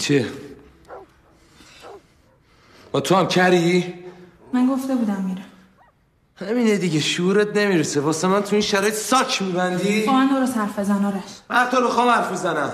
چیه؟ 0.01 0.25
با 2.91 3.01
تو 3.01 3.15
هم 3.15 3.27
کری؟ 3.27 3.93
من 4.53 4.67
گفته 4.67 4.95
بودم 4.95 5.23
میرم 5.23 5.45
همینه 6.35 6.77
دیگه 6.77 6.99
شعورت 6.99 7.57
نمی‌رسه. 7.57 7.99
واسه 7.99 8.27
من 8.27 8.43
تو 8.43 8.49
این 8.51 8.61
شرایط 8.61 8.93
ساک 8.93 9.41
میبندی؟ 9.41 10.05
با 10.05 10.13
من 10.13 10.27
درست 10.27 10.57
حرف 10.57 10.79
بزن 10.79 11.05
آرش. 11.05 11.23
من 11.49 11.69
تو 11.69 11.81
بخوام 11.81 12.09
حرف 12.09 12.31
می‌زنم 12.31 12.71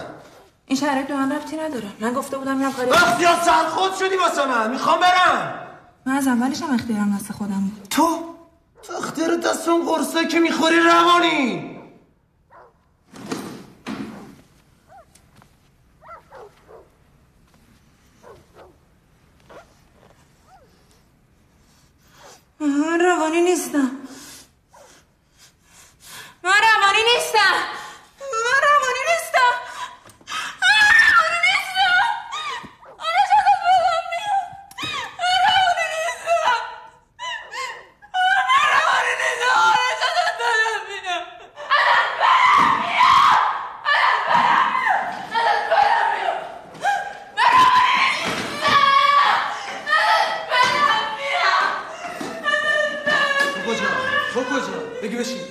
این 0.65 0.79
شرایط 0.79 1.07
به 1.07 1.15
من 1.15 1.31
ربطی 1.31 1.57
نداره. 1.57 1.87
من 1.99 2.13
گفته 2.13 2.37
بودم 2.37 2.57
میرم 2.57 2.73
کاری 2.73 2.89
وقتی 2.89 3.23
یا 3.23 3.43
سر 3.45 3.67
خود 3.69 3.91
شدی 3.99 4.15
واسه 4.15 4.47
من. 4.47 4.71
می‌خوام 4.71 4.99
برم. 4.99 5.53
من 6.05 6.13
از 6.13 6.27
اولش 6.27 6.61
هم 6.61 6.73
اختیارم 6.73 7.17
دست 7.17 7.31
خودم 7.31 7.59
بود. 7.59 7.87
تو؟ 7.89 8.19
تو 8.83 8.93
اختیار 8.93 9.37
دست 9.37 9.67
اون 9.67 9.85
قرصه 9.85 10.27
که 10.27 10.39
می‌خوری 10.39 10.79
روانی. 10.79 11.76
من 22.67 22.99
روانی 23.01 23.41
نیستم. 23.41 23.91
من 26.43 26.51
روانی 26.51 27.03
نیستم. 27.15 27.55
من 28.21 28.61
روانی 28.67 28.99
نیستم 29.09 29.55
من 30.61 30.99
روانی 31.07 31.41
نیستم 31.47 31.95
آرش 32.99 33.31
ازت 33.37 33.59
بدم 33.65 34.05
میاد 34.11 34.47
من 35.19 35.37
روانی 35.47 35.87
نیستم 35.95 36.61
بگی 55.03 55.15
بشین 55.17 55.41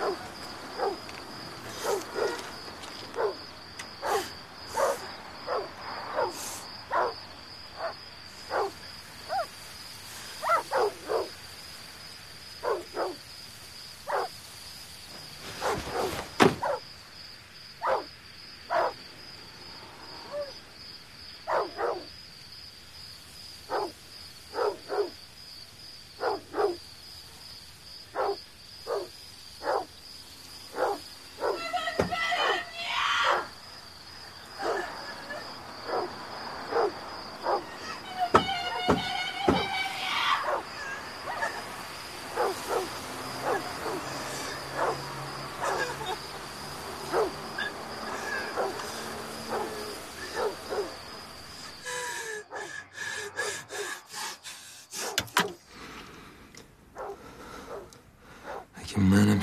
اگه 0.00 0.29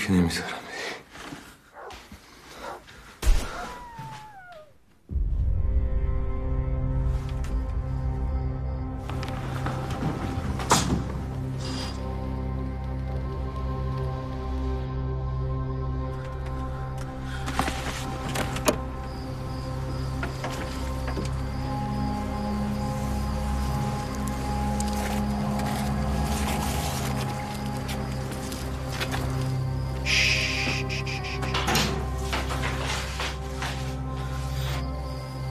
منم 0.09 0.13
که 0.13 0.13
نمی‌ذارم 0.13 0.56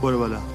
برو 0.06 0.45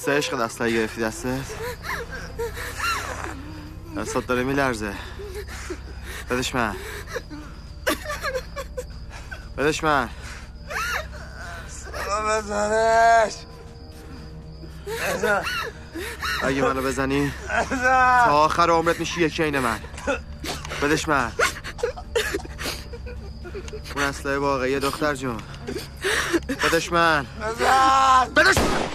واسه 0.00 0.12
عشق 0.12 0.44
دستایی 0.44 0.74
گرفتی 0.74 1.00
دستت 1.00 1.28
دستات 3.96 4.26
داره 4.26 4.42
میلرزه. 4.42 4.94
بدش 6.30 6.54
من. 6.54 6.76
بدش 9.58 9.84
من. 9.84 10.08
بزنش. 12.28 13.34
بزن. 15.14 15.42
اگه 16.42 16.62
منو 16.62 16.82
بزنی 16.82 17.32
بزن. 17.70 18.24
تا 18.24 18.44
آخر 18.44 18.70
عمرت 18.70 19.00
میشی 19.00 19.20
یکی 19.20 19.42
عین 19.42 19.58
من. 19.58 19.80
بدش 20.82 21.08
من. 21.08 21.32
اون 23.96 24.04
اسلحه 24.04 24.38
واقعی 24.38 24.80
دختر 24.80 25.14
جون. 25.14 25.42
بدش 26.48 26.92
من. 26.92 27.26
بزن. 27.42 28.34
بدش 28.36 28.58
من. 28.58 28.89